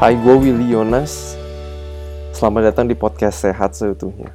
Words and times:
Hai, 0.00 0.16
gue 0.16 0.32
Willy 0.32 0.72
Yonas. 0.72 1.36
Selamat 2.32 2.72
datang 2.72 2.88
di 2.88 2.96
podcast 2.96 3.44
Sehat 3.44 3.76
Seutuhnya. 3.76 4.32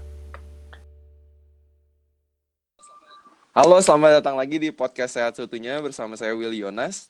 Halo, 3.49 3.81
selamat 3.81 4.21
datang 4.21 4.37
lagi 4.37 4.61
di 4.61 4.69
podcast 4.69 5.17
Sehat 5.17 5.33
Seutuhnya 5.33 5.81
bersama 5.81 6.13
saya 6.21 6.37
Willy 6.37 6.61
Yonas. 6.61 7.09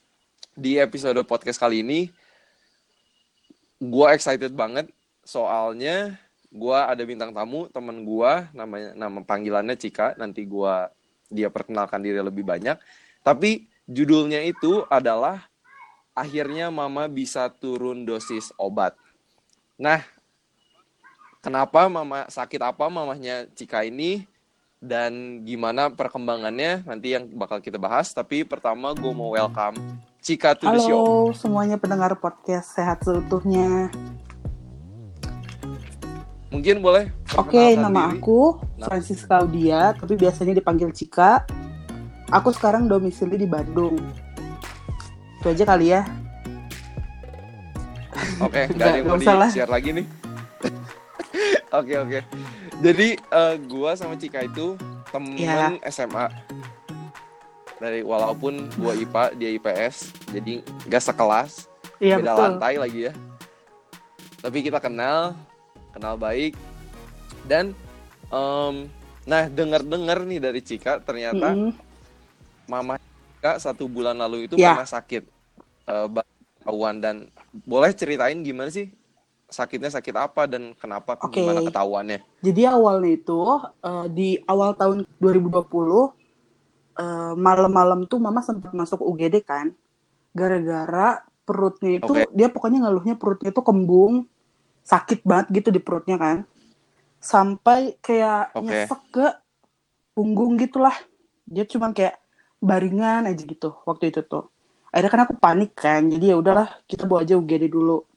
Di 0.55 0.79
episode 0.79 1.19
podcast 1.27 1.59
kali 1.59 1.83
ini, 1.83 2.07
gue 3.83 4.07
excited 4.15 4.55
banget 4.55 4.87
soalnya 5.27 6.15
gue 6.47 6.79
ada 6.79 7.03
bintang 7.03 7.35
tamu 7.35 7.67
temen 7.75 8.07
gue 8.07 8.31
namanya 8.55 8.95
nama 8.95 9.19
panggilannya 9.19 9.75
Cika 9.75 10.15
nanti 10.15 10.47
gue 10.47 10.75
dia 11.27 11.51
perkenalkan 11.51 11.99
diri 11.99 12.23
lebih 12.23 12.47
banyak 12.47 12.79
tapi 13.19 13.67
judulnya 13.83 14.39
itu 14.47 14.87
adalah 14.87 15.43
akhirnya 16.15 16.71
mama 16.71 17.11
bisa 17.11 17.51
turun 17.51 18.07
dosis 18.07 18.55
obat 18.55 18.95
nah 19.75 19.99
kenapa 21.43 21.91
mama 21.91 22.23
sakit 22.31 22.63
apa 22.63 22.87
mamahnya 22.87 23.51
Cika 23.51 23.83
ini 23.83 24.23
dan 24.79 25.43
gimana 25.43 25.91
perkembangannya 25.91 26.87
nanti 26.87 27.13
yang 27.19 27.27
bakal 27.35 27.59
kita 27.59 27.75
bahas 27.75 28.15
tapi 28.15 28.47
pertama 28.47 28.95
gue 28.95 29.11
mau 29.11 29.35
welcome 29.35 29.75
Cika 30.23 30.55
to 30.55 30.71
the 30.71 30.79
show 30.79 31.03
Halo 31.03 31.35
semuanya 31.35 31.75
pendengar 31.75 32.15
podcast 32.17 32.73
sehat 32.73 33.03
seutuhnya. 33.03 33.91
mungkin 36.55 36.79
boleh 36.79 37.11
Oke, 37.35 37.59
perkenalkan 37.59 37.83
nama 37.83 38.01
diri. 38.07 38.15
aku 38.23 38.41
Nah. 38.79 38.87
Francis 38.87 39.23
Claudia, 39.27 39.91
tapi 39.95 40.15
biasanya 40.15 40.55
dipanggil 40.55 40.91
Cika. 40.91 41.43
Aku 42.31 42.51
sekarang 42.55 42.87
domisili 42.87 43.39
di 43.39 43.47
Bandung. 43.47 43.95
Itu 45.45 45.53
aja 45.53 45.65
kali 45.69 45.93
ya. 45.93 46.01
Oke, 48.41 48.65
nggak 48.65 48.73
Nggak- 48.73 48.89
ada 48.89 48.97
yang 48.97 49.05
mau 49.05 49.17
lah. 49.37 49.45
di-share 49.45 49.69
lagi 49.69 49.89
nih. 49.93 50.05
Oke, 51.77 51.93
oke. 51.93 52.19
Jadi 52.79 53.07
eh, 53.13 53.55
gua 53.67 53.93
sama 53.93 54.15
Cika 54.15 54.41
itu 54.41 54.73
temen 55.11 55.37
Iya. 55.37 55.77
SMA. 55.85 56.33
Dari 57.75 58.01
walaupun 58.01 58.73
gua 58.73 58.95
IPA, 58.95 59.23
dia 59.35 59.53
IPS, 59.53 59.95
jadi 60.31 60.63
nggak 60.87 61.03
sekelas, 61.03 61.69
Iya 61.99 62.17
beda 62.17 62.31
betul. 62.31 62.41
lantai 62.41 62.75
lagi 62.79 62.99
ya. 63.05 63.13
Tapi 64.39 64.57
kita 64.63 64.79
kenal, 64.79 65.37
kenal 65.91 66.15
baik. 66.15 66.57
Dan 67.43 67.77
em, 68.25 68.89
nah 69.21 69.45
dengar-dengar 69.45 70.23
nih 70.23 70.39
dari 70.39 70.57
Cika 70.59 70.97
ternyata 70.97 71.51
Mm-mm. 71.51 71.69
mama 72.65 72.97
Cika 72.97 73.59
satu 73.59 73.85
bulan 73.85 74.15
lalu 74.15 74.47
itu 74.47 74.55
Ya. 74.55 74.73
pernah 74.73 74.89
sakit 74.89 75.34
eh 75.85 76.07
ketahuan 76.65 76.97
dan 76.97 77.29
boleh 77.61 77.93
ceritain 77.93 78.41
gimana 78.41 78.73
sih 78.73 78.89
sakitnya 79.45 79.93
sakit 79.93 80.15
apa 80.17 80.49
dan 80.49 80.73
kenapa 80.73 81.13
Oke. 81.21 81.37
gimana 81.37 81.61
ketahuannya 81.61 82.19
Jadi 82.41 82.61
awalnya 82.65 83.11
itu 83.13 83.41
eh, 83.85 84.07
di 84.09 84.29
awal 84.49 84.73
tahun 84.73 85.05
2020 85.21 85.45
eh, 86.97 87.33
malam-malam 87.37 88.09
tuh 88.09 88.17
mama 88.17 88.41
sempat 88.41 88.73
masuk 88.73 89.05
UGD 89.05 89.45
kan. 89.45 89.69
Gara-gara 90.33 91.21
perutnya 91.45 92.01
itu 92.01 92.11
Oke. 92.11 92.33
dia 92.33 92.49
pokoknya 92.49 92.89
ngeluhnya 92.89 93.15
perutnya 93.15 93.53
itu 93.53 93.61
kembung, 93.61 94.25
sakit 94.81 95.21
banget 95.21 95.47
gitu 95.61 95.69
di 95.69 95.79
perutnya 95.79 96.17
kan. 96.17 96.37
Sampai 97.21 98.01
kayak 98.01 98.57
Oke. 98.57 98.65
nyesek 98.65 99.01
ke 99.13 99.25
punggung 100.17 100.57
gitulah. 100.57 100.97
Dia 101.45 101.69
cuman 101.69 101.93
kayak 101.93 102.17
baringan 102.57 103.29
aja 103.29 103.45
gitu 103.45 103.77
waktu 103.85 104.09
itu 104.09 104.25
tuh. 104.25 104.49
Akhirnya 104.95 105.11
kan 105.11 105.23
aku 105.27 105.35
panik 105.35 105.71
kan. 105.75 106.07
Jadi 106.07 106.31
ya 106.31 106.39
udahlah 106.39 106.71
kita 106.87 107.03
bawa 107.03 107.27
aja 107.27 107.35
UGD 107.35 107.67
dulu. 107.67 108.07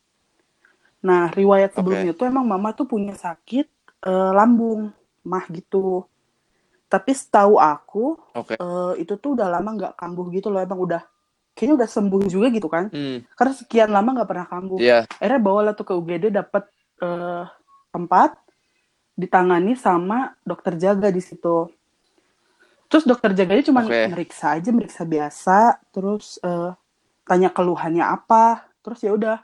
Nah, 1.03 1.31
riwayat 1.35 1.75
sebelumnya 1.75 2.15
tuh 2.15 2.31
emang 2.31 2.47
mama 2.47 2.71
tuh 2.71 2.87
punya 2.87 3.19
sakit 3.19 3.67
eh, 4.07 4.33
lambung, 4.35 4.95
mah 5.27 5.45
gitu. 5.51 6.07
Tapi 6.87 7.11
setahu 7.11 7.59
aku 7.59 8.15
oke 8.33 8.55
eh, 8.55 8.93
itu 9.03 9.19
tuh 9.19 9.35
udah 9.35 9.51
lama 9.59 9.71
nggak 9.75 9.93
kambuh 9.99 10.27
gitu 10.31 10.55
loh, 10.55 10.63
emang 10.63 10.79
udah 10.79 11.03
kayaknya 11.59 11.83
udah 11.83 11.89
sembuh 11.91 12.23
juga 12.31 12.47
gitu 12.55 12.71
kan. 12.71 12.87
hmm 12.95 13.27
Karena 13.35 13.53
sekian 13.59 13.91
lama 13.91 14.09
nggak 14.15 14.31
pernah 14.31 14.47
kambuh. 14.47 14.79
iya 14.79 15.03
Akhirnya 15.19 15.41
bawalah 15.43 15.73
tuh 15.75 15.87
ke 15.87 15.93
UGD 15.99 16.31
dapat 16.31 16.71
eh, 17.03 17.45
tempat 17.91 18.39
ditangani 19.19 19.75
sama 19.75 20.39
dokter 20.47 20.79
jaga 20.79 21.11
di 21.11 21.19
situ. 21.19 21.67
Terus 22.89 23.05
dokter 23.05 23.37
jaganya 23.37 23.65
cuma 23.69 23.85
Oke. 23.85 24.09
meriksa 24.09 24.57
aja, 24.57 24.71
meriksa 24.73 25.03
biasa, 25.05 25.59
terus 25.93 26.41
eh, 26.41 26.73
tanya 27.29 27.53
keluhannya 27.53 28.05
apa, 28.05 28.65
terus 28.81 29.05
ya 29.05 29.13
udah. 29.13 29.39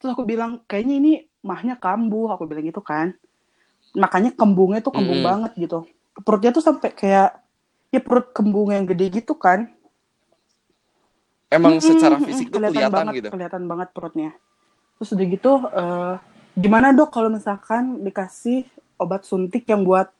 Terus 0.00 0.10
aku 0.12 0.24
bilang 0.28 0.60
kayaknya 0.68 0.94
ini 1.00 1.12
mahnya 1.40 1.80
kambuh, 1.80 2.36
aku 2.36 2.44
bilang 2.44 2.64
gitu 2.68 2.84
kan. 2.84 3.16
Makanya 3.96 4.36
kembungnya 4.36 4.80
tuh 4.84 4.92
kembung 4.92 5.20
Mm-mm. 5.22 5.28
banget 5.30 5.52
gitu. 5.56 5.78
Perutnya 6.24 6.50
tuh 6.52 6.64
sampai 6.64 6.92
kayak 6.92 7.40
ya 7.94 8.00
perut 8.04 8.30
kembung 8.36 8.68
yang 8.74 8.84
gede 8.84 9.22
gitu 9.22 9.34
kan. 9.38 9.70
emang 11.50 11.78
Mm-mm, 11.78 11.94
secara 11.94 12.16
fisik 12.20 12.50
tuh 12.52 12.60
kelihatan 12.60 12.92
banget, 12.92 13.14
gitu 13.22 13.28
Kelihatan 13.32 13.62
banget 13.70 13.88
perutnya. 13.94 14.30
Terus 15.00 15.10
udah 15.14 15.26
gitu, 15.26 15.52
eh, 15.72 16.14
gimana 16.54 16.86
dok 16.94 17.10
kalau 17.10 17.30
misalkan 17.32 18.02
dikasih 18.06 18.66
obat 19.00 19.26
suntik 19.26 19.66
yang 19.66 19.82
buat 19.82 20.13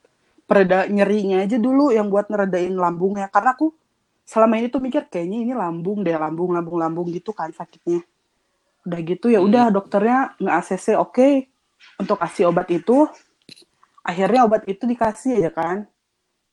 pereda 0.45 0.85
nyerinya 0.89 1.43
aja 1.45 1.57
dulu, 1.57 1.91
yang 1.93 2.07
buat 2.13 2.29
ngeredain 2.29 2.73
lambungnya. 2.77 3.27
Karena 3.33 3.53
aku 3.57 3.73
selama 4.25 4.57
ini 4.61 4.67
tuh 4.73 4.81
mikir 4.81 5.09
kayaknya 5.09 5.39
ini 5.45 5.53
lambung 5.53 6.01
deh, 6.05 6.15
lambung, 6.17 6.53
lambung, 6.55 6.77
lambung 6.81 7.07
gitu 7.13 7.33
kan 7.35 7.51
sakitnya. 7.53 8.01
Udah 8.85 8.99
gitu 9.01 9.27
ya 9.33 9.41
Hmm. 9.41 9.47
udah 9.49 9.65
dokternya 9.73 10.19
nge-ACC 10.41 10.87
oke 10.97 11.29
untuk 12.01 12.17
kasih 12.21 12.49
obat 12.53 12.69
itu. 12.73 13.07
Akhirnya 14.05 14.45
obat 14.45 14.63
itu 14.69 14.85
dikasih 14.85 15.41
aja 15.41 15.51
kan. 15.53 15.77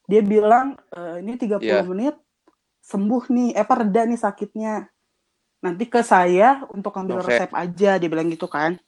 Dia 0.08 0.22
bilang 0.24 0.76
"Eh, 0.92 1.22
ini 1.24 1.36
30 1.40 1.82
Iya. 1.82 1.82
menit 1.84 2.16
sembuh 2.82 3.24
nih, 3.30 3.48
eh 3.56 3.62
apa 3.62 3.74
reda 3.84 4.02
nih 4.08 4.20
sakitnya. 4.20 4.74
Nanti 5.62 5.84
ke 5.86 6.02
saya 6.02 6.64
untuk 6.74 6.94
ambil 6.98 7.22
Oke. 7.22 7.32
resep 7.34 7.50
aja, 7.54 7.98
dia 8.00 8.08
bilang 8.10 8.28
gitu 8.30 8.46
kan. 8.50 8.78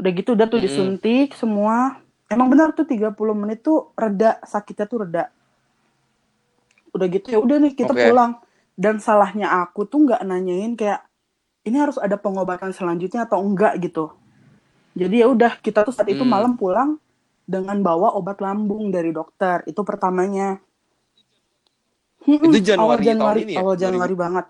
Udah 0.00 0.10
gitu 0.14 0.34
udah 0.34 0.46
tuh 0.50 0.58
Mm-mm. 0.58 0.66
disuntik 0.66 1.28
semua. 1.38 2.03
Emang 2.32 2.48
benar 2.50 2.72
tuh 2.72 2.88
30 2.88 3.36
menit 3.36 3.60
tuh 3.62 3.92
reda, 3.94 4.40
sakitnya 4.44 4.86
tuh 4.88 4.98
reda. 5.06 5.24
Udah 6.94 7.06
gitu 7.10 7.26
ya 7.34 7.38
udah 7.42 7.56
nih 7.60 7.72
kita 7.76 7.92
Oke. 7.92 8.04
pulang. 8.06 8.32
Dan 8.74 8.98
salahnya 8.98 9.54
aku 9.62 9.86
tuh 9.86 10.02
nggak 10.08 10.22
nanyain 10.26 10.74
kayak 10.74 11.06
ini 11.64 11.76
harus 11.78 11.96
ada 11.96 12.18
pengobatan 12.18 12.74
selanjutnya 12.74 13.24
atau 13.28 13.38
enggak 13.40 13.78
gitu. 13.80 14.10
Jadi 14.98 15.22
ya 15.22 15.26
udah 15.30 15.58
kita 15.62 15.86
tuh 15.86 15.94
saat 15.94 16.10
itu 16.10 16.22
Hmm. 16.22 16.34
malam 16.34 16.52
pulang 16.58 16.98
dengan 17.46 17.78
bawa 17.82 18.14
obat 18.18 18.42
lambung 18.42 18.90
dari 18.90 19.14
dokter. 19.14 19.62
Itu 19.70 19.86
pertamanya. 19.86 20.58
Itu 22.26 22.58
Januari 22.58 22.82
awal 22.82 22.98
tahun 22.98 23.06
Januari, 23.06 23.40
ini 23.46 23.52
ya? 23.54 23.60
awal 23.62 23.76
Januari 23.78 24.14
banget. 24.16 24.46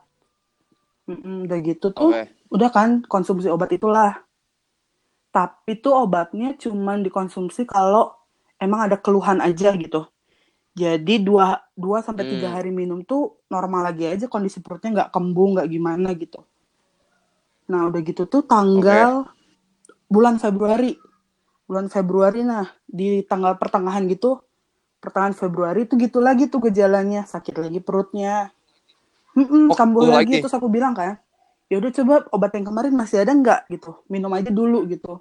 Mm-mm, 1.04 1.44
udah 1.44 1.58
gitu 1.60 1.86
tuh, 1.92 2.16
oke 2.16 2.22
udah 2.48 2.68
kan 2.72 3.04
konsumsi 3.04 3.52
obat 3.52 3.76
itulah. 3.76 4.23
Tapi 5.36 5.72
tuh 5.84 5.94
obatnya 6.04 6.48
cuman 6.62 6.98
dikonsumsi 7.06 7.62
kalau 7.74 8.04
emang 8.64 8.80
ada 8.86 8.96
keluhan 9.04 9.38
aja 9.48 9.70
gitu. 9.84 10.00
Jadi 10.82 11.14
dua 11.28 11.46
dua 11.84 11.98
sampai 12.06 12.24
tiga 12.32 12.48
Hmm. 12.48 12.56
hari 12.56 12.70
minum 12.80 13.00
tuh 13.10 13.22
normal 13.54 13.82
lagi 13.92 14.04
aja 14.14 14.26
kondisi 14.34 14.58
perutnya 14.64 14.90
nggak 14.96 15.10
kembung 15.14 15.50
nggak 15.58 15.68
gimana 15.74 16.08
gitu. 16.22 16.40
Nah 17.70 17.80
udah 17.88 18.00
gitu 18.04 18.22
tuh 18.32 18.42
tanggal 18.52 19.10
bulan 20.14 20.36
Februari, 20.42 20.92
bulan 21.68 21.88
Februari 21.94 22.40
nah 22.46 22.66
di 22.86 23.22
tanggal 23.30 23.54
pertengahan 23.60 24.04
gitu, 24.10 24.40
pertengahan 25.02 25.36
Februari 25.36 25.80
tuh 25.90 25.96
gitu 26.00 26.18
lagi 26.22 26.44
tuh 26.52 26.60
gejalanya 26.70 27.22
sakit 27.28 27.56
lagi 27.64 27.80
perutnya, 27.84 28.52
Mm-mm, 29.38 29.70
Oh, 29.70 29.76
kambuh 29.78 30.04
kambuh 30.04 30.10
lagi. 30.14 30.34
lagi. 30.34 30.38
Terus 30.40 30.54
aku 30.58 30.68
bilang 30.70 30.94
kan, 30.98 31.18
ya 31.72 31.80
udah 31.80 31.90
coba 31.90 32.14
obat 32.30 32.52
yang 32.54 32.66
kemarin 32.68 32.94
masih 32.94 33.24
ada 33.24 33.32
nggak 33.32 33.60
gitu, 33.72 33.98
minum 34.08 34.30
aja 34.36 34.50
dulu 34.52 34.84
gitu. 34.88 35.20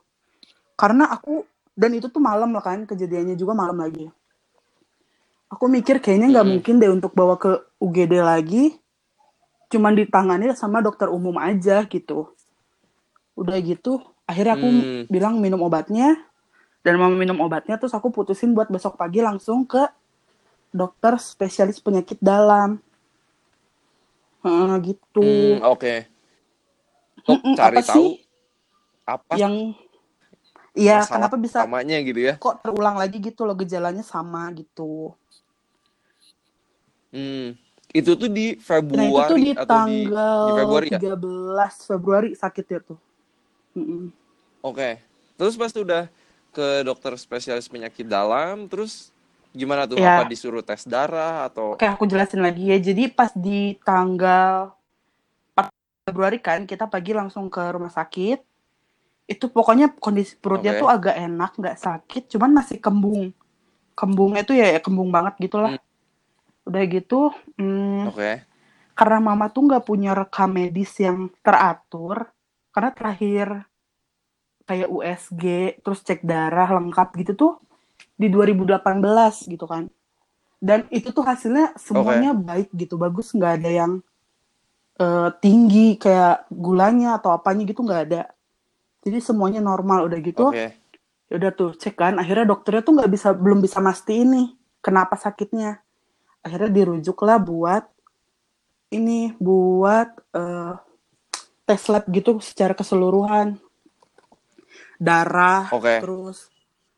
Karena 0.75 1.07
aku 1.09 1.45
dan 1.73 1.93
itu 1.95 2.09
tuh 2.09 2.21
malam 2.21 2.53
lah 2.53 2.61
kan 2.61 2.85
kejadiannya 2.85 3.33
juga 3.39 3.57
malam 3.57 3.81
lagi. 3.81 4.09
Aku 5.49 5.69
mikir 5.69 6.01
kayaknya 6.01 6.33
nggak 6.33 6.47
mungkin 6.49 6.81
deh 6.81 6.89
untuk 6.89 7.13
bawa 7.13 7.37
ke 7.37 7.61
UGD 7.77 8.13
lagi, 8.25 8.73
cuman 9.69 9.93
ditangani 9.93 10.49
sama 10.57 10.81
dokter 10.81 11.09
umum 11.09 11.37
aja 11.37 11.85
gitu. 11.85 12.33
Udah 13.37 13.57
gitu, 13.61 14.01
akhirnya 14.25 14.57
aku 14.57 14.67
Hmm. 14.69 15.03
bilang 15.09 15.37
minum 15.41 15.61
obatnya, 15.65 16.17
dan 16.85 16.97
mau 17.01 17.09
minum 17.09 17.37
obatnya 17.41 17.77
terus 17.81 17.93
aku 17.93 18.09
putusin 18.13 18.53
buat 18.53 18.69
besok 18.69 18.97
pagi 18.97 19.23
langsung 19.23 19.65
ke 19.65 19.89
dokter 20.73 21.17
spesialis 21.21 21.77
penyakit 21.81 22.17
dalam. 22.21 22.81
Heeh, 24.43 24.73
gitu. 24.83 25.23
Hmm, 25.23 25.63
oke 25.63 26.12
Untuk 27.23 27.39
Mm-mm, 27.39 27.55
cari 27.55 27.79
apa 27.79 27.81
tahu 27.83 28.07
sih 28.11 28.23
apa 29.07 29.35
yang 29.39 29.75
Iya, 30.73 31.05
kenapa 31.13 31.35
bisa 31.45 31.59
utamanya 31.59 31.97
gitu 32.07 32.21
ya 32.29 32.35
kok 32.41 32.55
terulang 32.63 32.95
lagi 33.01 33.17
gitu 33.27 33.41
loh 33.47 33.55
gejalanya 33.61 34.03
sama 34.13 34.41
gitu. 34.59 35.15
hmm. 37.13 37.55
itu 37.93 38.11
tuh 38.17 38.29
di 38.31 38.45
Nah, 38.95 39.05
itu 39.09 39.21
Februari 39.21 39.25
tuh 39.29 39.37
di 39.45 39.51
atau 39.53 39.77
di 39.79 40.13
tanggal 40.13 40.43
di 40.43 40.51
Februari 40.53 40.87
ya 40.93 41.01
13 41.01 41.73
Februari 41.89 42.29
sakitnya 42.41 42.79
tuh. 42.89 42.99
Mm-mm. 43.77 44.03
Oke. 44.63 44.99
Terus 45.37 45.55
pas 45.59 45.71
udah 45.73 46.03
ke 46.53 46.67
dokter 46.85 47.13
spesialis 47.17 47.67
penyakit 47.67 48.05
dalam, 48.05 48.69
terus 48.69 49.09
gimana 49.53 49.83
tuh? 49.89 49.99
Ya. 49.99 50.13
Apa 50.13 50.23
disuruh 50.23 50.61
tes 50.63 50.85
darah 50.87 51.49
atau 51.49 51.77
Oke, 51.77 51.85
aku 51.89 52.03
jelasin 52.11 52.41
lagi 52.45 52.63
ya. 52.71 52.77
Jadi 52.87 53.03
pas 53.17 53.31
di 53.45 53.75
tanggal 53.87 54.69
4 54.69 54.82
Februari 56.03 56.35
kan, 56.43 56.67
kita 56.67 56.91
pagi 56.91 57.15
langsung 57.15 57.47
ke 57.47 57.63
rumah 57.71 57.87
sakit. 57.87 58.43
Itu 59.23 59.47
pokoknya 59.47 59.95
kondisi 60.03 60.35
perutnya 60.35 60.75
Oke. 60.75 60.81
tuh 60.83 60.89
agak 60.91 61.15
enak, 61.15 61.51
nggak 61.55 61.77
sakit, 61.79 62.23
cuman 62.35 62.59
masih 62.59 62.77
kembung. 62.83 63.31
Kembungnya 63.95 64.43
tuh 64.43 64.59
ya, 64.59 64.67
ya 64.67 64.83
kembung 64.83 65.15
banget 65.15 65.39
gitu 65.39 65.63
lah. 65.63 65.79
Udah 66.67 66.83
gitu, 66.91 67.31
hmm, 67.55 68.11
Oke. 68.11 68.43
karena 68.99 69.17
mama 69.23 69.47
tuh 69.47 69.63
nggak 69.63 69.83
punya 69.87 70.11
rekam 70.11 70.51
medis 70.51 70.91
yang 70.99 71.31
teratur, 71.39 72.27
karena 72.75 72.91
terakhir 72.91 73.47
kayak 74.67 74.91
USG, 74.91 75.43
terus 75.79 76.03
cek 76.03 76.19
darah 76.27 76.67
lengkap 76.67 77.15
gitu 77.23 77.31
tuh 77.35 77.53
di 78.19 78.27
2018 78.27 79.47
gitu 79.47 79.63
kan. 79.63 79.87
Dan 80.59 80.83
itu 80.91 81.15
tuh 81.15 81.23
hasilnya 81.23 81.79
semuanya 81.79 82.35
baik 82.35 82.75
gitu, 82.75 82.99
bagus 82.99 83.31
nggak 83.31 83.63
ada 83.63 83.71
yang 83.71 83.91
eh, 84.99 85.29
tinggi 85.41 85.97
kayak 85.97 86.49
gulanya 86.53 87.17
atau 87.17 87.33
apanya 87.33 87.63
gitu 87.65 87.81
nggak 87.81 88.03
ada. 88.11 88.23
Jadi 89.03 89.17
semuanya 89.19 89.59
normal 89.59 90.07
udah 90.07 90.19
gitu. 90.21 90.53
Oke. 90.53 90.73
Ya 91.31 91.33
udah 91.39 91.51
tuh 91.55 91.71
cek 91.73 91.97
kan, 91.97 92.13
akhirnya 92.21 92.45
dokternya 92.45 92.83
tuh 92.85 92.93
nggak 92.99 93.11
bisa 93.11 93.33
belum 93.33 93.59
bisa 93.63 93.81
mastiin 93.81 94.29
nih 94.29 94.47
kenapa 94.83 95.17
sakitnya. 95.17 95.81
Akhirnya 96.43 96.69
dirujuklah 96.69 97.39
buat 97.41 97.83
ini 98.93 99.33
buat 99.41 100.13
eh, 100.37 100.73
tes 101.65 101.81
lab 101.89 102.05
gitu 102.11 102.37
secara 102.43 102.77
keseluruhan. 102.77 103.57
Darah, 105.01 105.67
Oke. 105.73 105.99
terus 105.99 106.47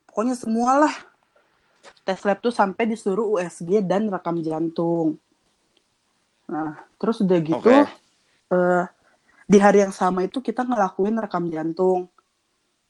pokoknya 0.05 0.37
semualah 0.37 0.93
tes 2.05 2.21
lab 2.21 2.37
tuh 2.37 2.53
sampai 2.53 2.85
disuruh 2.85 3.39
USG 3.39 3.81
dan 3.81 4.09
rekam 4.11 4.37
jantung. 4.41 5.17
Nah, 6.51 6.77
terus 7.01 7.21
udah 7.25 7.39
gitu 7.41 7.69
Oke. 7.69 7.89
eh, 8.53 8.83
di 9.45 9.57
hari 9.61 9.85
yang 9.85 9.93
sama 9.93 10.25
itu 10.25 10.41
kita 10.41 10.65
ngelakuin 10.65 11.17
rekam 11.21 11.45
jantung. 11.49 12.09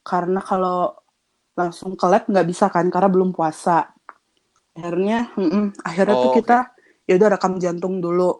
Karena 0.06 0.40
kalau 0.40 0.94
langsung 1.56 1.96
ke 1.96 2.06
lab 2.06 2.24
nggak 2.28 2.46
bisa 2.48 2.68
kan 2.68 2.86
karena 2.92 3.08
belum 3.08 3.30
puasa. 3.32 3.92
Akhirnya, 4.76 5.32
mm-mm, 5.36 5.80
akhirnya 5.80 6.16
Oh, 6.16 6.22
tuh 6.28 6.32
kita 6.36 6.58
ya 7.08 7.14
udah 7.16 7.28
rekam 7.36 7.56
jantung 7.56 8.00
dulu. 8.04 8.36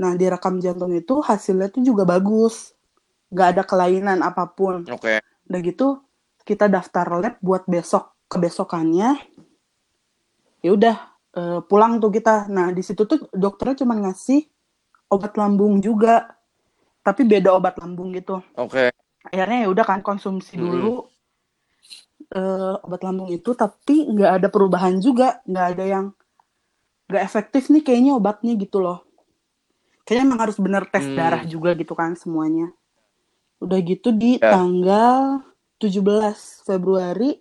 Nah, 0.00 0.12
di 0.16 0.26
rekam 0.28 0.60
jantung 0.60 0.92
itu 0.92 1.20
hasilnya 1.20 1.68
tuh 1.72 1.84
juga 1.84 2.04
bagus. 2.08 2.72
Nggak 3.32 3.48
ada 3.56 3.62
kelainan 3.64 4.18
apa 4.24 4.44
pun. 4.48 4.84
Oke. 4.88 5.20
Udah 5.48 5.60
gitu 5.62 6.00
kita 6.48 6.70
daftar 6.70 7.06
lab 7.20 7.34
buat 7.44 7.64
besok 7.68 8.14
kebesokannya. 8.32 9.20
Ya 10.64 10.70
udah 10.72 10.96
eh, 11.40 11.60
pulang 11.68 11.92
tuh 12.02 12.10
kita. 12.16 12.34
Nah 12.56 12.68
di 12.76 12.82
situ 12.88 13.02
tuh 13.10 13.18
dokternya 13.44 13.76
cuma 13.84 13.94
ngasih 14.02 14.40
obat 15.14 15.32
lambung 15.40 15.74
juga, 15.86 16.14
tapi 17.06 17.22
beda 17.32 17.50
obat 17.58 17.74
lambung 17.82 18.10
gitu. 18.18 18.36
Oke. 18.56 18.90
Akhirnya 19.28 19.58
ya 19.64 19.68
udah 19.74 19.84
kan 19.90 20.00
konsumsi 20.08 20.54
Mm-mm. 20.56 20.62
dulu 20.64 20.94
eh, 22.38 22.74
obat 22.86 23.00
lambung 23.06 23.28
itu, 23.30 23.50
tapi 23.62 23.96
nggak 24.14 24.30
ada 24.42 24.48
perubahan 24.54 24.94
juga, 25.06 25.28
nggak 25.46 25.66
ada 25.74 25.84
yang 25.94 26.06
nggak 27.10 27.22
efektif 27.28 27.62
nih 27.72 27.82
kayaknya 27.86 28.12
obatnya 28.18 28.52
gitu 28.62 28.78
loh. 28.84 28.98
Kayaknya 30.06 30.24
emang 30.28 30.40
harus 30.46 30.58
bener 30.62 30.82
tes 30.92 31.06
Hmm. 31.06 31.16
darah 31.18 31.42
juga 31.44 31.70
gitu 31.74 31.92
kan 31.98 32.14
semuanya. 32.14 32.70
Udah 33.64 33.78
gitu 33.82 34.08
di 34.14 34.38
Ya. 34.40 34.50
tanggal 34.52 35.42
17 35.82 36.62
Februari 36.68 37.40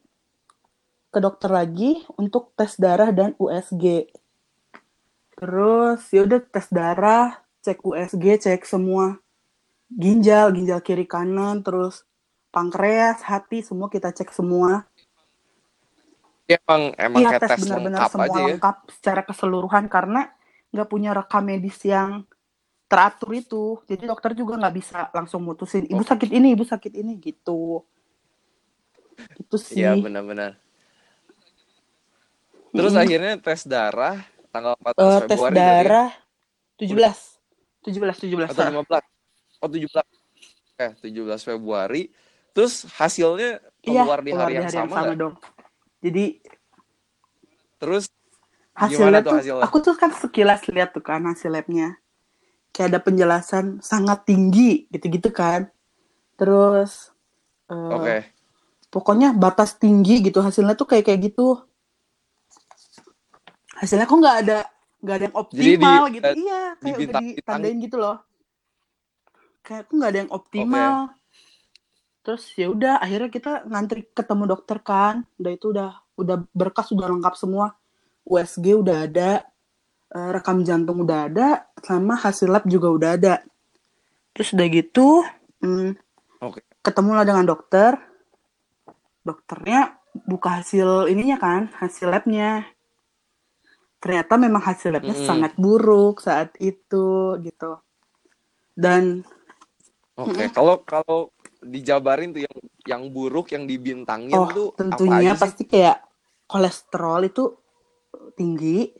ke 1.15 1.23
dokter 1.23 1.47
lagi 1.47 2.03
untuk 2.19 2.51
tes 2.59 2.75
darah 2.75 3.15
dan 3.15 3.31
USG. 3.39 4.11
Terus 5.39 6.03
ya 6.11 6.27
udah 6.27 6.43
tes 6.43 6.67
darah, 6.67 7.39
cek 7.63 7.79
USG, 7.79 8.43
cek 8.43 8.67
semua 8.67 9.23
ginjal, 9.91 10.49
ginjal 10.53 10.81
kiri 10.81 11.05
kanan, 11.05 11.61
terus 11.61 12.03
pankreas, 12.49 13.21
hati, 13.25 13.61
semua 13.61 13.87
kita 13.91 14.09
cek 14.11 14.33
semua. 14.33 14.87
Dia 16.45 16.61
emang 16.61 16.93
emang 16.99 17.19
Iya 17.21 17.29
kayak 17.35 17.41
tes 17.41 17.49
tes 17.49 17.61
benar-benar 17.65 17.99
semua 18.09 18.25
aja 18.29 18.39
ya. 18.39 18.45
lengkap 18.53 18.77
secara 18.93 19.21
keseluruhan 19.25 19.85
karena 19.89 20.29
nggak 20.69 20.89
punya 20.89 21.09
rekam 21.15 21.43
medis 21.45 21.79
yang 21.81 22.27
teratur 22.85 23.33
itu. 23.33 23.63
Jadi 23.89 24.03
dokter 24.05 24.37
juga 24.37 24.61
nggak 24.61 24.75
bisa 24.75 25.09
langsung 25.09 25.41
mutusin 25.41 25.89
ibu 25.89 26.01
Oh. 26.01 26.05
sakit 26.05 26.29
ini, 26.29 26.53
ibu 26.53 26.61
sakit 26.61 26.93
ini 26.93 27.17
gitu. 27.17 27.81
Itu 29.41 29.57
sih. 29.57 29.81
Iya 29.81 29.97
benar-benar. 29.97 30.64
Terus 32.75 32.93
Mm-mm. 32.93 33.03
akhirnya 33.07 33.33
tes 33.39 33.61
darah 33.63 34.19
tanggal 34.51 34.75
14 34.83 34.99
Eh, 34.99 35.19
tes 35.31 35.39
Februari 35.39 35.55
berarti. 35.63 35.87
darah 35.87 36.09
17. 36.77 37.15
17 37.87 38.17
17. 38.19 38.51
Atau 38.51 38.63
ah. 38.63 38.71
15. 38.71 39.03
Oh 39.63 39.69
17. 39.71 40.03
Eh 40.77 40.91
17 40.99 41.41
Februari. 41.47 42.11
Terus 42.55 42.87
hasilnya 42.99 43.59
Iya, 43.85 44.03
keluar 44.03 44.19
di 44.23 44.31
hari 44.31 44.53
yang 44.59 44.67
sama 44.67 44.95
nggak? 45.03 45.17
dong. 45.19 45.35
Jadi 46.03 46.25
Terus 47.79 48.05
hasilnya 48.75 49.19
tuh 49.23 49.31
tuh, 49.31 49.37
hasilnya? 49.39 49.63
aku 49.67 49.77
tuh 49.83 49.95
kan 49.95 50.11
sekilas 50.11 50.61
lihat 50.71 50.91
tuh 50.95 51.03
kan 51.03 51.21
hasil 51.27 51.51
labnya. 51.51 51.95
Kayak 52.75 52.87
ada 52.91 52.99
penjelasan 53.03 53.65
sangat 53.79 54.27
tinggi 54.27 54.87
gitu-gitu 54.91 55.31
kan. 55.31 55.71
Terus 56.35 57.11
eh, 57.71 57.75
oke. 57.95 58.17
pokoknya 58.91 59.31
batas 59.35 59.75
tinggi 59.79 60.23
gitu 60.23 60.39
hasilnya 60.43 60.75
tuh 60.75 60.87
kayak 60.91 61.07
kayak 61.07 61.31
gitu. 61.31 61.63
Hasilnya 63.75 64.07
kok 64.07 64.19
nggak 64.19 64.37
ada 64.45 64.59
nggak 65.05 65.15
ada 65.15 65.25
yang 65.27 65.35
Jadi 65.35 65.37
di- 65.37 65.75
optimal 65.77 66.03
gitu. 66.09 66.25
eh, 66.25 66.35
Iya, 66.35 66.61
kayak 66.73 66.81
udah 66.81 66.97
dibintang-bintang. 66.97 67.37
ditandain 67.37 67.77
gitu 67.83 67.97
loh. 67.99 68.17
Kayak 69.61 69.81
aku 69.85 69.91
nggak 69.95 70.11
ada 70.11 70.19
yang 70.19 70.31
optimal. 70.31 70.93
Terus 72.25 72.43
ya 72.57 72.67
udah 72.67 72.93
akhirnya 72.97 73.29
kita 73.29 73.51
ngantri 73.69 74.01
ketemu 74.09 74.43
dokter 74.49 74.77
kan. 74.81 75.15
Udah 75.37 75.51
itu 75.53 75.65
udah 75.69 75.89
udah 76.15 76.35
berkas 76.51 76.89
udah 76.89 77.05
lengkap 77.05 77.35
semua. 77.37 77.75
USG 78.25 78.73
udah 78.73 79.05
ada, 79.05 79.45
eh, 80.09 80.29
rekam 80.33 80.65
jantung 80.65 81.05
udah 81.05 81.29
ada, 81.29 81.47
sama 81.85 82.17
hasil 82.17 82.49
lab 82.49 82.65
juga 82.65 82.89
udah 82.89 83.09
ada. 83.13 83.35
Terus 84.33 84.49
udah 84.51 84.67
gitu, 84.67 85.21
hmm, 85.61 85.93
Oke. 86.41 86.65
ketemulah 86.81 87.21
dengan 87.21 87.45
dokter. 87.45 87.93
Dokternya 89.21 89.93
buka 90.25 90.61
hasil 90.61 91.05
ininya 91.05 91.37
kan, 91.37 91.69
hasil 91.77 92.09
labnya. 92.09 92.65
Ternyata 94.05 94.37
memang 94.37 94.61
hasil 94.61 94.93
labnya 94.93 95.17
Mm-mm. 95.17 95.25
sangat 95.25 95.57
buruk 95.57 96.21
saat 96.21 96.53
itu 96.61 97.41
gitu. 97.41 97.81
Dan 98.77 99.25
Oke. 100.15 100.45
Kalau 100.53 100.79
kalau 100.85 101.33
dijabarin 101.65 102.31
tuh 102.31 102.45
yang 102.45 102.57
yang 102.85 103.03
buruk 103.09 103.49
yang 103.49 103.65
dibintangin 103.65 104.37
oh 104.37 104.47
tuh 104.53 104.67
apa 104.71 104.77
tentunya 104.77 105.33
sih? 105.33 105.41
pasti 105.41 105.63
kayak 105.65 105.97
kolesterol 106.45 107.25
itu 107.25 107.43
tinggi, 108.37 108.93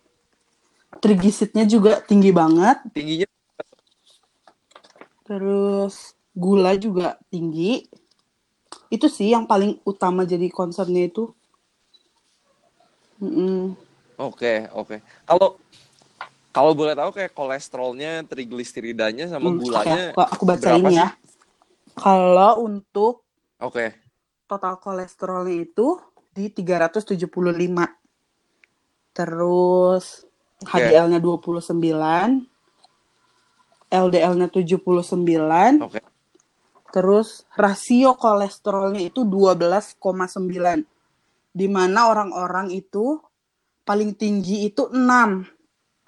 trigliseridnya 1.00 1.70
juga 1.70 2.02
tinggi 2.02 2.34
banget, 2.34 2.82
Tingginya 2.92 3.30
terus 5.30 6.18
gula 6.34 6.74
juga 6.76 7.22
tinggi. 7.30 7.86
Itu 8.90 9.08
sih 9.08 9.32
yang 9.32 9.46
paling 9.46 9.80
utama 9.86 10.26
jadi 10.28 10.50
concernnya 10.50 11.08
itu. 11.08 11.32
Oke, 14.16 14.72
oke. 14.72 15.04
Kalau 15.28 15.60
kalau 16.56 16.72
boleh 16.72 16.96
tahu 16.96 17.12
kayak 17.12 17.36
kolesterolnya, 17.36 18.24
trigliseridanya 18.24 19.28
sama 19.28 19.52
Hmm, 19.52 19.60
gulanya 19.60 20.16
oke, 20.16 20.16
aku, 20.16 20.22
aku 20.40 20.44
baca 20.48 20.60
berapa 20.64 20.88
ini 20.88 20.92
sih? 20.96 21.00
ya. 21.04 21.08
Kalau 22.00 22.52
untuk 22.64 23.28
Oke. 23.60 23.92
total 24.48 24.80
kolesterolnya 24.80 25.68
itu 25.68 26.00
di 26.32 26.48
375. 26.48 27.92
Terus 29.12 30.24
Oke. 30.64 30.72
HDL-nya 30.72 31.20
29, 31.20 32.48
LDL-nya 33.92 34.48
79, 34.48 35.84
Oke. 35.84 36.00
terus 36.96 37.44
rasio 37.60 38.16
kolesterolnya 38.16 39.12
itu 39.12 39.28
12,9. 39.28 40.88
Di 41.52 41.68
mana 41.68 42.12
orang-orang 42.12 42.72
itu 42.72 43.20
paling 43.86 44.18
tinggi 44.18 44.66
itu 44.66 44.90
6. 44.90 45.46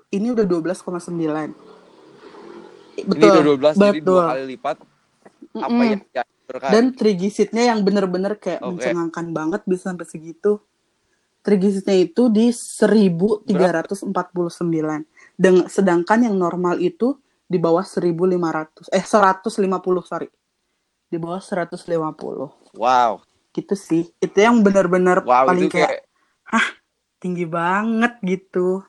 Ini 0.10 0.28
udah 0.34 0.46
12,9. 0.46 1.54
Ini 2.98 3.06
Betul. 3.06 3.30
udah 3.30 3.44
12 3.76 3.78
jadi 3.78 4.00
betul. 4.02 4.08
dua 4.10 4.22
kali 4.34 4.44
lipat 4.56 4.78
apa 5.56 5.70
Mm-mm. 5.70 5.84
yang 5.86 6.02
dianjurkan. 6.04 6.70
Dan 6.74 6.84
trigliseridnya 6.94 7.64
yang 7.70 7.80
bener-bener 7.86 8.34
kayak 8.36 8.62
Oke. 8.62 8.82
mencengangkan 8.82 9.26
banget 9.32 9.62
bisa 9.70 9.94
sampai 9.94 10.08
segitu. 10.10 10.60
Trigliseridnya 11.46 11.98
itu 12.04 12.24
di 12.28 12.50
1349. 12.50 14.10
Dengan 15.38 15.66
sedangkan 15.70 16.20
yang 16.26 16.36
normal 16.36 16.82
itu 16.82 17.16
di 17.46 17.56
bawah 17.56 17.86
1500 17.86 18.92
eh 18.92 19.06
150 19.06 19.56
sorry. 20.04 20.28
di 21.08 21.16
bawah 21.16 21.40
150 21.40 22.76
Wow. 22.76 23.24
gitu 23.56 23.76
sih 23.80 24.12
itu 24.20 24.38
yang 24.38 24.60
benar-benar 24.60 25.24
Wow, 25.24 25.48
paling 25.48 25.72
kayak 25.72 26.04
kayak 26.52 26.77
tinggi 27.18 27.46
banget 27.50 28.18
gitu 28.22 28.86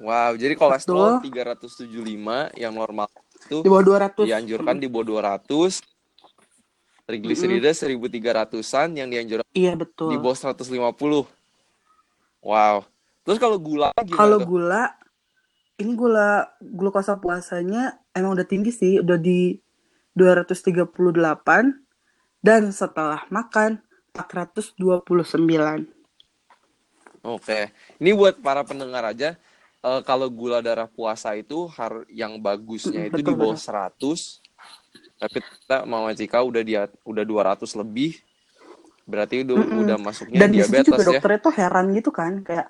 wow. 0.00 0.32
Jadi 0.36 0.54
kolesterol 0.56 1.20
Betul. 1.20 1.56
375 1.88 2.56
yang 2.56 2.72
normal 2.74 3.08
itu 3.36 3.62
di 3.62 3.68
bawah 3.70 3.84
200 3.84 4.26
dianjurkan 4.28 4.74
di 4.80 4.88
bawah 4.88 5.06
200. 5.38 5.82
Trigliserida 7.06 7.70
1300-an 7.70 8.98
yang 8.98 9.06
dianjurkan 9.06 9.46
iya 9.54 9.78
di 9.78 9.86
betul 9.86 10.10
bawah 10.18 10.34
150. 10.34 10.74
Wow. 12.42 12.82
Terus 13.22 13.38
kalau 13.38 13.58
gula 13.62 13.94
gimana 14.02 14.18
kalau 14.18 14.38
tuh? 14.42 14.46
gula 14.46 14.82
ini 15.78 15.92
gula 15.94 16.50
glukosa 16.58 17.18
puasanya 17.22 18.02
emang 18.10 18.34
udah 18.34 18.46
tinggi 18.48 18.74
sih 18.74 18.98
udah 18.98 19.18
di 19.22 19.54
238 20.18 20.90
dan 22.42 22.62
setelah 22.72 23.22
makan 23.30 23.84
429 24.16 25.95
Oke. 27.26 27.70
Ini 27.98 28.10
buat 28.12 28.38
para 28.38 28.62
pendengar 28.62 29.02
aja 29.04 29.34
eh, 29.82 30.00
kalau 30.02 30.30
gula 30.30 30.58
darah 30.60 30.86
puasa 30.86 31.34
itu 31.34 31.66
har 31.68 32.06
yang 32.08 32.38
bagusnya 32.38 33.02
Mm, 33.02 33.10
itu 33.10 33.20
di 33.20 33.34
bawah 33.34 33.58
100. 33.58 34.40
Tapi 35.16 35.38
kita 35.40 35.82
Mama 35.82 36.12
Cika 36.12 36.38
udah 36.40 36.62
dia 36.62 36.82
udah 37.02 37.24
200 37.24 37.74
lebih. 37.74 38.14
Berarti 39.02 39.42
udah 39.42 39.56
Mm-mm. 39.56 39.82
udah 39.82 39.96
masuknya 39.98 40.38
dan 40.38 40.50
diabetes 40.50 40.86
juga 40.86 40.98
ya. 40.98 41.08
dokternya 41.14 41.40
tuh 41.40 41.54
heran 41.54 41.86
gitu 41.94 42.10
kan 42.10 42.32
kayak 42.42 42.66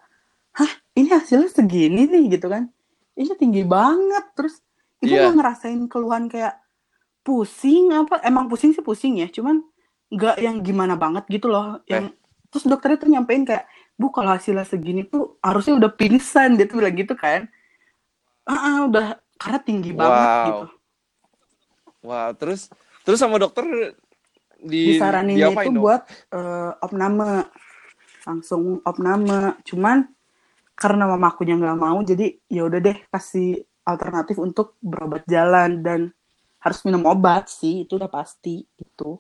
hah 0.53 0.69
ini 0.93 1.09
hasilnya 1.09 1.49
segini 1.49 2.05
nih 2.05 2.37
gitu 2.37 2.49
kan 2.49 2.69
ini 3.13 3.33
tinggi 3.35 3.65
banget 3.65 4.37
terus 4.37 4.61
ibu 5.01 5.13
Iya. 5.13 5.29
nggak 5.29 5.37
ngerasain 5.37 5.81
keluhan 5.89 6.29
kayak 6.29 6.61
pusing 7.21 7.89
apa 7.91 8.21
emang 8.21 8.47
pusing 8.47 8.71
sih 8.71 8.81
pusing 8.81 9.17
ya 9.17 9.27
cuman 9.27 9.65
nggak 10.09 10.37
yang 10.39 10.61
gimana 10.61 10.95
banget 10.95 11.25
gitu 11.27 11.49
loh 11.49 11.81
Eh. 11.85 11.97
yang 11.97 12.13
terus 12.49 12.65
dokternya 12.65 13.01
tuh 13.01 13.09
nyampein 13.11 13.43
kayak 13.43 13.65
bu 14.01 14.07
kalau 14.13 14.31
hasilnya 14.37 14.67
segini 14.69 15.03
tuh 15.09 15.41
harusnya 15.41 15.75
udah 15.81 15.91
pingsan 16.01 16.57
dia 16.57 16.67
tuh 16.71 16.77
bilang 16.81 16.97
gitu 16.97 17.15
kan 17.17 17.49
ah 18.47 18.59
ah, 18.69 18.79
udah 18.89 19.07
karena 19.41 19.59
tinggi 19.69 19.91
banget 19.93 20.31
Wow. 20.33 20.47
gitu 20.47 20.67
Wah, 22.07 22.31
terus 22.39 22.71
terus 23.05 23.19
sama 23.19 23.37
dokter 23.43 23.65
di 24.63 24.83
disaraninnya 24.87 25.49
diapain 25.49 25.69
itu 25.69 25.71
dong? 25.75 25.83
buat 25.83 26.03
eh, 26.33 26.71
opname 26.85 27.31
langsung 28.29 28.63
opname 28.91 29.39
cuman 29.69 29.99
karena 30.83 31.05
mamakunya 31.13 31.55
nggak 31.61 31.79
mau 31.85 31.99
jadi 32.11 32.27
ya 32.57 32.63
udah 32.69 32.81
deh 32.87 32.99
kasih 33.13 33.49
alternatif 33.87 34.37
untuk 34.47 34.77
berobat 34.83 35.23
jalan 35.35 35.71
dan 35.87 36.01
harus 36.65 36.81
minum 36.87 37.05
obat 37.07 37.45
sih 37.59 37.87
itu 37.87 37.93
udah 38.01 38.11
pasti 38.11 38.55
itu 38.79 39.11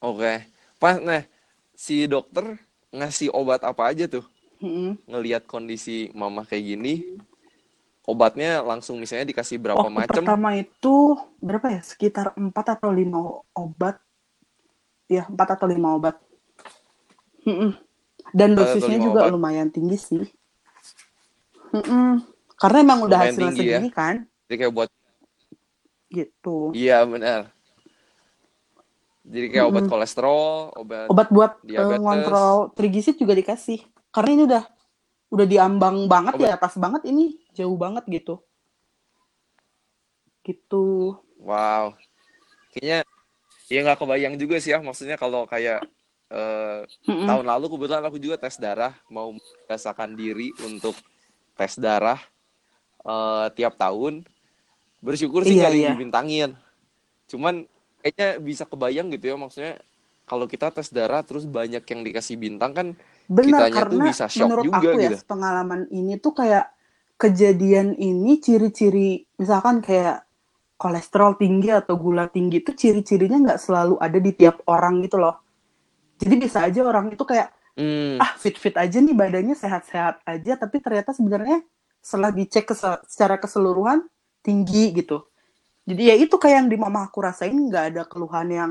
Oke. 0.00 0.32
Pas 0.80 0.96
nah 1.00 1.22
si 1.76 2.04
dokter 2.08 2.44
ngasih 2.90 3.30
obat 3.30 3.62
apa 3.62 3.86
aja 3.86 4.06
tuh? 4.06 4.22
Mm-mm. 4.60 4.98
Ngelihat 5.08 5.46
kondisi 5.46 6.12
mama 6.12 6.44
kayak 6.44 6.64
gini, 6.66 7.16
obatnya 8.04 8.60
langsung 8.60 8.98
misalnya 8.98 9.24
dikasih 9.24 9.56
berapa 9.56 9.80
waktu 9.80 9.94
macam? 9.94 10.22
pertama 10.26 10.50
itu 10.52 10.94
berapa 11.38 11.66
ya 11.70 11.80
sekitar 11.80 12.34
4 12.34 12.50
atau 12.52 12.90
5 12.90 13.06
obat 13.54 13.96
ya 15.06 15.24
4 15.24 15.54
atau 15.56 15.66
5 15.66 15.96
obat 15.96 16.16
Mm-mm. 17.46 17.70
dan 18.34 18.48
4 18.52 18.58
atau 18.58 18.64
dosisnya 18.66 18.98
5 19.00 19.06
juga 19.06 19.20
obat. 19.24 19.32
lumayan 19.32 19.68
tinggi 19.70 19.96
sih 19.96 20.24
Mm-mm. 21.70 22.20
karena 22.58 22.78
emang 22.82 23.00
udah 23.06 23.18
Lumayan 23.22 23.32
hasilnya 23.32 23.52
tinggi 23.54 23.62
ya. 23.62 23.78
segini 23.78 23.90
kan 23.90 24.14
Jadi 24.44 24.54
kayak 24.58 24.72
buat 24.74 24.88
gitu 26.10 26.56
iya 26.74 27.06
benar. 27.06 27.54
Jadi 29.20 29.46
kayak 29.52 29.66
obat 29.68 29.84
Mm-mm. 29.84 29.92
kolesterol, 29.92 30.48
obat 30.80 31.06
obat 31.12 31.28
buat 31.28 31.52
eh, 31.60 31.68
diabetes. 31.68 32.00
ngontrol 32.00 32.56
trigliserid 32.72 33.16
juga 33.20 33.34
dikasih 33.36 33.78
karena 34.10 34.30
ini 34.32 34.42
udah 34.48 34.64
udah 35.30 35.46
diambang 35.46 35.96
banget 36.10 36.34
Obat- 36.34 36.42
di 36.42 36.54
atas 36.56 36.74
banget 36.80 37.02
ini 37.06 37.24
jauh 37.54 37.76
banget 37.78 38.04
gitu 38.08 38.40
gitu 40.42 41.14
Wow. 41.40 41.96
Kayaknya 42.72 42.98
ya 43.70 43.78
nggak 43.86 43.98
kebayang 44.02 44.34
juga 44.36 44.56
sih 44.60 44.72
ya 44.74 44.78
maksudnya 44.82 45.16
kalau 45.16 45.46
kayak 45.46 45.84
Mm-mm. 46.30 47.26
tahun 47.26 47.46
lalu 47.48 47.66
kebetulan 47.74 48.04
aku 48.06 48.18
juga 48.22 48.36
tes 48.38 48.54
darah 48.54 48.94
mau 49.10 49.34
merasakan 49.66 50.14
diri 50.14 50.54
untuk 50.62 50.94
tes 51.58 51.74
darah 51.76 52.18
eh, 53.04 53.46
tiap 53.56 53.76
tahun. 53.76 54.24
Bersyukur 55.00 55.48
sih 55.48 55.56
Iya, 55.56 55.72
yang 55.72 55.74
iya. 55.76 55.90
dibintangin. 55.96 56.50
Cuman 57.30 57.64
kayaknya 58.00 58.28
bisa 58.40 58.64
kebayang 58.66 59.08
gitu 59.14 59.24
ya 59.32 59.36
maksudnya 59.36 59.74
kalau 60.26 60.46
kita 60.46 60.70
tes 60.70 60.88
darah 60.94 61.22
terus 61.26 61.44
banyak 61.46 61.82
yang 61.82 62.00
dikasih 62.06 62.36
bintang 62.38 62.72
kan 62.72 62.86
Benar 63.30 63.70
kitanya 63.70 63.82
tuh 63.86 63.98
karena 63.98 64.04
bisa 64.10 64.26
shock 64.26 64.50
menurut 64.50 64.64
juga 64.66 64.88
aku 64.90 64.96
ya 64.98 65.10
gitu. 65.14 65.16
pengalaman 65.26 65.80
ini 65.94 66.14
tuh 66.18 66.32
kayak 66.34 66.66
kejadian 67.20 67.94
ini 67.94 68.40
ciri-ciri 68.40 69.28
misalkan 69.36 69.84
kayak 69.84 70.24
kolesterol 70.80 71.36
tinggi 71.36 71.68
atau 71.68 71.94
gula 72.00 72.26
tinggi 72.32 72.64
itu 72.64 72.72
ciri-cirinya 72.72 73.38
nggak 73.44 73.60
selalu 73.60 74.00
ada 74.00 74.16
di 74.16 74.32
tiap 74.32 74.64
orang 74.64 75.04
gitu 75.04 75.20
loh. 75.20 75.36
Jadi 76.16 76.34
bisa 76.40 76.64
aja 76.64 76.80
orang 76.84 77.12
itu 77.12 77.20
kayak 77.22 77.52
Hmm, 77.78 78.18
ah 78.20 78.34
fit-fit 78.36 78.76
aja 78.76 78.98
nih 78.98 79.14
badannya 79.14 79.56
sehat-sehat 79.56 80.20
aja 80.26 80.52
tapi 80.58 80.82
ternyata 80.84 81.16
sebenarnya 81.16 81.64
setelah 82.02 82.34
dicek 82.34 82.66
secara 83.06 83.38
keseluruhan 83.38 84.04
tinggi 84.42 84.90
gitu. 84.92 85.29
Jadi 85.88 86.02
ya 86.06 86.14
itu 86.14 86.36
kayak 86.36 86.56
yang 86.64 86.68
di 86.68 86.76
mama 86.76 87.08
aku 87.08 87.24
rasain 87.24 87.56
nggak 87.56 87.84
ada 87.94 88.02
keluhan 88.06 88.48
yang 88.52 88.70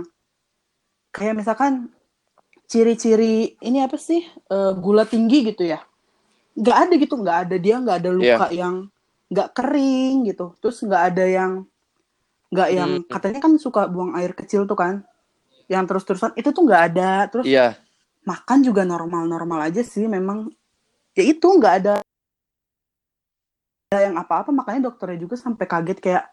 kayak 1.10 1.36
misalkan 1.42 1.90
ciri-ciri 2.70 3.58
ini 3.66 3.82
apa 3.82 3.98
sih 3.98 4.22
eh, 4.30 4.72
gula 4.78 5.04
tinggi 5.10 5.42
gitu 5.50 5.66
ya. 5.66 5.82
Nggak 6.54 6.78
ada 6.78 6.94
gitu 6.96 7.16
nggak 7.18 7.38
ada. 7.48 7.56
Dia 7.58 7.76
nggak 7.82 7.98
ada 8.06 8.12
luka 8.14 8.48
yang 8.54 8.76
nggak 9.30 9.50
kering 9.58 10.16
gitu. 10.30 10.54
Terus 10.62 10.78
nggak 10.86 11.04
ada 11.14 11.26
yang 11.26 11.52
nggak 12.50 12.70
yang 12.74 12.92
Hmm. 13.02 13.10
katanya 13.10 13.40
kan 13.46 13.54
suka 13.62 13.86
buang 13.90 14.18
air 14.18 14.34
kecil 14.34 14.66
tuh 14.70 14.78
kan 14.78 15.02
yang 15.70 15.86
terus-terusan. 15.90 16.34
Itu 16.38 16.54
tuh 16.54 16.66
nggak 16.66 16.84
ada. 16.94 17.26
Terus 17.30 17.46
iya. 17.50 17.78
makan 18.26 18.62
juga 18.62 18.86
normal-normal 18.86 19.70
aja 19.74 19.82
sih 19.82 20.06
memang. 20.06 20.50
Ya 21.18 21.26
itu 21.26 21.46
nggak 21.46 21.74
ada 21.84 21.94
ada 23.90 24.00
yang 24.06 24.16
apa-apa. 24.22 24.54
Makanya 24.54 24.94
dokternya 24.94 25.26
juga 25.26 25.36
sampai 25.42 25.66
kaget 25.66 25.98
kayak 25.98 26.26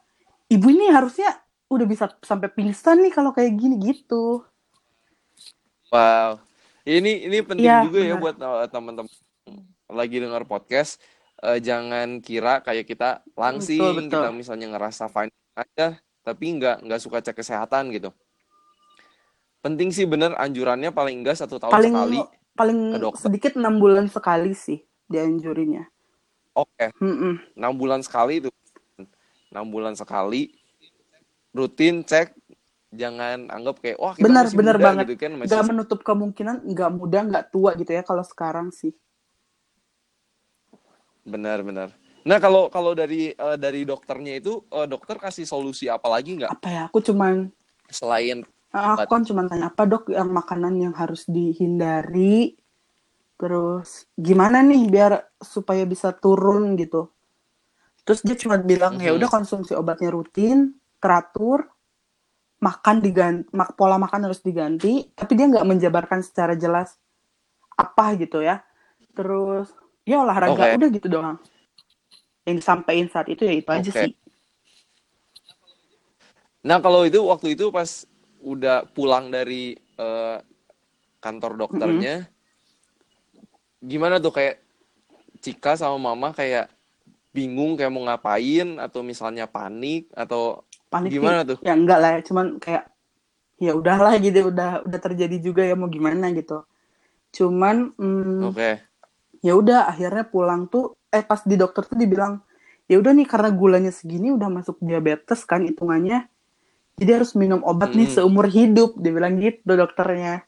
ibu 0.46 0.66
ini 0.68 0.88
harusnya 0.88 1.30
udah 1.66 1.86
bisa 1.86 2.06
sampai 2.22 2.46
pingsan 2.48 3.02
nih 3.02 3.10
kalau 3.10 3.30
kayak 3.30 3.54
gini 3.54 3.76
gitu 3.80 4.42
Wow. 5.86 6.42
Ini 6.82 7.26
ini 7.26 7.38
penting 7.42 7.62
Iya, 7.62 7.82
juga 7.82 7.98
ya 7.98 8.14
benar. 8.14 8.22
buat 8.22 8.36
uh, 8.38 8.66
teman-teman 8.66 9.10
lagi 9.88 10.16
dengar 10.18 10.42
podcast. 10.42 10.98
Uh, 11.38 11.58
jangan 11.58 12.18
kira 12.18 12.58
kayak 12.58 12.86
kita 12.86 13.22
langsing, 13.34 13.78
Betul, 13.78 13.94
betul. 14.02 14.10
kita 14.18 14.28
misalnya 14.34 14.66
ngerasa 14.74 15.06
fine 15.06 15.30
aja, 15.54 15.94
tapi 16.22 16.58
nggak 16.58 16.82
nggak 16.82 17.00
suka 17.00 17.22
cek 17.22 17.38
kesehatan 17.38 17.94
gitu. 17.94 18.10
Penting 19.62 19.90
sih 19.90 20.06
bener 20.06 20.34
anjurannya 20.34 20.90
paling 20.90 21.22
enggak 21.22 21.38
satu 21.38 21.58
tahun 21.58 21.70
paling 21.70 21.94
sekali. 21.94 22.18
paling 22.56 22.78
sedikit 23.14 23.52
enam 23.54 23.78
bulan 23.78 24.06
sekali 24.06 24.50
sih 24.56 24.80
dianjurinnya 25.06 25.86
Oke, 26.50 26.88
Mm-mm. 26.98 27.52
enam 27.54 27.72
bulan 27.76 28.02
sekali 28.02 28.40
itu. 28.40 28.50
Enam 29.56 29.72
bulan 29.72 29.96
sekali 29.96 30.52
rutin 31.56 32.04
cek 32.04 32.36
jangan 32.92 33.48
anggap 33.48 33.80
kayak 33.80 33.96
wah 33.96 34.12
kita 34.12 34.28
benar 34.28 34.44
masih 34.44 34.56
benar 34.60 34.76
muda 34.76 34.84
banget. 34.84 35.04
gitu 35.08 35.14
kan 35.16 35.32
masih 35.32 35.48
nggak 35.48 35.64
menutup 35.72 36.00
kemungkinan 36.04 36.56
nggak 36.76 36.90
muda 36.92 37.18
nggak 37.24 37.44
tua 37.48 37.72
gitu 37.80 37.88
ya 37.96 38.04
kalau 38.04 38.20
sekarang 38.20 38.68
sih. 38.68 38.92
Benar-benar. 41.24 41.96
Nah, 42.28 42.36
kalau 42.36 42.68
kalau 42.68 42.92
dari 42.92 43.32
eh, 43.32 43.56
dari 43.56 43.88
dokternya 43.88 44.44
itu 44.44 44.60
eh, 44.68 44.84
dokter 44.84 45.16
kasih 45.16 45.48
solusi 45.48 45.88
apa 45.88 46.04
lagi 46.12 46.36
nggak? 46.36 46.52
Apa 46.52 46.68
ya 46.68 46.82
aku 46.92 47.00
cuman 47.00 47.48
selain 47.88 48.44
ah, 48.76 48.92
aku 48.92 49.08
kan 49.08 49.24
cuman 49.24 49.48
tanya 49.48 49.72
apa 49.72 49.88
dok 49.88 50.12
yang 50.12 50.36
makanan 50.36 50.76
yang 50.84 50.92
harus 50.92 51.24
dihindari? 51.24 52.60
Terus 53.40 54.04
gimana 54.20 54.60
nih 54.60 54.84
biar 54.84 55.24
supaya 55.40 55.88
bisa 55.88 56.12
turun 56.12 56.76
gitu 56.76 57.15
terus 58.06 58.22
dia 58.22 58.38
cuma 58.38 58.56
bilang 58.62 59.02
ya 59.02 59.10
udah 59.12 59.26
konsumsi 59.26 59.74
obatnya 59.74 60.14
rutin 60.14 60.78
teratur 61.02 61.66
makan 62.62 63.04
diganti 63.04 63.50
mak- 63.52 63.74
pola 63.76 63.98
makan 64.00 64.30
harus 64.30 64.40
diganti 64.40 65.10
tapi 65.12 65.36
dia 65.36 65.50
nggak 65.50 65.66
menjabarkan 65.66 66.24
secara 66.24 66.54
jelas 66.56 66.96
apa 67.76 68.16
gitu 68.16 68.40
ya. 68.40 68.64
Terus 69.12 69.70
ya 70.08 70.24
olahraga 70.24 70.72
Oke. 70.72 70.76
udah 70.80 70.88
gitu 70.88 71.06
doang. 71.12 71.38
Yang 72.48 72.56
disampaikan 72.64 73.08
saat 73.12 73.28
itu 73.28 73.44
ya 73.44 73.54
itu 73.54 73.68
aja 73.68 73.90
Oke. 73.92 74.00
sih. 74.08 74.12
Nah, 76.66 76.82
kalau 76.82 77.06
itu 77.06 77.22
waktu 77.22 77.54
itu 77.54 77.70
pas 77.70 78.08
udah 78.42 78.88
pulang 78.90 79.30
dari 79.30 79.78
eh, 79.78 80.38
kantor 81.22 81.54
dokternya, 81.54 82.26
gimana 83.78 84.18
tuh? 84.18 84.34
Kayak 84.34 84.58
Cika 85.38 85.78
sama 85.78 86.10
Mama 86.10 86.34
kayak 86.34 86.66
bingung 87.36 87.76
kayak 87.76 87.92
mau 87.92 88.08
ngapain 88.08 88.80
atau 88.80 89.04
misalnya 89.04 89.44
panik 89.44 90.08
atau 90.16 90.64
panik 90.88 91.12
sih 91.12 91.20
Gimana 91.20 91.44
tuh? 91.44 91.60
ya 91.60 91.76
enggak 91.76 91.98
lah 92.00 92.12
cuman 92.24 92.56
kayak 92.56 92.88
ya 93.56 93.72
udahlah 93.72 94.16
gitu 94.16 94.48
udah 94.48 94.84
udah 94.84 95.00
terjadi 95.00 95.36
juga 95.38 95.62
ya 95.62 95.76
mau 95.76 95.88
gimana 95.88 96.32
gitu 96.32 96.64
cuman 97.32 97.92
hmm, 97.94 98.40
Oke. 98.48 98.70
ya 99.44 99.52
udah 99.52 99.88
akhirnya 99.88 100.24
pulang 100.24 100.64
tuh 100.66 100.96
eh 101.08 101.20
pas 101.20 101.44
di 101.44 101.56
dokter 101.56 101.84
tuh 101.84 101.96
dibilang 101.96 102.40
ya 102.86 102.96
udah 102.96 103.12
nih 103.12 103.28
karena 103.28 103.50
gulanya 103.52 103.92
segini 103.92 104.32
udah 104.32 104.48
masuk 104.48 104.80
diabetes 104.80 105.44
kan 105.44 105.64
hitungannya 105.64 106.28
jadi 106.96 107.20
harus 107.20 107.36
minum 107.36 107.60
obat 107.60 107.92
nih 107.92 108.08
Hmm. 108.08 108.16
seumur 108.24 108.48
hidup 108.48 108.96
dibilang 108.96 109.36
gitu 109.36 109.68
dokternya 109.68 110.44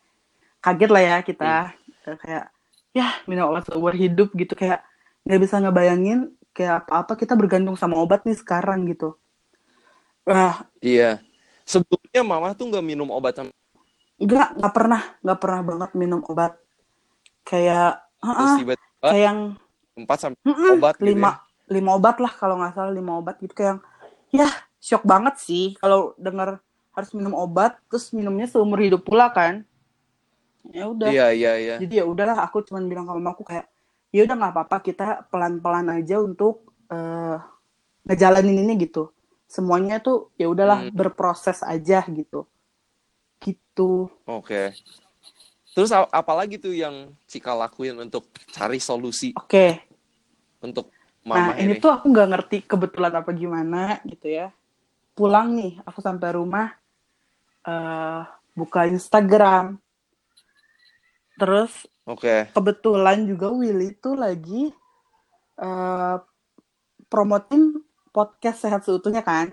kaget 0.60 0.90
lah 0.90 1.02
ya 1.04 1.16
kita 1.20 1.52
Hmm. 2.04 2.16
kayak 2.16 2.44
ya 2.96 3.08
minum 3.28 3.52
obat 3.52 3.68
seumur 3.68 3.92
hidup 3.92 4.32
gitu 4.32 4.52
kayak 4.52 4.80
nggak 5.28 5.40
bisa 5.44 5.60
ngebayangin 5.60 6.32
kayak 6.52 6.86
apa-apa 6.86 7.14
kita 7.14 7.34
bergantung 7.38 7.76
sama 7.78 7.96
obat 7.98 8.24
nih 8.26 8.36
sekarang 8.36 8.86
gitu 8.88 9.14
Wah, 10.28 10.60
Iya. 10.84 11.24
Sebelumnya 11.64 12.20
mama 12.20 12.52
tuh 12.52 12.68
nggak 12.68 12.84
minum 12.84 13.08
obat 13.08 13.40
sama 13.40 13.52
nggak 14.18 14.48
nggak 14.58 14.74
pernah 14.74 15.02
nggak 15.22 15.38
pernah 15.38 15.60
banget 15.62 15.90
minum 15.94 16.20
obat 16.26 16.58
kayak 17.46 18.02
terus 18.18 18.50
ah 18.50 18.58
tiba-tiba 18.58 19.08
kayak 19.14 19.22
yang 19.30 19.38
empat 19.94 20.18
sampai 20.18 20.40
obat 20.74 20.94
gitu 20.98 21.06
lima 21.14 21.30
ya. 21.30 21.34
lima 21.70 21.90
obat 21.94 22.16
lah 22.18 22.32
kalau 22.34 22.58
nggak 22.58 22.74
salah 22.74 22.90
lima 22.90 23.12
obat 23.22 23.38
gitu 23.38 23.54
kayak 23.54 23.78
ya 24.34 24.50
shock 24.82 25.06
banget 25.06 25.38
sih 25.38 25.78
kalau 25.78 26.18
dengar 26.18 26.58
harus 26.98 27.10
minum 27.14 27.30
obat 27.38 27.78
terus 27.86 28.10
minumnya 28.10 28.50
seumur 28.50 28.82
hidup 28.82 29.06
pula 29.06 29.30
kan 29.30 29.62
ya 30.74 30.90
udah 30.90 31.08
Iya, 31.14 31.26
iya, 31.30 31.52
iya. 31.54 31.74
jadi 31.78 32.02
ya 32.02 32.04
udahlah 32.10 32.42
aku 32.42 32.66
cuman 32.66 32.90
bilang 32.90 33.06
ke 33.06 33.14
mamaku 33.14 33.46
kayak 33.46 33.70
ya 34.14 34.24
udah 34.24 34.36
nggak 34.36 34.52
apa-apa 34.56 34.76
kita 34.80 35.06
pelan-pelan 35.28 35.88
aja 35.92 36.16
untuk 36.22 36.72
eh, 36.88 37.36
ngejalanin 38.08 38.64
ini 38.64 38.88
gitu 38.88 39.12
semuanya 39.48 40.00
tuh 40.00 40.32
ya 40.40 40.48
udahlah 40.48 40.88
Hmm. 40.88 40.92
berproses 40.96 41.60
aja 41.64 42.04
gitu 42.08 42.44
gitu 43.44 44.10
Oke. 44.28 44.74
Terus 45.72 45.94
a- 45.94 46.10
apa 46.10 46.32
lagi 46.34 46.58
tuh 46.58 46.74
yang 46.74 47.14
Cika 47.30 47.54
lakuin 47.54 47.94
untuk 48.02 48.26
cari 48.50 48.82
solusi 48.82 49.30
oke 49.36 49.66
untuk 50.64 50.90
Nah, 51.28 51.52
mama 51.52 51.60
ini 51.60 51.76
ini? 51.76 51.82
tuh 51.84 51.92
aku 51.92 52.08
nggak 52.08 52.28
ngerti 52.32 52.56
kebetulan 52.64 53.12
apa 53.12 53.30
gimana 53.36 54.00
gitu 54.08 54.32
ya. 54.32 54.48
Pulang 55.12 55.52
nih, 55.52 55.76
aku 55.84 56.00
sampai 56.00 56.32
rumah, 56.32 56.72
eh 57.68 58.22
buka 58.56 58.88
Instagram. 58.88 59.76
Terus 61.36 61.84
Oke. 62.08 62.48
kebetulan 62.56 63.28
juga 63.28 63.52
Willy 63.52 63.92
tuh 64.00 64.16
lagi 64.16 64.72
eh 65.60 66.16
promotin 67.08 67.76
podcast 68.12 68.64
Sehat 68.64 68.84
Seutuhnya 68.84 69.20
kan. 69.20 69.52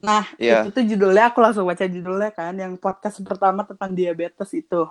Nah, 0.00 0.28
Iya. 0.36 0.68
itu 0.68 0.84
judulnya, 0.84 1.32
aku 1.32 1.40
langsung 1.40 1.64
baca 1.64 1.84
judulnya 1.88 2.28
kan, 2.32 2.52
yang 2.52 2.76
podcast 2.76 3.16
pertama 3.24 3.64
tentang 3.64 3.96
diabetes 3.96 4.52
itu. 4.52 4.84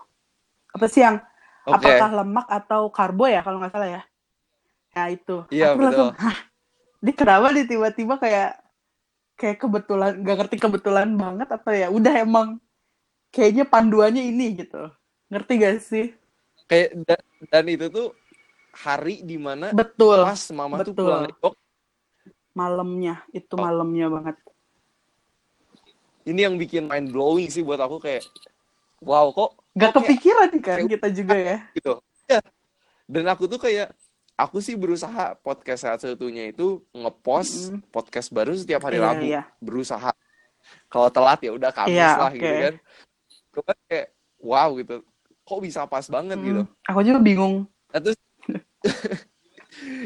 Apa 0.73 0.85
sih 0.89 1.05
yang, 1.05 1.21
Oke. 1.69 1.77
apakah 1.77 2.09
lemak 2.25 2.47
atau 2.49 2.89
karbo 2.89 3.29
ya, 3.29 3.45
kalau 3.45 3.61
nggak 3.61 3.73
salah 3.73 3.89
ya? 3.89 4.03
Ya 4.97 5.03
itu. 5.13 5.45
Iya, 5.53 5.77
aku 5.77 5.79
langsung, 5.85 6.09
betul. 6.09 6.25
hah, 6.25 6.37
ini 7.05 7.11
kenapa 7.13 7.47
nih 7.53 7.65
tiba-tiba 7.69 8.13
kayak, 8.17 8.51
kayak 9.37 9.57
kebetulan, 9.61 10.11
nggak 10.25 10.37
ngerti 10.41 10.57
kebetulan 10.57 11.09
banget, 11.13 11.47
atau 11.53 11.71
ya 11.71 11.87
udah 11.93 12.13
emang, 12.25 12.47
kayaknya 13.29 13.69
panduannya 13.69 14.25
ini 14.25 14.65
gitu. 14.65 14.89
Ngerti 15.29 15.51
gak 15.61 15.75
sih? 15.85 16.17
Kayak 16.65 16.89
dan, 17.03 17.21
dan 17.45 17.65
itu 17.67 17.85
tuh 17.87 18.07
hari 18.73 19.21
di 19.21 19.37
mana 19.37 19.69
Betul. 19.71 20.21
pas 20.21 20.41
mama 20.51 20.81
tuh 20.81 20.91
betul. 20.91 21.05
pulang 21.05 21.21
dari 21.23 21.35
Malamnya, 22.51 23.15
itu 23.29 23.53
Oh. 23.53 23.59
malamnya 23.59 24.07
banget. 24.09 24.37
ini 26.25 26.41
yang 26.41 26.57
bikin 26.57 26.89
mind 26.89 27.13
blowing 27.13 27.45
sih 27.47 27.61
buat 27.61 27.77
aku 27.77 28.01
kayak 28.01 28.25
wow 28.97 29.29
kok 29.29 29.61
Gak 29.77 29.93
kok 29.93 30.01
kayak 30.01 30.17
kepikiran 30.17 30.49
kan 30.49 30.61
kayak- 30.81 30.89
kita 30.89 31.07
juga 31.13 31.35
ya. 31.37 31.57
gitu. 31.77 31.93
Ya. 32.25 32.41
Dan 33.05 33.29
aku 33.29 33.45
tuh 33.45 33.61
kayak 33.61 33.93
aku 34.33 34.57
sih 34.57 34.73
berusaha 34.73 35.37
podcast 35.37 35.85
saat 35.85 35.99
satunya 36.01 36.49
itu 36.49 36.81
ngepost 36.91 37.69
Mm-mm. 37.69 37.85
podcast 37.93 38.33
baru 38.33 38.57
setiap 38.57 38.81
hari 38.81 38.97
Iya, 38.97 39.05
Rabu. 39.05 39.21
iya. 39.21 39.41
Berusaha. 39.61 40.11
Kalau 40.89 41.09
telat 41.13 41.39
ya 41.39 41.51
udah 41.53 41.69
Kamis 41.69 41.93
Iya, 41.93 42.09
lah 42.17 42.31
oke. 42.31 42.39
gitu 42.41 42.53
kan. 42.57 42.73
Cuman 43.53 43.77
kayak 43.85 44.07
wow 44.41 44.69
gitu. 44.75 44.95
Kok 45.45 45.59
bisa 45.61 45.85
pas 45.85 46.05
banget 46.05 46.35
Hmm, 46.35 46.45
gitu. 46.45 46.61
Aku 46.89 46.99
juga 47.01 47.19
bingung. 47.21 47.69
Nah, 47.93 48.01
terus 48.01 48.17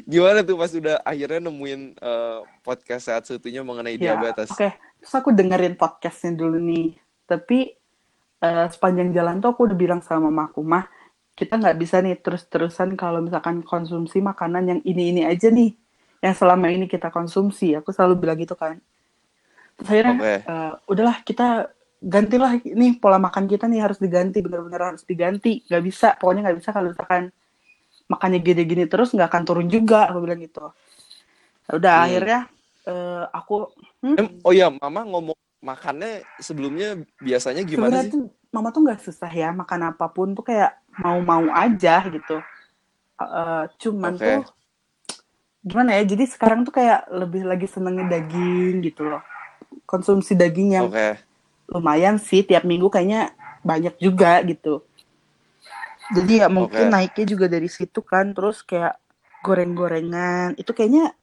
gimana 0.04 0.42
tuh 0.42 0.58
pas 0.58 0.72
udah 0.72 1.00
akhirnya 1.02 1.40
nemuin 1.48 1.82
eh, 1.96 2.40
podcast 2.62 3.04
saat 3.08 3.24
satunya 3.26 3.64
mengenai 3.64 3.96
Ya, 3.96 4.20
diabetes? 4.20 4.52
oke. 4.52 4.70
Terus 5.00 5.14
aku 5.16 5.30
dengerin 5.32 5.80
podcastnya 5.80 6.36
dulu 6.36 6.60
nih. 6.60 6.98
Tapi 7.24 7.72
eh, 8.40 8.66
sepanjang 8.68 9.16
jalan 9.16 9.40
tuh 9.40 9.56
aku 9.56 9.72
udah 9.72 9.78
bilang 9.78 10.02
sama 10.04 10.28
mamaku, 10.28 10.60
mah 10.60 10.88
kita 11.34 11.56
nggak 11.56 11.78
bisa 11.80 12.04
nih 12.04 12.20
terus-terusan 12.20 13.00
kalau 13.00 13.24
misalkan 13.24 13.64
konsumsi 13.64 14.20
makanan 14.20 14.64
yang 14.68 14.80
ini-ini 14.84 15.24
aja 15.24 15.48
nih, 15.48 15.72
yang 16.20 16.36
selama 16.36 16.68
ini 16.68 16.84
kita 16.92 17.08
konsumsi. 17.08 17.80
Aku 17.80 17.96
selalu 17.96 18.20
bilang 18.20 18.36
gitu 18.36 18.60
kan. 18.60 18.76
Terus 19.80 19.88
akhirnya, 19.88 20.16
Oke. 20.20 20.36
eh, 20.44 20.72
udahlah 20.92 21.18
kita 21.24 21.72
gantilah 22.00 22.64
ini 22.64 22.96
pola 22.96 23.20
makan 23.20 23.46
kita 23.46 23.68
nih 23.68 23.84
harus 23.84 24.00
diganti, 24.00 24.40
bener-bener 24.40 24.96
harus 24.96 25.04
diganti. 25.04 25.64
Nggak 25.68 25.84
bisa, 25.84 26.08
pokoknya 26.16 26.42
nggak 26.50 26.58
bisa 26.64 26.70
kalau 26.72 26.88
misalkan 26.96 27.24
makannya 28.10 28.40
gini-gini 28.42 28.84
terus 28.90 29.12
nggak 29.14 29.30
akan 29.30 29.44
turun 29.44 29.68
juga. 29.68 30.08
Aku 30.10 30.24
bilang 30.24 30.40
gitu. 30.40 30.72
Ya 31.70 31.72
Udah 31.76 31.94
Hmm. 32.00 32.06
akhirnya 32.08 32.40
eh, 32.90 33.26
aku 33.36 33.56
hmm, 34.02 34.42
oh 34.42 34.54
ya, 34.56 34.72
mama 34.72 35.06
ngomong 35.06 35.38
makannya 35.60 36.24
sebelumnya 36.40 37.04
biasanya 37.20 37.68
gimana 37.68 38.00
sebenarnya 38.00 38.04
sih? 38.08 38.14
tuh 38.16 38.24
mama 38.50 38.70
tuh 38.72 38.82
nggak 38.88 39.02
susah 39.04 39.30
ya 39.30 39.50
makan 39.52 39.94
apa 39.94 40.06
pun 40.10 40.32
tuh 40.34 40.48
kayak 40.48 40.80
mau-mau 41.04 41.52
aja 41.52 42.02
gitu. 42.08 42.40
Eh, 43.20 43.64
cuman 43.84 44.16
Oke. 44.16 44.24
tuh 44.24 44.42
gimana 45.62 46.00
ya? 46.00 46.04
Jadi 46.08 46.24
sekarang 46.32 46.64
tuh 46.64 46.74
kayak 46.74 47.12
lebih 47.12 47.44
lagi 47.44 47.68
senengnya 47.68 48.08
daging 48.08 48.80
gitu 48.88 49.06
loh. 49.12 49.22
Konsumsi 49.84 50.34
daging 50.34 50.70
yang 50.80 50.88
Oke. 50.88 51.29
Lumayan 51.70 52.18
sih 52.18 52.42
tiap 52.42 52.66
minggu 52.66 52.90
kayaknya 52.90 53.34
banyak 53.62 53.96
juga 54.02 54.42
gitu. 54.46 54.82
Jadi 56.10 56.42
ya 56.42 56.48
mungkin 56.50 56.90
Oke. 56.90 56.94
naiknya 56.94 57.26
juga 57.30 57.46
dari 57.46 57.70
situ 57.70 58.02
kan. 58.02 58.34
Terus 58.34 58.66
kayak 58.66 58.98
goreng-gorengan 59.46 60.58
itu 60.58 60.74
kayaknya 60.74 61.14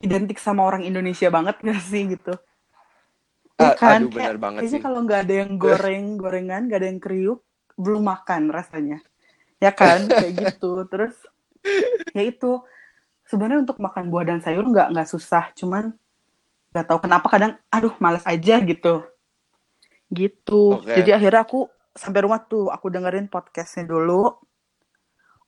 identik 0.00 0.40
sama 0.40 0.64
orang 0.64 0.80
Indonesia 0.82 1.28
banget 1.28 1.60
gak 1.60 1.80
sih 1.84 2.08
gitu. 2.08 2.32
A- 3.60 3.60
Iya 3.60 3.72
kan? 3.76 4.08
aduh, 4.08 4.10
Kayak- 4.16 4.40
banget 4.40 4.60
kayaknya 4.64 4.80
kalau 4.80 4.98
nggak 5.04 5.20
ada 5.28 5.34
yang 5.44 5.52
goreng 5.62 6.04
gorengan, 6.16 6.60
nggak 6.64 6.80
ada 6.80 6.88
yang 6.88 7.00
kriuk, 7.02 7.40
belum 7.76 8.02
makan 8.08 8.48
rasanya. 8.48 9.04
Ya 9.60 9.68
kan, 9.76 10.08
kayak 10.08 10.32
gitu. 10.40 10.88
Terus 10.88 11.12
ya 12.16 12.24
itu 12.24 12.64
sebenarnya 13.28 13.60
untuk 13.68 13.76
makan 13.84 14.08
buah 14.08 14.24
dan 14.24 14.40
sayur 14.40 14.64
nggak 14.64 14.96
nggak 14.96 15.08
susah, 15.12 15.52
cuman 15.52 15.92
nggak 16.72 16.86
tahu 16.88 16.98
kenapa 17.04 17.26
kadang, 17.28 17.52
aduh 17.68 17.92
males 18.00 18.24
aja 18.24 18.56
gitu. 18.64 19.04
Gitu. 20.10 20.82
Oke. 20.82 20.90
Jadi 20.90 21.10
akhirnya 21.14 21.46
aku 21.46 21.70
sampai 21.94 22.26
rumah 22.26 22.42
tuh 22.42 22.68
aku 22.68 22.90
dengerin 22.90 23.30
podcastnya 23.30 23.86
dulu. 23.86 24.34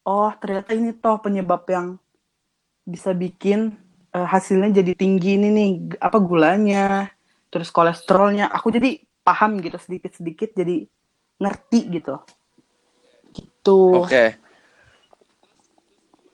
Oh 0.02 0.30
ternyata 0.38 0.74
ini 0.74 0.94
toh 0.94 1.18
penyebab 1.22 1.62
yang 1.70 1.98
bisa 2.82 3.14
bikin 3.14 3.78
eh, 4.10 4.26
hasilnya 4.26 4.82
jadi 4.82 4.92
tinggi 4.98 5.38
ini 5.38 5.48
nih 5.54 5.70
apa 6.02 6.18
gulanya 6.18 7.14
terus 7.46 7.70
kolesterolnya 7.70 8.50
aku 8.50 8.74
jadi 8.74 8.98
paham 9.22 9.62
gitu 9.62 9.78
sedikit-sedikit 9.78 10.50
jadi 10.50 10.82
ngerti 11.38 11.80
gitu 11.94 12.18
gitu 13.32 14.02
Oke. 14.02 14.42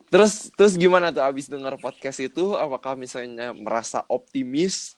Terus 0.09 0.49
terus 0.57 0.73
gimana 0.81 1.12
tuh 1.12 1.21
abis 1.21 1.53
dengar 1.53 1.77
podcast 1.77 2.17
itu? 2.25 2.57
Apakah 2.57 2.97
misalnya 2.97 3.53
merasa 3.53 4.09
optimis 4.09 4.97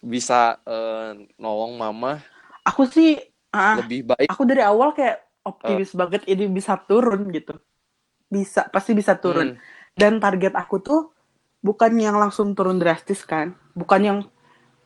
bisa 0.00 0.56
eh, 0.64 1.28
nolong 1.36 1.76
mama 1.76 2.24
aku 2.64 2.86
sih 2.88 3.18
ah, 3.54 3.80
lebih 3.82 4.10
baik? 4.10 4.28
aku 4.30 4.42
dari 4.46 4.62
awal 4.62 4.92
kayak 4.94 5.20
optimis 5.44 5.92
banget 5.96 6.22
ini 6.28 6.46
bisa 6.48 6.76
turun 6.76 7.28
gitu. 7.32 7.56
Bisa 8.30 8.68
pasti 8.68 8.94
bisa 8.94 9.16
turun. 9.16 9.56
Hmm, 9.56 9.60
dan 9.96 10.22
target 10.22 10.54
aku 10.54 10.78
tuh 10.80 11.00
bukan 11.60 11.92
yang 11.98 12.16
langsung 12.16 12.52
turun 12.54 12.78
drastis 12.78 13.24
kan. 13.24 13.56
Bukan 13.74 14.00
yang 14.00 14.18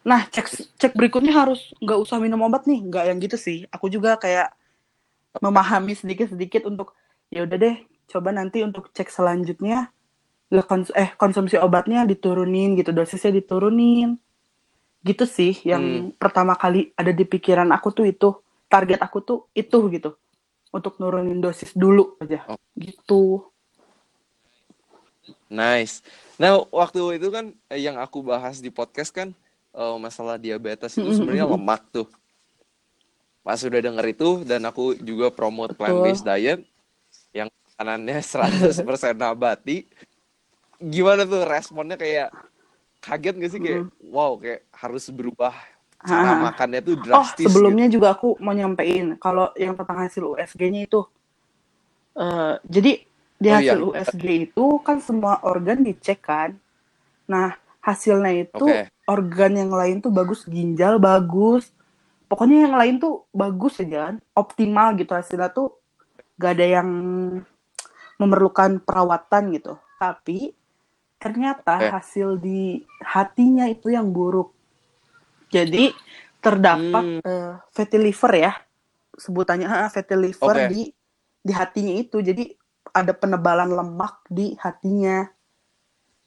nah 0.05 0.29
cek 0.29 0.77
cek 0.77 0.93
berikutnya 0.93 1.33
harus 1.33 1.73
nggak 1.81 1.99
usah 1.99 2.21
minum 2.21 2.41
obat 2.47 2.65
nih. 2.65 2.81
Nggak 2.85 3.05
yang 3.11 3.19
gitu 3.21 3.37
sih. 3.37 3.59
Aku 3.75 3.91
juga 3.91 4.17
kayak 4.17 4.55
memahami 5.43 5.99
sedikit-sedikit 5.99 6.71
untuk 6.71 6.95
ya 7.33 7.43
udah 7.43 7.59
deh 7.59 7.77
coba 8.07 8.31
nanti 8.31 8.63
untuk 8.63 8.93
cek 8.95 9.11
selanjutnya 9.11 9.91
eh 10.95 11.11
konsumsi 11.19 11.59
obatnya 11.59 12.07
diturunin 12.07 12.79
gitu 12.79 12.95
dosisnya 12.95 13.35
diturunin 13.43 14.15
gitu 15.05 15.29
sih 15.29 15.53
yang 15.63 16.09
Hmm. 16.09 16.17
pertama 16.17 16.57
kali 16.57 16.91
ada 16.97 17.13
di 17.13 17.23
pikiran 17.23 17.69
aku 17.71 17.93
tuh 17.93 18.07
itu 18.09 18.35
target 18.67 18.99
aku 18.99 19.21
tuh 19.21 19.39
itu 19.53 19.79
gitu 19.93 20.17
untuk 20.73 20.97
nurunin 20.99 21.39
dosis 21.39 21.71
dulu 21.77 22.17
aja 22.19 22.43
Oh. 22.49 22.59
gitu 22.75 23.45
nice. 25.49 26.03
Nah 26.37 26.67
waktu 26.69 27.17
itu 27.17 27.31
kan 27.31 27.55
eh, 27.71 27.81
yang 27.81 27.97
aku 27.97 28.21
bahas 28.21 28.59
di 28.59 28.69
podcast 28.69 29.15
kan 29.15 29.31
eh, 29.71 29.97
masalah 29.97 30.37
diabetes 30.37 30.99
itu 30.99 31.11
sebenarnya 31.15 31.47
lemak 31.47 31.85
tuh. 31.91 32.09
Pas 33.41 33.61
udah 33.61 33.81
denger 33.81 34.07
itu 34.09 34.41
dan 34.43 34.65
aku 34.65 34.97
juga 34.99 35.29
promote 35.29 35.77
Betul. 35.77 35.79
plant-based 35.85 36.25
diet 36.25 36.61
yang 37.31 37.49
makanannya 37.77 38.19
100% 38.83 38.85
nabati. 39.15 39.85
Gimana 40.81 41.25
tuh 41.25 41.45
responnya 41.45 41.95
kayak 41.95 42.33
kaget 43.05 43.35
gak 43.37 43.53
sih 43.53 43.63
kayak 43.63 43.85
wow 44.01 44.37
kayak 44.41 44.65
harus 44.73 45.05
berubah 45.13 45.55
cara 46.09 46.33
Ah. 46.33 46.39
makannya 46.39 46.81
tuh 46.85 46.97
Oh, 47.13 47.27
drastis 47.29 47.49
sebelumnya 47.49 47.89
juga 47.89 48.15
aku 48.17 48.37
mau 48.45 48.53
nyampein 48.57 49.17
kalau 49.21 49.51
yang 49.57 49.75
tentang 49.79 49.99
hasil 50.05 50.25
USG-nya 50.37 50.85
itu. 50.89 51.03
eh 52.19 52.55
jadi 52.69 52.93
di 53.41 53.49
Oh, 53.51 53.57
hasil 53.59 53.79
iya. 53.79 53.91
USG 53.93 54.25
itu 54.53 54.67
kan 54.87 54.99
semua 55.03 55.41
organ 55.45 55.83
dicek 55.85 56.21
kan. 56.25 56.57
Nah, 57.31 57.57
hasilnya 57.83 58.33
itu 58.49 58.69
Oke. 58.69 58.89
organ 59.09 59.53
yang 59.57 59.73
lain 59.75 59.99
tuh 60.05 60.13
bagus, 60.15 60.47
ginjal 60.49 60.99
bagus. 61.03 61.73
Pokoknya 62.31 62.69
yang 62.71 62.75
lain 62.77 62.97
tuh 63.03 63.27
bagus 63.35 63.81
aja 63.83 64.11
kan, 64.13 64.17
optimal 64.37 64.97
gitu 64.99 65.13
hasilnya 65.15 65.51
tuh 65.55 65.77
gak 66.41 66.59
ada 66.61 66.67
yang 66.83 66.89
memerlukan 68.21 68.81
perawatan 68.83 69.55
gitu. 69.57 69.75
Tapi 70.01 70.53
ternyata 71.25 71.81
Oke. 71.81 71.89
hasil 71.89 72.37
di 72.37 72.85
hatinya 73.01 73.65
itu 73.65 73.89
yang 73.89 74.13
buruk. 74.13 74.53
Jadi 75.49 75.89
terdapat 76.45 77.25
Hmm. 77.25 77.25
eh, 77.25 77.53
fatty 77.73 77.97
liver 77.97 78.33
ya, 78.37 78.53
sebutannya 79.17 79.65
ah, 79.65 79.89
fatty 79.89 80.13
liver 80.21 80.57
Oke. 80.61 80.69
di 80.69 80.83
di 81.41 81.53
hatinya 81.57 81.95
itu. 81.97 82.21
Jadi 82.21 82.53
ada 82.93 83.17
penebalan 83.17 83.73
lemak 83.73 84.21
di 84.29 84.53
hatinya 84.61 85.25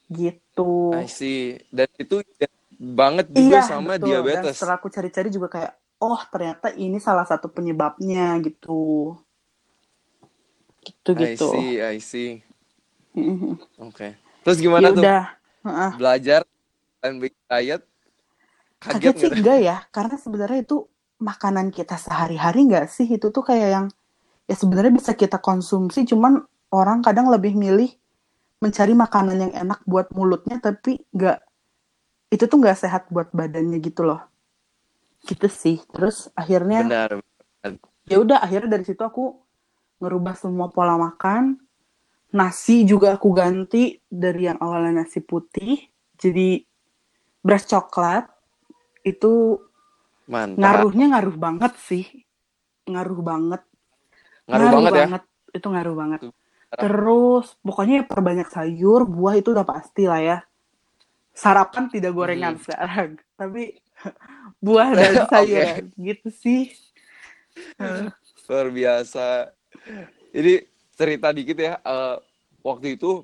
gitu. 0.10 0.98
I 0.98 1.06
see. 1.06 1.62
Dan 1.70 1.88
itu 2.02 2.26
identik 2.26 2.52
banget 2.78 3.26
juga 3.30 3.60
Iya, 3.60 3.62
sama 3.62 3.94
betul. 3.96 4.10
Dan 4.10 4.10
diabetes. 4.10 4.56
setelah 4.58 4.76
aku 4.82 4.88
cari-cari 4.90 5.30
juga 5.30 5.48
kayak, 5.54 5.74
oh 6.02 6.22
ternyata 6.34 6.68
ini 6.74 6.98
salah 6.98 7.26
satu 7.30 7.48
penyebabnya 7.54 8.40
gitu. 8.42 9.14
Gitu 10.82 11.10
I 11.14 11.36
gitu. 11.36 11.48
see, 11.52 11.70
I 11.84 11.98
see. 12.00 12.32
Mhm. 13.18 13.60
Oke. 13.82 14.27
Terus 14.48 14.64
gimana 14.64 14.88
Ya 14.88 14.96
tuh 14.96 15.04
udah. 15.04 15.24
Belajar 16.00 16.42
plant-based 17.04 17.40
diet? 17.52 17.82
Kaget 18.80 18.96
Kaget 18.96 19.16
sih 19.20 19.28
nggak? 19.28 19.38
enggak 19.44 19.60
ya, 19.60 19.78
karena 19.92 20.16
sebenarnya 20.16 20.60
itu 20.64 20.78
makanan 21.20 21.68
kita 21.76 22.00
sehari-hari 22.00 22.72
nggak 22.72 22.88
sih? 22.88 23.12
Itu 23.12 23.36
tuh 23.36 23.44
kayak 23.44 23.70
yang 23.76 23.86
ya 24.48 24.56
sebenarnya 24.56 24.96
bisa 24.96 25.12
kita 25.20 25.44
konsumsi, 25.44 26.08
cuman 26.08 26.40
orang 26.72 27.04
kadang 27.04 27.28
lebih 27.28 27.60
milih 27.60 27.92
mencari 28.64 28.96
makanan 28.96 29.36
yang 29.36 29.54
enak 29.68 29.84
buat 29.84 30.16
mulutnya, 30.16 30.64
tapi 30.64 31.04
nggak 31.12 31.44
itu 32.32 32.48
tuh 32.48 32.58
nggak 32.64 32.80
sehat 32.80 33.12
buat 33.12 33.28
badannya 33.36 33.84
gitu 33.84 34.08
loh. 34.08 34.24
Gitu 35.28 35.52
sih. 35.52 35.84
Terus 35.92 36.32
akhirnya 36.40 36.88
Benar. 36.88 37.20
ya 38.08 38.24
udah 38.24 38.40
akhirnya 38.40 38.80
dari 38.80 38.88
situ 38.88 39.04
aku 39.04 39.36
ngerubah 40.00 40.40
semua 40.40 40.72
pola 40.72 40.96
makan 40.96 41.60
nasi 42.28 42.84
juga 42.84 43.16
aku 43.16 43.32
ganti 43.32 43.98
dari 44.04 44.48
yang 44.48 44.60
awalnya 44.60 45.04
nasi 45.04 45.24
putih 45.24 45.80
jadi 46.20 46.60
beras 47.40 47.64
coklat 47.66 48.28
itu 49.02 49.62
Mantap. 50.28 50.60
ngaruhnya 50.60 51.06
ngaruh 51.16 51.38
banget 51.40 51.74
sih 51.80 52.04
ngaruh 52.86 53.22
banget 53.24 53.62
Ngaruh 54.48 54.68
banget 54.92 55.24
ya. 55.24 55.56
itu 55.56 55.68
ngaruh 55.68 55.96
banget 55.96 56.22
terus 56.68 57.56
pokoknya 57.64 58.04
perbanyak 58.04 58.52
sayur 58.52 59.08
buah 59.08 59.40
itu 59.40 59.56
udah 59.56 59.64
pasti 59.64 60.04
lah 60.04 60.20
ya 60.20 60.38
sarapan 61.32 61.88
tidak 61.88 62.12
gorengan 62.12 62.60
Hmm. 62.60 62.64
sekarang 62.68 63.10
tapi 63.40 63.80
buah 64.66 64.90
dan 64.92 65.14
Oke. 65.24 65.28
sayuran 65.32 65.84
gitu 65.96 66.28
sih 66.32 66.76
Luar 68.48 68.70
biasa. 68.70 69.52
Ini 70.32 70.62
cerita 70.98 71.30
dikit 71.32 71.58
ya. 71.62 71.78
eh, 71.80 72.18
waktu 72.66 72.98
itu 73.00 73.22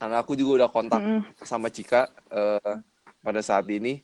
karena 0.00 0.22
aku 0.24 0.32
juga 0.38 0.64
udah 0.64 0.70
kontak 0.72 1.02
mm-mm. 1.04 1.20
sama 1.44 1.68
Cika 1.68 2.08
eh, 2.32 2.74
pada 3.20 3.40
saat 3.44 3.66
ini. 3.68 4.00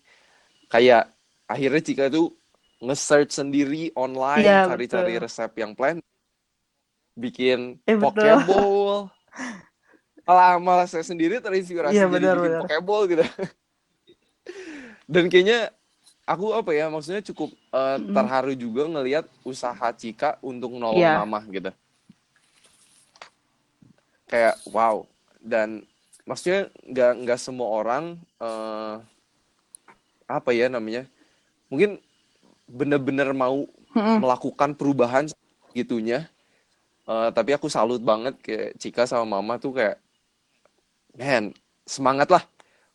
Kayak 0.69 1.09
akhirnya 1.47 1.81
Cika 1.81 2.05
tuh 2.11 2.35
nge-search 2.83 3.33
sendiri 3.33 3.95
online 3.97 4.45
Iya, 4.45 4.69
cari-cari 4.69 5.17
resep 5.17 5.51
yang 5.57 5.73
plan 5.73 5.97
bikin 7.17 7.81
Eh, 7.89 7.97
pokeball. 7.97 9.09
Malah, 10.27 10.59
malah 10.59 10.87
saya 10.91 11.07
sendiri 11.07 11.39
terinspirasi 11.39 11.97
Iya, 11.97 12.11
jadi 12.11 12.27
bikin 12.35 12.53
pokeball 12.61 13.03
gitu. 13.09 13.25
Dan 15.07 15.31
kayaknya 15.31 15.71
aku 16.27 16.51
apa 16.51 16.75
ya 16.75 16.91
maksudnya 16.91 17.23
cukup 17.23 17.55
Mm-mm. 17.71 18.11
terharu 18.13 18.53
juga 18.59 18.83
ngelihat 18.91 19.25
usaha 19.47 19.89
Cika 19.95 20.37
untuk 20.43 20.75
nolong 20.75 20.99
Iya. 20.99 21.23
mama 21.23 21.41
gitu. 21.49 21.71
Kayak 24.27 24.59
wow 24.75 25.07
dan 25.39 25.87
maksudnya 26.27 26.67
nggak 26.91 27.13
nggak 27.23 27.39
semua 27.39 27.69
orang 27.71 28.05
eh, 28.43 28.95
apa 30.27 30.51
ya 30.51 30.67
namanya 30.67 31.07
mungkin 31.71 32.03
bener-bener 32.67 33.31
mau 33.35 33.67
Mm-mm. 33.97 34.21
melakukan 34.23 34.75
perubahan 34.79 35.25
gitunya. 35.75 36.27
Eh, 37.07 37.31
tapi 37.37 37.51
aku 37.57 37.69
salut 37.71 38.03
banget 38.03 38.35
kayak 38.43 38.71
Cika 38.83 39.05
sama 39.07 39.39
Mama 39.39 39.59
tuh 39.63 39.73
kayak, 39.79 39.97
man, 41.17 41.45
semangat 41.87 42.29
lah 42.31 42.45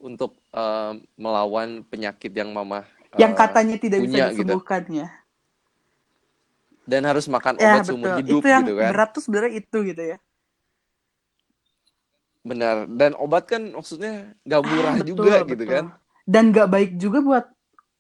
untuk 0.02 0.32
eh, 0.54 0.94
melawan 1.20 1.84
penyakit 1.88 2.32
yang 2.34 2.50
Mama 2.54 2.84
yang 3.20 3.34
eh, 3.36 3.38
katanya 3.40 3.76
tidak 3.80 4.00
bisa 4.04 4.18
punya 4.18 4.26
gitu. 4.36 4.56
disembuhkan 4.58 4.84
ya. 4.92 5.08
Dan 6.86 7.02
harus 7.10 7.26
makan 7.30 7.56
Ya 7.62 7.72
obat 7.72 7.86
seumur 7.88 8.10
betul. 8.10 8.20
hidup 8.20 8.44
Itu 8.44 8.48
yang 8.52 8.64
gitu 8.66 8.74
kan. 8.78 8.94
berat 8.94 9.10
tuh 9.16 9.22
sebenarnya 9.24 9.54
itu 9.62 9.78
gitu 9.90 10.04
ya. 10.12 10.18
Benar. 12.42 12.90
Dan 12.90 13.14
obat 13.18 13.46
kan 13.46 13.70
maksudnya 13.70 14.34
nggak 14.46 14.64
murah 14.66 14.96
Ah, 14.98 15.02
betul, 15.02 15.06
juga 15.10 15.36
gitu 15.46 15.64
betul. 15.64 15.70
kan. 15.78 15.86
Dan 16.26 16.44
gak 16.54 16.70
baik 16.70 16.92
juga 17.02 17.20
buat 17.22 17.46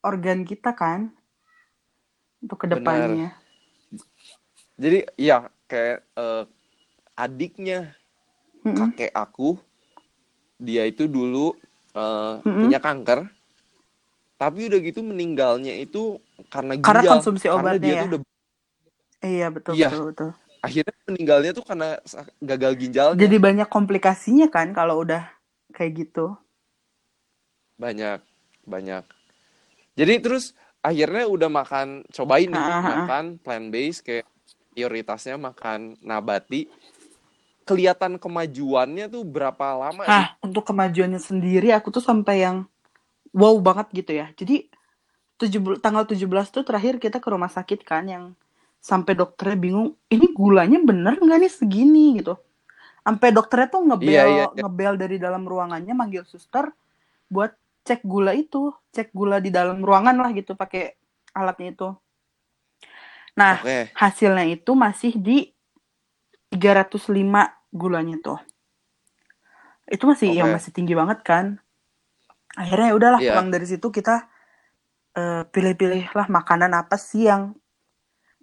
organ 0.06 0.45
kita 0.45 0.73
kan 0.73 1.13
untuk 2.41 2.58
ke 2.65 2.67
depannya. 2.69 3.34
Jadi 4.82 4.99
ya 5.19 5.45
kayak 5.69 6.01
eh, 6.17 6.43
adiknya 7.13 7.93
Mm-mm. 8.65 8.77
kakek 8.77 9.12
aku, 9.13 9.58
dia 10.58 10.89
itu 10.89 11.06
dulu 11.06 11.54
eh, 11.93 12.34
Mm-mm. 12.41 12.62
punya 12.65 12.80
kanker. 12.82 13.30
Tapi 14.41 14.60
udah 14.73 14.80
gitu 14.82 15.06
meninggalnya 15.06 15.77
itu 15.77 16.17
karena 16.49 16.73
ginjal. 16.73 16.89
Karena 16.89 17.04
konsumsi 17.06 17.45
Karena 17.45 17.62
obatnya 17.62 17.77
dia 17.77 17.93
ya. 17.93 18.01
tuh 18.01 18.08
udah 18.10 18.19
Iya 19.21 19.47
betul 19.54 19.73
Iya. 19.77 19.89
betul 19.93 20.01
betul. 20.10 20.30
Akhirnya 20.62 20.93
meninggalnya 21.10 21.52
tuh 21.58 21.65
karena 21.65 21.97
gagal 22.38 22.74
ginjalnya. 22.78 23.17
Jadi 23.17 23.38
banyak 23.41 23.67
komplikasinya 23.67 24.47
kan 24.54 24.71
kalau 24.78 25.02
udah 25.02 25.26
kayak 25.74 26.06
gitu. 26.08 26.38
Banyak, 27.82 28.21
banyak. 28.69 29.04
Jadi 29.97 30.13
terus 30.21 30.54
akhirnya 30.86 31.26
udah 31.26 31.50
makan, 31.50 32.06
cobain 32.13 32.47
nih, 32.47 32.62
Ah, 32.62 32.69
ah, 32.69 32.78
ah. 32.78 32.95
makan 33.04 33.26
plant 33.41 33.67
based 33.74 34.06
kayak 34.06 34.30
prioritasnya 34.71 35.36
makan 35.41 35.97
nabati. 36.06 36.69
Kelihatan 37.65 38.21
kemajuannya 38.21 39.10
tuh 39.10 39.26
berapa 39.26 39.78
lama 39.78 40.06
sih? 40.06 40.10
Nah, 40.10 40.28
untuk 40.45 40.65
kemajuannya 40.69 41.21
sendiri 41.21 41.74
aku 41.74 41.89
tuh 41.89 42.04
sampai 42.04 42.45
yang 42.45 42.65
wow 43.34 43.58
banget 43.62 44.06
gitu 44.06 44.12
ya. 44.13 44.30
Jadi 44.38 44.69
17 45.41 45.82
tanggal 45.82 46.06
17 46.06 46.54
tuh 46.54 46.62
terakhir 46.62 47.02
kita 47.02 47.17
ke 47.17 47.28
rumah 47.30 47.50
sakit 47.50 47.82
kan 47.82 48.06
yang 48.06 48.24
sampai 48.82 49.13
dokternya 49.15 49.58
bingung, 49.62 49.89
ini 50.10 50.28
gulanya 50.34 50.82
bener 50.82 51.22
nggak 51.22 51.39
nih 51.46 51.54
segini 51.54 52.06
gitu. 52.22 52.36
Sampai 53.06 53.30
dokternya 53.34 53.67
tuh 53.74 53.82
ngebel 53.88 54.10
Iya, 54.10 54.24
iya, 54.30 54.46
iya. 54.54 54.62
ngebel 54.65 54.94
dari 54.98 55.17
dalam 55.22 55.44
ruangannya 55.46 55.94
manggil 55.94 56.26
suster 56.26 56.70
buat 57.32 57.54
cek 57.88 58.06
gula 58.06 58.34
itu, 58.38 58.74
cek 58.94 59.10
gula 59.13 59.41
di 59.41 59.50
dalam 59.54 59.82
ruangan 59.82 60.17
lah 60.22 60.30
gitu 60.34 60.54
pakai 60.58 60.94
alatnya 61.34 61.70
itu. 61.74 61.89
Nah, 63.38 63.63
Oke, 63.63 63.89
hasilnya 63.96 64.46
itu 64.50 64.72
masih 64.76 65.15
di 65.17 65.50
305 66.52 67.48
gulanya 67.72 68.20
tuh. 68.20 68.39
Itu 69.88 70.04
masih 70.08 70.32
yang 70.36 70.52
Oke. 70.52 70.56
masih 70.60 70.72
tinggi 70.76 70.94
banget 70.96 71.20
kan. 71.24 71.46
Akhirnya 72.60 72.91
ya 72.91 72.96
udahlah 73.00 73.20
Iya. 73.24 73.32
pulang 73.34 73.50
dari 73.50 73.65
situ 73.67 73.88
kita 73.91 74.28
eh, 75.15 75.44
pilih-pilih 75.52 76.12
lah 76.15 76.28
makanan 76.32 76.72
apa 76.76 76.96
sih 76.96 77.28
yang 77.28 77.56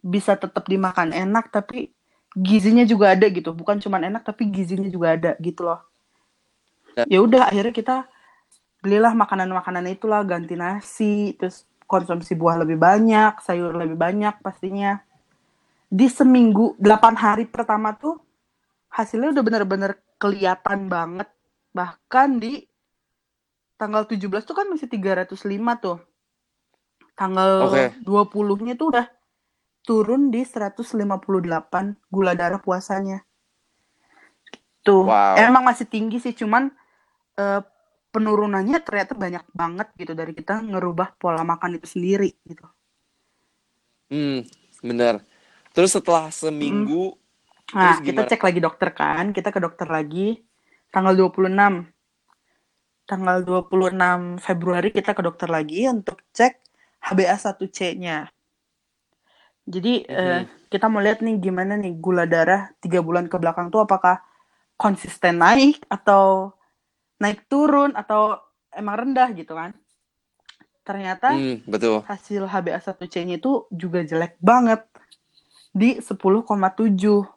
bisa 0.00 0.38
tetap 0.38 0.64
dimakan 0.66 1.10
enak 1.10 1.50
tapi 1.50 1.90
gizinya 2.36 2.84
juga 2.86 3.14
ada 3.16 3.26
gitu. 3.28 3.50
Bukan 3.54 3.82
cuma 3.82 3.98
enak 3.98 4.22
tapi 4.22 4.48
gizinya 4.48 4.88
juga 4.88 5.16
ada 5.16 5.32
gitu 5.40 5.66
loh. 5.66 5.80
Ya. 6.94 7.04
Ya 7.06 7.18
udah 7.22 7.50
akhirnya 7.50 7.74
kita 7.74 7.96
belilah 8.78 9.14
makanan-makanan 9.14 9.90
itulah 9.90 10.22
ganti 10.22 10.54
nasi 10.54 11.34
terus 11.34 11.66
konsumsi 11.88 12.36
buah 12.36 12.60
lebih 12.62 12.78
banyak, 12.78 13.40
sayur 13.42 13.74
lebih 13.74 13.96
banyak 13.98 14.38
pastinya 14.44 15.02
di 15.88 16.04
seminggu 16.04 16.76
8 16.76 17.16
hari 17.16 17.48
pertama 17.48 17.96
tuh 17.96 18.20
hasilnya 18.92 19.32
udah 19.32 19.44
bener-bener 19.44 19.96
kelihatan 20.20 20.92
banget 20.92 21.28
bahkan 21.72 22.36
di 22.36 22.68
tanggal 23.80 24.04
17 24.04 24.28
tuh 24.44 24.56
kan 24.58 24.66
masih 24.68 24.90
305 24.90 25.38
tuh. 25.80 25.98
Tanggal 27.18 27.50
Oke. 27.66 27.84
20-nya 28.04 28.78
tuh 28.78 28.94
udah 28.94 29.06
turun 29.86 30.30
di 30.30 30.44
158 30.44 31.96
gula 32.10 32.32
darah 32.36 32.60
puasanya. 32.60 33.24
Tuh, 34.84 35.04
Wow. 35.08 35.36
emang 35.36 35.64
masih 35.66 35.84
tinggi 35.88 36.18
sih, 36.22 36.32
cuman 36.32 36.70
eh, 37.38 37.62
penurunannya 38.10 38.82
ternyata 38.82 39.14
banyak 39.14 39.44
banget 39.54 39.88
gitu 39.94 40.12
dari 40.16 40.32
kita 40.34 40.58
ngerubah 40.64 41.14
pola 41.20 41.44
makan 41.46 41.78
itu 41.78 41.86
sendiri 41.86 42.34
gitu. 42.48 42.66
Hmm, 44.08 44.42
bener. 44.82 45.20
Terus 45.76 45.92
setelah 45.94 46.32
seminggu, 46.32 47.14
Nah, 47.68 48.00
terus 48.00 48.08
kita 48.08 48.24
cek 48.24 48.42
lagi 48.48 48.60
dokter 48.64 48.88
kan, 48.96 49.24
kita 49.36 49.52
ke 49.52 49.60
dokter 49.60 49.84
lagi 49.92 50.40
tanggal 50.88 51.12
26. 51.12 51.84
Tanggal 53.04 53.44
26 53.44 54.40
Februari 54.40 54.88
kita 54.88 55.12
ke 55.12 55.20
dokter 55.20 55.52
lagi 55.52 55.84
untuk 55.84 56.24
cek 56.32 56.64
HbA1c-nya. 57.12 58.24
Jadi 59.68 60.08
eh, 60.08 60.48
Mhm. 60.48 60.72
kita 60.72 60.88
mau 60.88 61.04
lihat 61.04 61.20
nih 61.20 61.36
gimana 61.36 61.76
nih 61.76 61.92
gula 62.00 62.24
darah 62.24 62.72
tiga 62.80 63.04
bulan 63.04 63.28
ke 63.28 63.36
belakang 63.36 63.68
tuh 63.68 63.84
apakah 63.84 64.24
konsisten 64.80 65.44
naik 65.44 65.84
atau 65.92 66.56
naik 67.20 67.44
turun 67.52 67.92
atau 67.92 68.40
emang 68.72 68.96
rendah 69.04 69.28
gitu 69.36 69.52
kan. 69.52 69.76
Ternyata 70.88 71.36
Hmm, 71.36 71.60
betul. 71.68 72.00
hasil 72.08 72.48
HbA1c-nya 72.48 73.36
itu 73.36 73.68
juga 73.68 74.00
jelek 74.00 74.40
banget 74.40 74.88
di 75.76 76.00
10,7. 76.00 77.28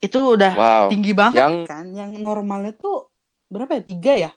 Itu 0.00 0.18
udah 0.38 0.54
Wow. 0.54 0.86
tinggi 0.94 1.12
banget 1.12 1.42
Yang 1.42 1.56
kan. 1.66 1.84
Yang 1.90 2.10
normalnya 2.22 2.72
tuh 2.78 3.10
berapa 3.50 3.74
ya? 3.74 3.82
Tiga 3.82 4.12
ya? 4.16 4.30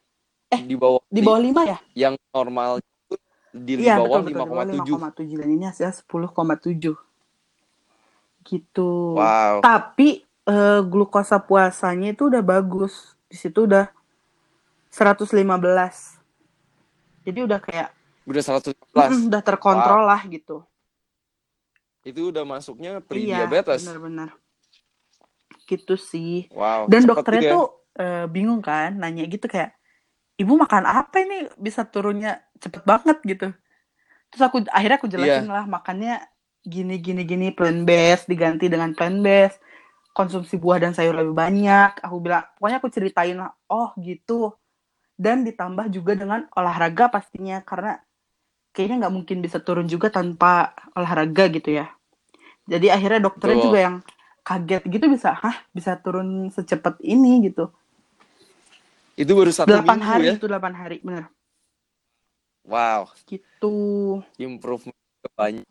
Eh, 0.49 0.61
di 0.65 0.73
bawah 0.73 1.01
di 1.09 1.21
bawah 1.21 1.41
lima 1.41 1.61
ya? 1.65 1.77
yang 1.93 2.17
normal 2.33 2.81
di 3.53 3.85
Iya, 3.85 4.01
bawah. 4.01 4.25
Di 4.25 4.33
bawah 4.33 4.63
5,7. 4.65 4.97
5,7. 4.97 5.37
Dan 5.39 5.49
ini 5.53 5.63
hasilnya 5.69 5.93
10,7. 5.93 6.97
Gitu. 8.43 8.91
Wow. 9.15 9.61
Tapi 9.61 10.25
eh, 10.43 10.81
glukosa 10.83 11.39
puasanya 11.39 12.11
itu 12.11 12.27
udah 12.27 12.41
bagus. 12.41 13.13
Di 13.29 13.37
situ 13.37 13.63
udah 13.63 13.87
115. 14.89 16.19
Jadi 17.23 17.39
udah 17.39 17.59
kayak 17.61 17.89
Udah 18.23 18.39
111. 18.39 18.75
mm, 18.93 19.27
udah 19.31 19.41
terkontrol 19.41 20.03
lah 20.03 20.21
gitu. 20.27 20.63
Itu 22.03 22.35
udah 22.35 22.43
masuknya 22.43 22.99
Iya, 22.99 23.05
pre-diabetes. 23.05 23.83
benar-benar. 23.83 24.29
Gitu 25.63 25.95
sih. 25.95 26.51
Wow. 26.51 26.91
Dan 26.91 27.07
dokternya 27.07 27.43
ya. 27.47 27.53
tuh 27.55 27.65
eh, 27.93 28.25
bingung 28.27 28.59
kan, 28.59 28.97
nanya 28.97 29.23
gitu 29.23 29.45
kayak, 29.45 29.71
ibu 30.33 30.57
makan 30.57 30.81
apa 30.83 31.21
ini 31.21 31.45
bisa 31.55 31.85
turunnya 31.85 32.41
cepet 32.63 32.83
banget 32.87 33.17
gitu. 33.27 33.47
Terus 34.31 34.41
aku 34.41 34.63
akhirnya 34.71 34.97
aku 34.97 35.07
jelasin 35.11 35.45
Iya. 35.45 35.51
lah 35.51 35.65
makannya 35.67 36.23
gini 36.63 36.95
gini 37.03 37.21
gini 37.27 37.47
plant 37.51 37.83
based 37.83 38.31
diganti 38.31 38.71
dengan 38.71 38.95
plant 38.95 39.19
based, 39.19 39.59
konsumsi 40.15 40.55
buah 40.55 40.79
dan 40.79 40.95
sayur 40.95 41.11
lebih 41.13 41.35
banyak. 41.35 41.99
Aku 41.99 42.23
bilang, 42.23 42.47
pokoknya 42.57 42.77
aku 42.79 42.89
ceritain 42.89 43.35
lah, 43.35 43.51
oh 43.67 43.91
gitu. 43.99 44.55
Dan 45.13 45.43
ditambah 45.43 45.91
juga 45.91 46.15
dengan 46.17 46.47
olahraga 46.55 47.11
pastinya 47.11 47.59
karena 47.61 47.99
kayaknya 48.73 49.05
nggak 49.05 49.13
mungkin 49.13 49.37
bisa 49.43 49.61
turun 49.61 49.85
juga 49.85 50.09
tanpa 50.09 50.73
olahraga 50.97 51.51
gitu 51.51 51.77
ya. 51.77 51.91
Jadi 52.65 52.89
akhirnya 52.89 53.27
dokternya 53.29 53.59
Betul. 53.59 53.67
juga 53.69 53.79
yang 53.83 53.95
kaget 54.41 54.83
gitu 54.87 55.05
bisa, 55.11 55.29
hah 55.35 55.55
bisa 55.75 55.99
turun 55.99 56.47
secepat 56.49 56.97
ini 57.03 57.51
gitu. 57.51 57.69
Itu 59.13 59.37
baru 59.37 59.51
satu 59.53 59.69
Delapan 59.69 59.99
hari 60.01 60.25
ya. 60.25 60.33
itu 60.41 60.47
delapan 60.49 60.73
hari 60.73 60.97
bener 61.05 61.29
Wow. 62.63 63.11
gitu. 63.27 63.75
Improvement 64.39 64.95
banyak. 65.35 65.67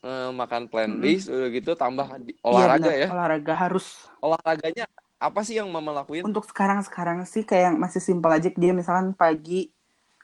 Eh, 0.00 0.30
makan 0.32 0.64
plant 0.72 0.96
based 0.96 1.28
udah 1.28 1.52
gitu 1.52 1.76
tambah 1.76 2.08
di- 2.24 2.32
Iya 2.40 2.72
olahraga 2.72 2.88
bener 2.88 3.00
ya. 3.04 3.08
olahraga 3.12 3.52
harus. 3.52 4.08
Olahraganya 4.24 4.88
apa 5.20 5.44
sih 5.44 5.60
yang 5.60 5.68
mama 5.68 5.92
lakuin? 5.92 6.24
Untuk 6.24 6.48
sekarang 6.48 6.80
sekarang 6.80 7.28
sih 7.28 7.44
kayak 7.44 7.68
yang 7.68 7.76
masih 7.76 8.00
simpel 8.00 8.32
aja 8.32 8.48
dia 8.48 8.72
misalkan 8.72 9.12
pagi 9.12 9.68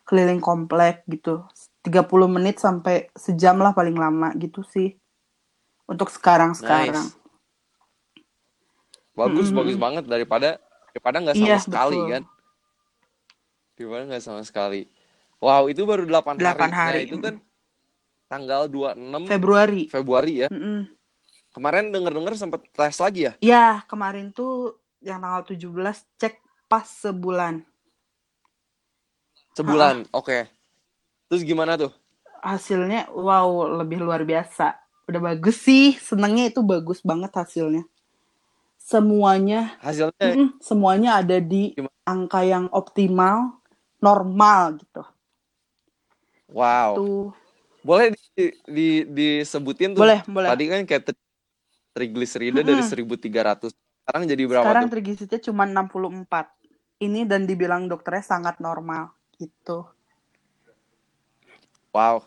keliling 0.08 0.40
komplek 0.40 1.04
gitu 1.04 1.44
30 1.84 2.24
menit 2.24 2.56
sampai 2.56 3.12
sejam 3.12 3.60
lah 3.60 3.76
paling 3.76 3.92
lama 3.92 4.32
gitu 4.40 4.64
sih. 4.64 4.96
Untuk 5.84 6.08
sekarang 6.08 6.56
sekarang. 6.56 7.12
Nice. 7.12 7.20
Bagus, 9.12 9.52
Mm-mm. 9.52 9.60
bagus 9.60 9.76
banget 9.76 10.04
daripada 10.08 10.56
daripada 10.96 11.16
nggak 11.20 11.36
sama 11.36 11.48
Iya 11.52 11.58
sekali 11.60 11.96
betul. 12.00 12.12
kan. 12.16 12.22
Daripada 13.76 14.02
nggak 14.08 14.24
sama 14.24 14.42
sekali. 14.42 14.88
Wow, 15.36 15.68
itu 15.68 15.84
baru 15.84 16.08
8 16.08 16.40
Delapan 16.40 16.72
hari. 16.72 16.72
Nah, 16.72 16.72
hari. 16.72 17.00
itu 17.06 17.16
kan 17.20 17.34
tanggal 18.26 18.66
26 18.72 19.28
Februari. 19.28 19.82
Februari 19.92 20.32
ya. 20.42 20.48
Mm-mm. 20.48 20.88
Kemarin 21.52 21.92
denger-denger 21.92 22.34
sempet 22.36 22.60
tes 22.72 22.96
lagi 23.00 23.28
ya? 23.28 23.32
Ya 23.44 23.84
kemarin 23.88 24.32
tuh 24.32 24.80
yang 25.04 25.20
tanggal 25.20 25.44
17 25.44 25.68
cek 26.16 26.40
pas 26.66 26.84
sebulan. 26.88 27.62
Sebulan. 29.52 30.08
Oke. 30.12 30.48
Terus 31.28 31.44
gimana 31.44 31.76
tuh? 31.76 31.92
hasilnya 32.46 33.10
wow 33.10 33.66
lebih 33.82 33.98
luar 33.98 34.22
biasa 34.22 34.78
udah 35.10 35.20
bagus 35.34 35.66
sih 35.66 35.98
senengnya 35.98 36.54
itu 36.54 36.62
bagus 36.62 37.02
banget 37.02 37.34
hasilnya 37.34 37.82
semuanya 38.78 39.74
Hasilnya 39.82 40.14
mm-mm, 40.22 40.48
semuanya 40.62 41.18
ada 41.18 41.42
di 41.42 41.74
Gimana? 41.74 41.90
angka 42.06 42.46
yang 42.46 42.70
optimal 42.70 43.58
normal 44.02 44.76
gitu 44.80 45.02
wow. 46.50 46.96
tuh 46.96 47.32
Boleh 47.86 48.10
di, 48.34 48.50
di- 48.66 49.06
disebutin 49.06 49.94
tuh. 49.94 50.02
boleh 50.02 50.18
boleh 50.26 50.50
Tadi 50.50 50.64
kan 50.66 50.82
kayak 50.82 51.02
tri- 51.06 51.26
trigliserida 51.94 52.58
dari 52.66 52.82
Mm-mm. 52.82 52.90
1300. 52.90 53.70
Sekarang 53.70 54.22
jadi 54.26 54.42
berapa 54.42 54.62
sekarang 54.66 54.84
tuh? 54.86 54.90
trigliseridnya 54.98 55.40
cuma 55.46 55.62
64 55.70 56.50
ini 56.98 57.22
dan 57.22 57.46
dibilang 57.46 57.86
dokternya 57.86 58.26
sangat 58.26 58.58
normal 58.58 59.14
gitu 59.38 59.86
Wow. 61.94 62.26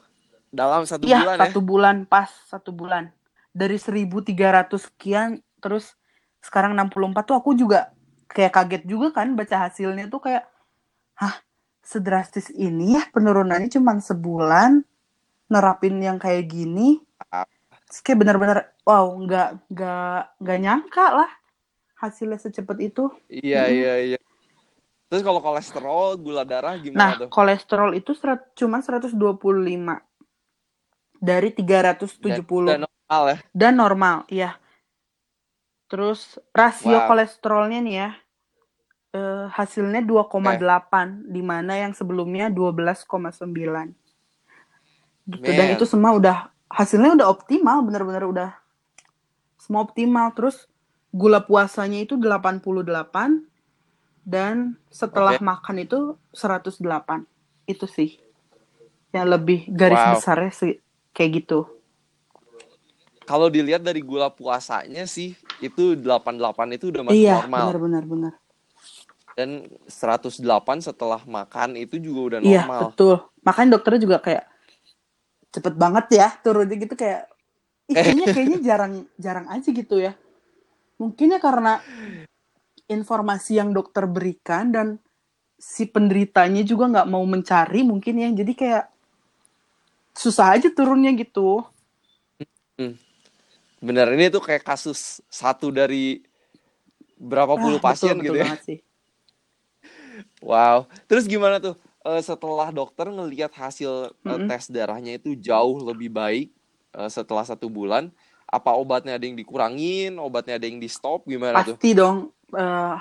Dalam 0.49 0.81
satu 0.87 1.05
Iya, 1.05 1.21
bulan 1.21 1.35
ya? 1.37 1.41
satu 1.45 1.59
bulan 1.61 1.95
pas 2.09 2.29
satu 2.49 2.71
bulan. 2.73 3.13
Dari 3.53 3.77
1300 3.77 4.89
sekian 4.89 5.43
terus 5.59 5.93
sekarang 6.39 6.73
64 6.73 7.27
tuh 7.27 7.35
aku 7.37 7.51
juga 7.53 7.91
kayak 8.31 8.55
kaget 8.55 8.83
juga 8.87 9.11
kan 9.11 9.35
baca 9.35 9.67
hasilnya 9.69 10.07
tuh 10.07 10.23
kayak 10.23 10.47
hah 11.19 11.35
sedrastis 11.89 12.53
ini 12.53 12.93
ya 12.93 13.03
penurunannya 13.09 13.73
cuma 13.73 13.97
sebulan 13.97 14.85
nerapin 15.49 15.97
yang 15.97 16.21
kayak 16.21 16.45
gini. 16.45 17.01
Terus 17.89 17.99
kayak 18.05 18.19
bener-bener 18.21 18.57
wow 18.85 19.09
nggak 19.09 19.49
nggak 19.73 20.19
nggak 20.37 20.59
nyangka 20.61 21.05
lah 21.17 21.31
hasilnya 21.97 22.37
secepat 22.37 22.77
itu. 22.85 23.09
Iya, 23.27 23.65
Mm-mm. 23.65 23.73
iya, 23.73 23.93
iya. 24.13 24.19
Terus 25.09 25.25
kalau 25.25 25.41
kolesterol, 25.41 26.21
gula 26.21 26.45
darah 26.45 26.77
Nah, 26.77 26.85
gimana 26.85 27.17
tuh? 27.17 27.29
kolesterol 27.33 27.91
itu 27.97 28.13
serat, 28.13 28.53
cuma 28.53 28.77
125 28.85 29.97
dari 31.17 31.49
370 31.49 32.21
Dan 32.21 32.45
udah 32.45 32.77
normal 32.85 33.23
ya? 33.33 33.37
dan 33.51 33.73
normal, 33.73 34.17
iya. 34.29 34.51
Terus 35.89 36.37
rasio 36.53 36.93
Wow. 37.01 37.09
kolesterolnya 37.09 37.79
nih 37.81 37.95
ya, 38.05 38.09
eh, 39.09 39.45
hasilnya 39.49 40.01
2,8, 40.05 41.25
di 41.25 41.41
mana 41.41 41.73
yang 41.75 41.93
sebelumnya 41.93 42.49
12,9. 42.49 43.93
Gitu. 45.29 45.45
Dan 45.45 45.67
Man. 45.69 45.75
itu 45.77 45.85
semua 45.85 46.11
udah 46.17 46.37
hasilnya 46.69 47.13
udah 47.17 47.27
optimal, 47.29 47.85
bener-bener 47.85 48.23
udah 48.25 48.49
semua 49.57 49.85
optimal. 49.85 50.33
Terus 50.33 50.65
gula 51.09 51.41
puasanya 51.41 52.01
itu 52.01 52.17
88 52.17 53.45
dan 54.25 54.77
setelah 54.89 55.37
Oke. 55.37 55.45
makan 55.45 55.75
itu 55.81 55.99
108. 56.33 57.25
Itu 57.65 57.85
sih 57.85 58.17
yang 59.09 59.25
lebih 59.29 59.69
garis 59.73 59.97
Wow. 59.97 60.13
besarnya 60.17 60.53
sih 60.53 60.73
kayak 61.13 61.45
gitu. 61.45 61.65
Kalau 63.25 63.45
dilihat 63.45 63.85
dari 63.85 64.01
gula 64.01 64.33
puasanya 64.33 65.05
sih, 65.05 65.37
itu 65.61 65.93
88 65.93 66.73
itu 66.73 66.89
udah 66.89 67.05
masuk 67.05 67.13
Iya, 67.13 67.45
normal. 67.45 67.61
benar-benar 67.69 68.03
benar. 68.09 68.33
Dan 69.39 69.71
108 69.87 70.83
setelah 70.83 71.23
makan 71.23 71.79
itu 71.79 71.95
juga 71.95 72.35
udah 72.35 72.39
Iya, 72.43 72.67
normal. 72.67 72.91
betul. 72.91 73.15
Makanya 73.47 73.69
dokternya 73.79 74.01
juga 74.03 74.17
kayak 74.19 74.43
cepet 75.55 75.73
banget 75.79 76.05
ya 76.11 76.27
turunnya 76.43 76.75
gitu 76.75 76.93
kayak 76.99 77.31
ih, 77.87 77.95
kayaknya 77.95 78.27
kayaknya 78.35 78.59
jarang 78.59 78.93
jarang 79.15 79.47
aja 79.47 79.69
gitu 79.71 79.95
ya. 79.95 80.11
Mungkin 80.99 81.31
ya 81.31 81.39
karena 81.39 81.79
informasi 82.91 83.63
yang 83.63 83.71
dokter 83.71 84.03
berikan 84.11 84.75
dan 84.75 84.99
si 85.55 85.87
penderitanya 85.87 86.67
juga 86.67 86.91
nggak 86.91 87.07
mau 87.07 87.23
mencari 87.23 87.87
mungkin 87.87 88.19
ya. 88.19 88.29
Jadi 88.43 88.51
kayak 88.59 88.85
susah 90.19 90.59
aja 90.59 90.67
turunnya 90.67 91.15
gitu. 91.15 91.63
Bener, 93.79 94.11
ini 94.11 94.27
tuh 94.27 94.43
kayak 94.43 94.67
kasus 94.67 95.23
satu 95.31 95.71
dari 95.71 96.19
berapa 97.15 97.55
puluh 97.55 97.79
Ah, 97.79 97.87
pasien 97.87 98.19
betul, 98.19 98.27
gitu 98.27 98.35
betul 98.35 98.43
ya. 98.43 98.45
banget 98.51 98.61
sih. 98.67 98.79
Wow. 100.39 100.87
Terus 101.07 101.27
gimana 101.27 101.59
tuh? 101.59 101.75
Eh, 101.99 102.21
setelah 102.23 102.71
dokter 102.71 103.11
ngelihat 103.11 103.51
hasil 103.51 104.15
Mm-mm. 104.23 104.47
tes 104.47 104.71
darahnya 104.71 105.19
itu 105.19 105.35
jauh 105.35 105.83
lebih 105.83 106.07
baik 106.09 106.47
eh, 106.95 107.09
setelah 107.11 107.43
satu 107.43 107.67
bulan, 107.67 108.07
apa 108.47 108.71
obatnya 108.73 109.19
ada 109.19 109.25
yang 109.27 109.35
dikurangin, 109.35 110.15
obatnya 110.17 110.55
ada 110.55 110.65
yang 110.65 110.79
di 110.79 110.87
stop, 110.87 111.27
gimana 111.27 111.61
tuh? 111.61 111.75
Pasti 111.75 111.91
dong 111.91 112.31
eh, 112.55 112.95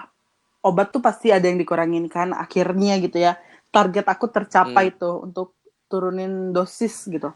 obat 0.67 0.91
tuh 0.91 1.01
pasti 1.01 1.31
ada 1.31 1.47
yang 1.47 1.57
dikurangin 1.57 2.11
kan 2.11 2.35
akhirnya 2.35 2.99
gitu 2.99 3.23
ya. 3.23 3.39
Target 3.71 4.07
aku 4.11 4.27
tercapai 4.33 4.91
Hmm. 4.93 4.99
tuh 4.99 5.15
untuk 5.31 5.49
turunin 5.89 6.51
dosis 6.53 7.07
gitu. 7.09 7.31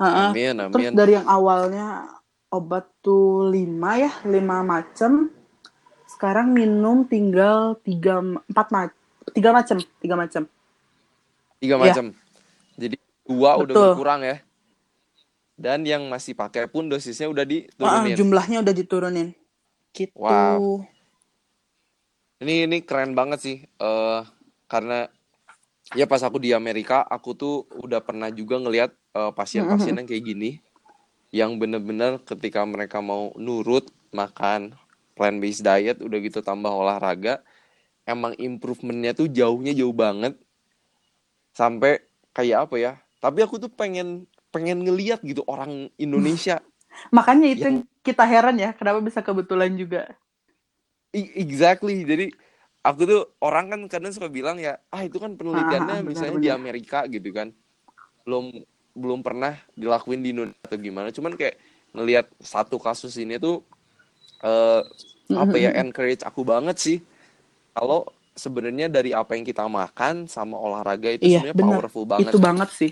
Heeh. 0.00 0.28
Amin, 0.32 0.56
Terus 0.58 0.90
amin. 0.90 0.96
dari 0.96 1.12
yang 1.14 1.28
awalnya 1.28 2.08
obat 2.50 2.88
tuh 3.00 3.46
5 3.48 4.00
ya, 4.00 4.12
5 4.26 4.66
macam. 4.66 5.30
Sekarang 6.10 6.50
minum 6.50 7.06
tinggal 7.06 7.78
3 7.86 8.42
4 8.50 8.74
macam. 8.74 8.96
3 9.30 9.54
macam, 9.54 9.76
3 9.78 10.16
macam. 10.18 10.42
Tiga 11.60 11.76
Iya, 11.76 11.82
macam. 11.92 12.06
Jadi 12.80 12.96
dua 13.28 13.50
udah 13.60 13.74
betul. 13.76 13.88
berkurang 13.94 14.20
ya. 14.24 14.36
Dan 15.60 15.84
yang 15.84 16.08
masih 16.08 16.32
pakai 16.32 16.66
pun 16.66 16.88
dosisnya 16.88 17.28
udah 17.28 17.44
diturunin. 17.44 18.16
jumlahnya 18.16 18.64
udah 18.64 18.74
diturunin. 18.74 19.36
Gitu. 19.92 20.16
Wow. 20.16 20.88
Ini 22.40 22.64
ini 22.64 22.80
keren 22.80 23.12
banget 23.12 23.38
sih. 23.44 23.56
Eh 23.68 24.20
karena 24.64 25.04
ya 25.92 26.08
pas 26.08 26.24
aku 26.24 26.40
di 26.40 26.56
Amerika, 26.56 27.04
aku 27.04 27.36
tuh 27.36 27.68
udah 27.76 28.00
pernah 28.00 28.32
juga 28.32 28.56
ngelihat 28.56 28.90
eh, 29.12 29.32
pasien-pasien 29.36 30.00
yang 30.00 30.08
kayak 30.08 30.24
gini, 30.24 30.50
yang 31.28 31.60
bener-bener 31.60 32.16
ketika 32.24 32.64
mereka 32.64 33.04
mau 33.04 33.36
nurut 33.36 33.92
makan 34.16 34.72
plant-based 35.20 35.60
diet, 35.60 36.00
udah 36.00 36.18
gitu 36.24 36.40
tambah 36.40 36.72
olahraga, 36.72 37.44
emang 38.08 38.32
improvementnya 38.40 39.12
tuh 39.12 39.28
jauhnya 39.28 39.76
jauh 39.76 39.92
banget 39.92 40.40
sampai 41.52 42.00
kayak 42.32 42.64
apa 42.70 42.76
ya? 42.80 42.92
Tapi 43.20 43.44
aku 43.44 43.60
tuh 43.60 43.68
pengen 43.68 44.24
pengen 44.48 44.80
ngeliat 44.82 45.20
gitu 45.20 45.44
orang 45.44 45.92
Indonesia 46.00 46.64
Makanya 47.16 47.48
itu 47.54 47.66
yang 47.68 47.78
kita 48.02 48.24
heran 48.26 48.56
ya, 48.58 48.74
kenapa 48.74 49.00
bisa 49.04 49.20
kebetulan 49.22 49.72
juga. 49.76 50.10
Exactly. 51.14 52.06
Jadi 52.06 52.30
aku 52.86 53.02
tuh 53.06 53.22
orang 53.42 53.70
kan 53.72 53.80
kadang 53.90 54.12
suka 54.14 54.30
bilang 54.30 54.58
ya, 54.60 54.78
ah 54.92 55.02
itu 55.02 55.18
kan 55.18 55.34
Ah, 55.50 55.58
ah, 55.58 55.78
ah, 55.78 55.96
penelitiannya 55.96 55.96
misalnya 56.06 56.36
di. 56.38 56.48
Amerika 56.52 57.06
gitu 57.10 57.30
kan. 57.34 57.54
Belum 58.26 58.52
belum 58.94 59.20
pernah 59.22 59.56
dilakuin 59.78 60.22
di 60.22 60.34
Indonesia 60.34 60.60
atau 60.66 60.78
gimana. 60.78 61.08
Cuman 61.14 61.34
kayak 61.38 61.56
ngelihat 61.94 62.26
satu 62.42 62.78
kasus 62.78 63.18
ini 63.18 63.38
tuh 63.42 63.62
eh 64.42 64.82
apa 65.46 65.56
ya 65.56 65.70
encourage 65.80 66.22
aku 66.26 66.42
banget 66.44 66.76
sih. 66.76 66.98
Kalau 67.72 68.08
sebenarnya 68.34 68.88
dari 68.88 69.12
apa 69.12 69.36
yang 69.36 69.44
kita 69.44 69.66
makan 69.66 70.26
sama 70.30 70.56
olahraga 70.56 71.12
itu 71.12 71.28
Iya, 71.28 71.44
sebenarnya 71.44 71.58
benar. 71.58 71.74
powerful 71.84 72.04
banget. 72.08 72.32
Itu 72.32 72.38
banget 72.40 72.70
sih. 72.72 72.90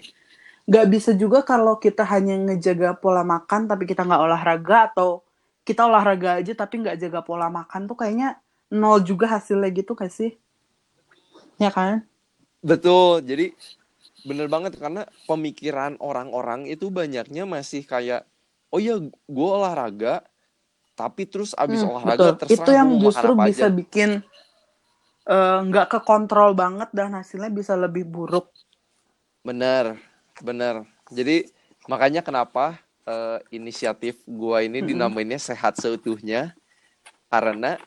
Gak 0.68 0.87
bisa 0.92 1.11
juga 1.16 1.40
kalau 1.40 1.80
kita 1.80 2.04
hanya 2.04 2.37
ngejaga 2.37 2.92
pola 2.92 3.24
makan 3.24 3.64
tapi 3.64 3.88
kita 3.88 4.04
nggak 4.04 4.20
olahraga 4.20 4.92
atau 4.92 5.24
kita 5.64 5.88
olahraga 5.88 6.40
aja 6.44 6.52
tapi 6.52 6.84
nggak 6.84 6.96
jaga 7.00 7.20
pola 7.24 7.48
makan 7.48 7.88
tuh 7.88 7.96
kayaknya 7.96 8.37
nol 8.68 9.00
juga 9.00 9.32
hasilnya 9.32 9.72
gitu 9.72 9.96
gak 9.96 10.12
sih? 10.12 10.37
Ya 11.56 11.72
kan? 11.72 12.04
Betul. 12.61 13.24
Jadi 13.24 13.56
bener 14.28 14.50
banget 14.50 14.76
karena 14.76 15.08
pemikiran 15.24 15.96
orang-orang 16.02 16.68
itu 16.68 16.92
banyaknya 16.92 17.48
masih 17.48 17.87
kayak 17.87 18.28
oh 18.68 18.76
ya 18.82 19.00
gue 19.08 19.48
olahraga 19.48 20.20
tapi 20.98 21.22
terus 21.30 21.54
abis 21.54 21.80
Hmm, 21.80 21.88
olahraga 21.88 22.34
betul. 22.34 22.34
terserah 22.34 22.66
Itu 22.66 22.70
yang 22.74 22.88
justru 22.98 23.30
bisa 23.38 23.66
aja 23.66 23.76
bikin 23.78 24.11
eh, 25.34 25.58
nggak 25.68 25.87
kekontrol 25.94 26.50
banget 26.62 26.88
dan 26.98 27.08
hasilnya 27.18 27.50
bisa 27.58 27.74
lebih 27.84 28.04
buruk. 28.14 28.46
bener 29.46 29.96
bener 30.42 30.84
jadi 31.08 31.46
makanya 31.88 32.20
kenapa 32.20 32.78
eh, 33.08 33.38
inisiatif 33.54 34.20
gua 34.28 34.61
ini 34.66 34.78
Mm-mm. 34.82 34.84
dinamainnya 34.84 35.40
sehat 35.40 35.78
seutuhnya 35.80 36.52
karena 37.32 37.78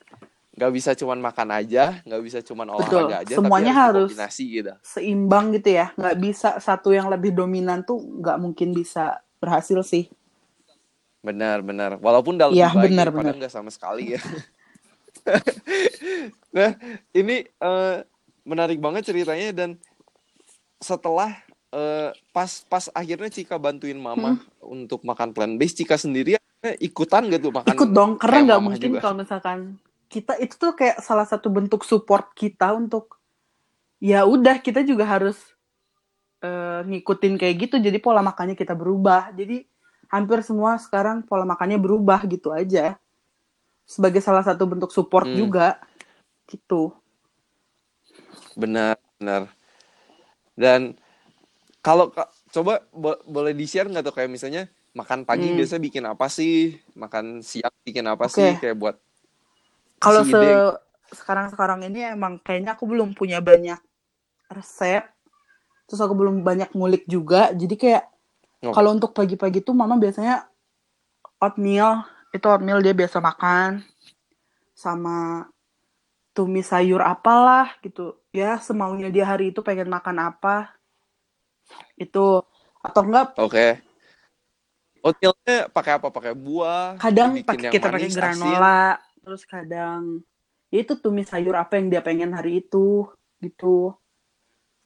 nggak 0.56 0.72
bisa 0.76 0.90
cuman 0.98 1.18
makan 1.22 1.48
aja 1.54 2.02
nggak 2.06 2.22
bisa 2.26 2.38
cuman 2.44 2.68
Betul. 2.72 3.04
olahraga 3.04 3.22
aja 3.24 3.36
tapi 3.40 3.60
Semuanya 3.60 3.72
harus 3.72 3.78
harus 3.78 4.12
dikombinasi 4.12 4.44
gitu 4.62 4.74
seimbang 4.82 5.52
gitu 5.56 5.70
ya. 5.78 5.92
Nggak 5.98 6.16
bisa 6.24 6.48
satu 6.58 6.90
yang 6.92 7.08
lebih 7.12 7.32
dominan 7.36 7.84
tuh 7.88 8.00
nggak 8.20 8.38
mungkin 8.40 8.72
bisa 8.76 9.20
berhasil 9.40 9.80
sih. 9.84 10.04
Benar 11.22 11.62
benar 11.62 11.90
walaupun 11.98 12.34
lebih 12.34 12.58
Iya, 12.58 12.68
baik 12.74 12.90
benar 12.90 13.06
daripada 13.08 13.30
benar. 13.30 13.38
nggak 13.38 13.52
sama 13.52 13.70
sekali 13.70 14.14
ya 14.14 14.20
nah 16.56 16.70
ini 17.14 17.46
eh, 17.46 17.96
menarik 18.42 18.78
banget 18.78 19.06
ceritanya 19.06 19.54
dan 19.54 19.70
setelah 20.78 21.30
eh, 21.70 22.10
pas 22.30 22.50
pas 22.66 22.90
akhirnya 22.92 23.30
Cika 23.30 23.56
bantuin 23.56 23.96
mama 23.96 24.34
Hmm. 24.34 24.42
untuk 24.82 25.02
makan 25.02 25.30
plant 25.30 25.54
based, 25.56 25.78
Cika 25.78 25.94
sendiri 25.94 26.36
ikutan 26.78 27.26
gak 27.26 27.42
tuh 27.42 27.50
makan 27.50 27.74
Ikut 27.74 27.90
dong, 27.90 28.10
karena 28.18 28.38
nggak 28.44 28.60
mungkin 28.62 28.90
juga? 28.94 29.00
kalau 29.00 29.16
misalkan 29.18 29.58
kita 30.06 30.36
itu 30.38 30.54
tuh 30.54 30.74
kayak 30.74 31.00
salah 31.00 31.24
satu 31.24 31.48
bentuk 31.48 31.82
support 31.82 32.30
kita 32.32 32.70
untuk 32.70 33.18
ya 33.98 34.22
udah 34.22 34.58
kita 34.58 34.82
juga 34.82 35.02
harus 35.02 35.38
eh, 36.38 36.80
ngikutin 36.82 37.34
kayak 37.38 37.54
gitu. 37.66 37.76
Jadi 37.78 37.98
pola 37.98 38.20
makannya 38.20 38.54
kita 38.54 38.74
berubah. 38.74 39.30
Jadi 39.32 39.66
hampir 40.14 40.38
semua 40.48 40.72
sekarang 40.84 41.16
pola 41.28 41.44
makannya 41.52 41.78
berubah 41.84 42.20
gitu 42.34 42.48
aja. 42.60 42.84
Sebagai 43.94 44.22
salah 44.24 44.44
satu 44.48 44.64
bentuk 44.72 44.90
support 44.96 45.26
Hmm, 45.26 45.40
juga 45.40 45.68
gitu. 46.50 46.82
benar, 48.56 48.96
benar. 49.20 49.48
Dan 50.56 50.94
kalau 51.84 52.12
coba 52.54 52.84
bo- 52.94 53.22
boleh 53.26 53.52
di-share 53.56 53.88
nggak 53.90 54.04
tuh 54.08 54.14
kayak 54.16 54.30
misalnya 54.32 54.62
makan 54.96 55.24
pagi 55.28 55.50
Hmm, 55.50 55.56
biasa 55.56 55.80
bikin 55.82 56.04
apa 56.08 56.26
sih? 56.32 56.78
Makan 56.98 57.40
siang 57.44 57.74
bikin 57.86 58.06
apa 58.08 58.26
oke. 58.26 58.32
sih? 58.32 58.56
Kayak 58.60 58.76
buat 58.82 58.96
Kalau 60.02 60.22
se 60.26 60.36
ide. 60.36 60.64
sekarang-sekarang 61.12 61.80
ini 61.88 62.00
emang 62.16 62.40
kayaknya 62.40 62.72
aku 62.76 62.84
belum 62.88 63.12
punya 63.18 63.38
banyak 63.44 63.78
resep. 64.52 65.04
Terus 65.88 66.00
aku 66.04 66.14
belum 66.16 66.36
banyak 66.46 66.70
ngulik 66.76 67.04
juga. 67.10 67.52
Jadi 67.56 67.74
kayak 67.76 68.04
Oke. 68.62 68.74
kalau 68.78 68.94
untuk 68.94 69.10
pagi-pagi 69.10 69.58
tuh 69.58 69.74
mama 69.74 69.98
biasanya 69.98 70.46
oatmeal. 71.42 72.06
Itu 72.30 72.46
oatmeal 72.46 72.78
dia 72.78 72.94
biasa 72.94 73.18
makan. 73.18 73.82
Sama 74.78 75.50
tumis 76.30 76.70
sayur 76.70 77.02
apalah 77.02 77.74
gitu. 77.82 78.14
Ya 78.30 78.62
semaunya 78.62 79.10
dia 79.10 79.26
hari 79.26 79.50
itu 79.50 79.60
pengen 79.66 79.90
makan 79.90 80.30
apa. 80.30 80.78
Itu. 81.98 82.46
Atau 82.78 83.02
enggak 83.02 83.34
Oke. 83.42 83.82
Oatmealnya 85.02 85.66
pakai 85.74 85.98
apa? 85.98 86.14
Pakai 86.14 86.30
buah, 86.38 86.94
kadang 87.02 87.34
pakai 87.42 87.74
kita 87.74 87.90
pakai 87.90 88.06
manis, 88.06 88.14
asin. 88.14 88.18
granola. 88.22 89.02
Terus 89.18 89.42
kadang 89.42 90.22
ya 90.70 90.78
itu 90.78 90.94
tumis 91.02 91.26
sayur 91.26 91.58
apa 91.58 91.82
yang 91.82 91.90
dia 91.90 91.98
pengen 91.98 92.30
hari 92.30 92.62
itu. 92.62 93.10
Gitu. 93.42 93.90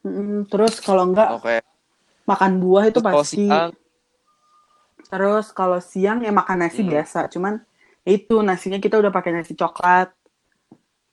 Mm, 0.01 0.49
terus 0.49 0.81
kalau 0.81 1.13
enggak 1.13 1.37
Oke. 1.37 1.61
Makan 2.31 2.53
buah 2.63 2.85
itu 2.91 2.99
Terus 2.99 3.05
kalau 3.11 3.25
pasti. 3.25 3.33
siang, 3.33 3.71
Terus 5.11 5.47
kalau 5.59 5.79
siang 5.91 6.19
ya 6.27 6.33
makan 6.41 6.59
nasi 6.67 6.81
hmm, 6.81 6.89
biasa. 6.91 7.19
Cuman 7.33 7.55
ya 8.07 8.11
itu 8.19 8.35
nasinya 8.49 8.79
kita 8.85 8.97
udah 9.03 9.13
pakai 9.17 9.31
nasi 9.37 9.53
coklat. 9.61 10.09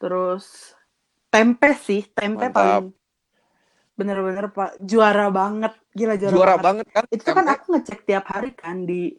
Terus 0.02 0.46
tempe 1.34 1.70
sih, 1.86 2.02
tempe 2.18 2.46
mantap. 2.54 2.54
paling 2.58 2.94
bener-bener 4.00 4.46
pak 4.58 4.70
juara 4.90 5.26
banget, 5.40 5.74
gila 5.98 6.14
juara 6.22 6.38
Juara 6.38 6.56
banget. 6.56 6.66
banget 6.66 6.88
kan 6.96 7.06
Itu 7.14 7.30
kan 7.38 7.46
tempe? 7.46 7.54
aku 7.54 7.64
ngecek 7.78 8.00
tiap 8.10 8.26
hari 8.34 8.50
kan 8.62 8.78
di 8.90 9.14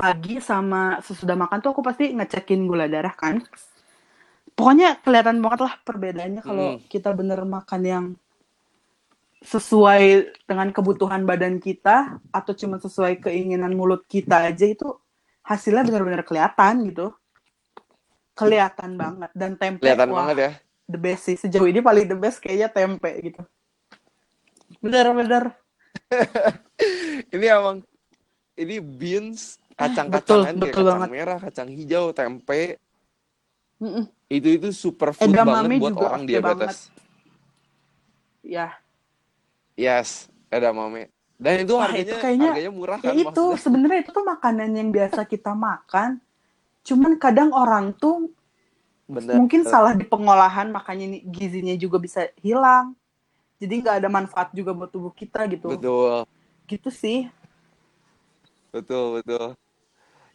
pagi 0.00 0.34
sama 0.50 1.00
sesudah 1.06 1.36
makan 1.42 1.58
tuh 1.64 1.70
aku 1.74 1.82
pasti 1.88 2.04
ngecekin 2.16 2.60
gula 2.70 2.86
darah 2.94 3.14
kan. 3.22 3.36
Pokoknya 4.56 4.88
kelihatan 5.04 5.38
banget 5.44 5.60
lah 5.66 5.74
perbedaannya 5.86 6.42
kalau 6.48 6.68
Hmm, 6.68 6.80
kita 6.92 7.10
bener 7.18 7.40
makan 7.56 7.80
yang 7.92 8.04
sesuai 9.46 10.34
dengan 10.42 10.74
kebutuhan 10.74 11.22
badan 11.22 11.62
kita 11.62 12.18
atau 12.34 12.52
cuma 12.58 12.82
sesuai 12.82 13.22
keinginan 13.22 13.70
mulut 13.78 14.02
kita 14.10 14.50
aja 14.50 14.66
itu 14.66 14.90
hasilnya 15.46 15.86
benar-benar 15.86 16.26
kelihatan 16.26 16.82
gitu. 16.90 17.14
Kelihatan 18.34 18.98
banget 18.98 19.30
dan 19.32 19.54
tempe 19.56 19.86
kelihatan 19.86 20.10
wah 20.12 20.26
banget 20.26 20.36
ya. 20.36 20.50
the 20.90 20.98
best 20.98 21.24
sih 21.24 21.38
sejauh 21.38 21.64
ini 21.70 21.80
paling 21.80 22.04
the 22.10 22.18
best 22.18 22.42
kayaknya 22.42 22.68
tempe 22.68 23.10
gitu. 23.22 23.42
Bener-bener 24.82 25.54
Ini 27.34 27.46
emang 27.56 27.80
ini 28.56 28.80
beans, 28.80 29.56
betul 29.56 29.76
kacang-kacangan 29.76 30.54
kayak 30.56 30.60
betul 30.60 30.84
kacang 30.84 31.00
banget. 31.00 31.08
merah, 31.12 31.38
kacang 31.40 31.68
hijau, 31.68 32.04
tempe, 32.12 32.80
Mm-mm. 33.80 34.04
itu 34.32 34.48
itu 34.56 34.68
superfood 34.72 35.32
banget 35.32 35.76
buat 35.80 35.92
juga 35.92 36.06
orang 36.08 36.22
oke 36.24 36.28
banget. 36.40 36.68
diabetes. 36.68 36.78
Ya, 38.46 38.78
Yes, 39.76 40.32
edamame. 40.48 41.12
Dan 41.36 41.68
itu 41.68 41.76
wah 41.76 41.92
itu 41.92 42.08
harganya 42.08 42.16
kayaknya 42.16 42.48
harganya 42.48 42.72
murah 42.72 42.96
ya 42.96 43.12
kan 43.12 43.16
itu 43.20 43.22
maksudnya. 43.28 43.58
sebenarnya 43.60 43.98
itu 44.00 44.10
tuh 44.16 44.24
makanan 44.24 44.70
yang 44.72 44.88
biasa 44.88 45.20
kita 45.28 45.52
makan. 45.52 46.16
Cuman 46.80 47.12
kadang 47.20 47.52
orang 47.52 47.92
tuh 47.92 48.32
bener. 49.04 49.36
Mungkin 49.36 49.60
salah 49.68 49.92
di 49.92 50.04
pengolahan 50.08 50.72
makanya 50.72 51.06
gizinya 51.28 51.76
juga 51.76 52.00
bisa 52.00 52.32
hilang. 52.40 52.96
Jadi 53.60 53.84
nggak 53.84 53.96
ada 54.04 54.08
manfaat 54.08 54.48
juga 54.56 54.72
buat 54.72 54.88
tubuh 54.88 55.12
kita 55.12 55.44
gitu. 55.52 55.76
Betul, 55.76 56.24
Gitu 56.66 56.88
sih. 56.90 57.18
betul, 58.72 59.20
betul. 59.20 59.46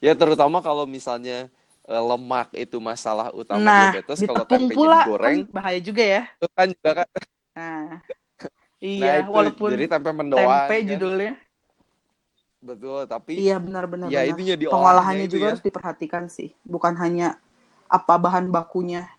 Ya 0.01 0.13
terutama 0.17 0.61
kalau 0.65 0.85
misalnya 0.89 1.49
eh, 1.85 2.03
lemak 2.09 2.49
itu 2.57 2.77
masalah 2.81 3.29
utama 3.33 3.61
Nah, 3.61 3.93
diabetes, 3.93 4.17
di 4.21 4.25
kalau 4.25 4.45
tempenya 4.45 4.73
pula 4.73 4.99
digoreng, 5.05 5.37
kan 5.45 5.53
bahaya 5.53 5.79
juga 5.81 6.03
ya. 6.05 6.23
itu 6.37 6.47
kan 6.57 6.67
juga 6.73 6.91
kan. 7.03 7.07
Nah, 7.53 8.01
Nah 8.81 8.89
iya, 8.89 9.11
itu 9.21 9.29
walaupun 9.29 9.69
jadi 9.73 9.85
tempe 9.87 10.09
mendoan 10.11 10.45
tempe 10.45 10.75
kan. 10.81 10.89
judulnya. 10.97 11.33
Betul, 12.61 13.09
tapi 13.09 13.33
Iya 13.41 13.57
benar-benar 13.57 14.07
ya 14.09 14.21
benar. 14.21 14.37
itu 14.37 14.41
Pengolahannya 14.69 15.25
itu 15.25 15.33
juga 15.37 15.45
ya. 15.45 15.49
harus 15.53 15.63
diperhatikan 15.65 16.23
sih. 16.29 16.49
Bukan 16.65 16.93
hanya 16.97 17.41
apa 17.89 18.13
bahan 18.21 18.53
bakunya. 18.53 19.09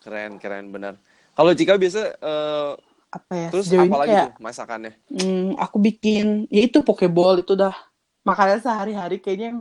Keren, 0.00 0.36
keren 0.36 0.68
benar. 0.68 1.00
Kalau 1.34 1.50
Cika 1.56 1.74
biasa 1.80 2.00
eh, 2.20 2.72
Apa 3.12 3.32
ya? 3.36 3.48
terus 3.52 3.66
apa 3.72 3.96
lagi 4.00 4.10
kayak 4.10 4.26
tuh 4.28 4.32
masakannya? 4.42 4.92
hmm, 5.12 5.46
aku 5.60 5.76
bikin 5.78 6.26
ya 6.50 6.60
itu 6.66 6.82
pokeball 6.82 7.40
itu 7.44 7.54
dah 7.54 7.74
makanya 8.24 8.58
sehari-hari 8.58 9.20
kayaknya 9.20 9.46
yang 9.54 9.60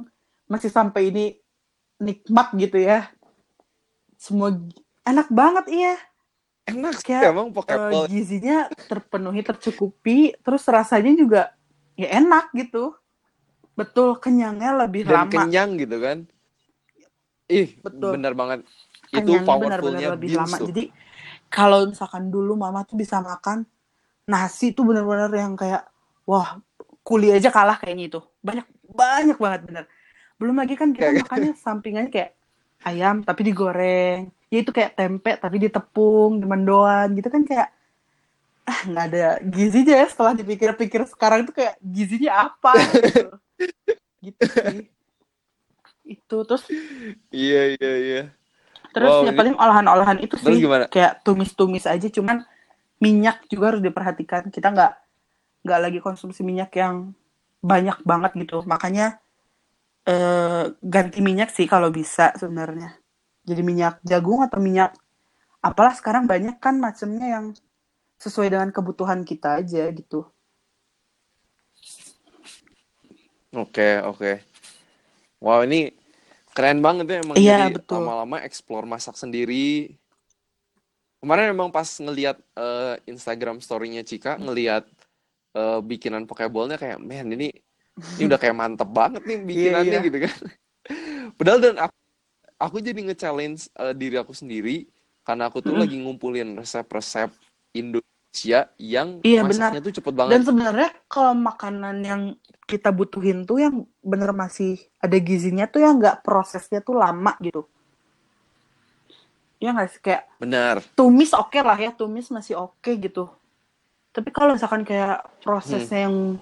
masih 0.49 0.71
sampai 0.71 1.11
ini 1.11 1.25
nikmat 1.99 2.51
gitu 2.55 2.77
ya. 2.79 3.11
Semua 4.17 4.55
enak 5.03 5.27
banget 5.29 5.65
iya. 5.69 5.95
Enak 6.63 6.95
sih 7.03 7.11
Kayak 7.11 7.35
emang 7.35 7.51
Pokeball. 7.51 8.07
gizinya 8.07 8.71
terpenuhi, 8.87 9.43
tercukupi, 9.43 10.31
terus 10.39 10.63
rasanya 10.67 11.11
juga 11.11 11.41
ya 11.99 12.23
enak 12.23 12.55
gitu. 12.55 12.95
Betul, 13.73 14.21
kenyangnya 14.21 14.71
lebih 14.85 15.03
dan 15.03 15.27
lama. 15.27 15.31
kenyang 15.33 15.75
gitu 15.75 15.97
kan. 15.99 16.17
Ih, 17.49 17.75
Betul. 17.83 18.15
bener 18.15 18.33
banget. 18.37 18.59
Itu 19.11 19.33
powerfulnya 19.43 20.15
lebih 20.15 20.37
beans 20.37 20.39
lama. 20.39 20.57
tuh. 20.61 20.67
Jadi 20.71 20.83
kalau 21.51 21.79
misalkan 21.89 22.31
dulu 22.31 22.55
mama 22.55 22.81
tuh 22.87 22.95
bisa 22.97 23.19
makan 23.19 23.65
nasi 24.23 24.71
tuh 24.71 24.87
benar-benar 24.87 25.29
yang 25.35 25.53
kayak 25.59 25.83
wah 26.23 26.57
kuli 27.03 27.29
aja 27.29 27.51
kalah 27.51 27.75
kayaknya 27.77 28.07
itu. 28.07 28.19
Banyak 28.39 28.65
banyak 28.93 29.37
banget 29.37 29.61
bener. 29.67 29.85
Belum 30.39 30.55
lagi 30.55 30.73
kan 30.79 30.95
kita 30.95 31.11
makannya 31.27 31.53
sampingannya 31.59 32.09
kayak 32.09 32.31
ayam 32.87 33.21
tapi 33.21 33.41
digoreng. 33.51 34.31
Ya 34.53 34.61
itu 34.61 34.69
kayak 34.69 34.93
tempe 34.93 35.33
tapi 35.41 35.57
ditepung, 35.57 36.37
di 36.37 36.45
mendoan 36.45 37.17
gitu 37.17 37.25
kan 37.33 37.41
kayak 37.41 37.73
ah 38.63 38.79
nggak 38.87 39.05
ada 39.11 39.25
gizinya 39.43 39.95
ya 39.99 40.07
setelah 40.07 40.33
dipikir-pikir 40.37 41.01
sekarang 41.09 41.43
tuh 41.43 41.51
kayak 41.57 41.75
gizinya 41.83 42.47
apa 42.47 42.73
gitu. 43.01 43.27
gitu 44.23 44.43
sih. 44.47 44.79
Itu 46.05 46.37
terus 46.47 46.63
Iya, 47.33 47.61
iya, 47.75 47.91
iya. 48.05 48.21
Terus 48.93 49.09
Wow, 49.09 49.25
ya 49.25 49.31
ini- 49.33 49.39
paling 49.41 49.55
olahan-olahan 49.57 50.17
itu 50.21 50.37
Terus 50.37 50.55
sih 50.55 50.63
gimana? 50.63 50.85
kayak 50.87 51.25
tumis-tumis 51.25 51.89
aja 51.89 52.07
cuman 52.13 52.45
minyak 53.01 53.41
juga 53.49 53.73
harus 53.73 53.81
diperhatikan. 53.83 54.47
Kita 54.53 54.69
nggak 54.69 54.91
nggak 55.65 55.79
lagi 55.81 55.99
konsumsi 55.99 56.45
minyak 56.45 56.71
yang 56.77 57.11
banyak 57.65 57.97
banget 58.05 58.31
gitu. 58.37 58.61
Makanya 58.63 59.17
eh, 60.05 60.63
ganti 60.83 61.19
minyak 61.23 61.49
sih 61.51 61.65
kalau 61.67 61.89
bisa 61.91 62.31
sebenarnya. 62.37 63.02
Jadi 63.43 63.61
minyak 63.61 63.99
jagung 64.07 64.39
atau 64.43 64.59
minyak 64.63 64.95
apalah 65.59 65.95
sekarang 65.95 66.27
banyak 66.27 66.59
kan 66.59 66.79
macamnya 66.79 67.27
yang 67.39 67.45
sesuai 68.19 68.51
dengan 68.51 68.69
kebutuhan 68.71 69.27
kita 69.27 69.59
aja 69.59 69.91
gitu. 69.91 70.23
Oke, 73.53 74.01
oke. 74.01 74.41
Wow, 75.43 75.67
ini 75.67 75.93
keren 76.55 76.79
banget 76.79 77.05
ya 77.05 77.17
emang 77.21 77.35
Iya, 77.35 77.57
jadi 77.67 77.77
betul. 77.77 78.01
lama-lama 78.01 78.41
explore 78.41 78.87
masak 78.87 79.19
sendiri. 79.19 79.93
Kemarin 81.19 81.51
emang 81.51 81.69
pas 81.69 81.87
ngeliat 81.99 82.39
eh, 82.39 82.95
Instagram 83.11 83.59
story-nya 83.59 84.01
Cika, 84.07 84.39
ngeliat 84.39 84.87
eh, 85.53 85.79
bikinan 85.83 86.25
Pokeball-nya 86.25 86.79
kayak, 86.79 86.97
man 87.03 87.29
ini 87.35 87.51
ini 88.17 88.23
udah 88.25 88.39
kayak 88.41 88.57
mantep 88.57 88.89
banget 88.89 89.21
nih 89.21 89.37
bikinannya 89.49 89.99
iya. 90.01 90.07
gitu 90.07 90.17
kan. 90.25 90.37
Padahal 91.37 91.59
dan 91.61 91.75
aku, 91.77 91.95
aku 92.57 92.79
jadi 92.79 92.99
nge-challenge 92.99 93.69
eh, 93.75 93.93
diri 93.95 94.15
aku 94.17 94.33
sendiri 94.33 94.87
karena 95.23 95.47
aku 95.47 95.63
tuh 95.63 95.75
lagi 95.75 95.95
ngumpulin 95.97 96.59
resep-resep 96.59 97.31
Indonesia 97.71 98.67
yang 98.75 99.23
Iya, 99.23 99.45
masaknya 99.45 99.79
tuh 99.79 99.93
cepet 99.95 100.13
Dan 100.13 100.19
banget. 100.19 100.39
sebenarnya 100.43 100.89
kalau 101.07 101.33
makanan 101.37 101.97
yang 102.03 102.21
kita 102.67 102.91
butuhin 102.91 103.47
tuh 103.47 103.63
yang 103.63 103.87
bener 104.03 104.35
masih 104.35 104.79
ada 104.99 105.15
gizinya 105.19 105.65
tuh 105.69 105.79
yang 105.83 105.95
nggak 106.01 106.25
prosesnya 106.25 106.83
tuh 106.83 106.99
lama 106.99 107.35
gitu. 107.39 107.63
Ya 109.63 109.71
nggak 109.71 109.89
sih 109.95 110.01
kayak 110.03 110.27
Benar. 110.43 110.83
tumis 110.97 111.31
oke 111.31 111.55
lah 111.63 111.79
ya 111.79 111.95
tumis 111.95 112.27
masih 112.27 112.59
oke 112.59 112.91
gitu. 112.99 113.31
Tapi 114.11 114.29
kalau 114.29 114.53
misalkan 114.59 114.83
kayak 114.83 115.23
prosesnya 115.41 116.05
yang 116.05 116.37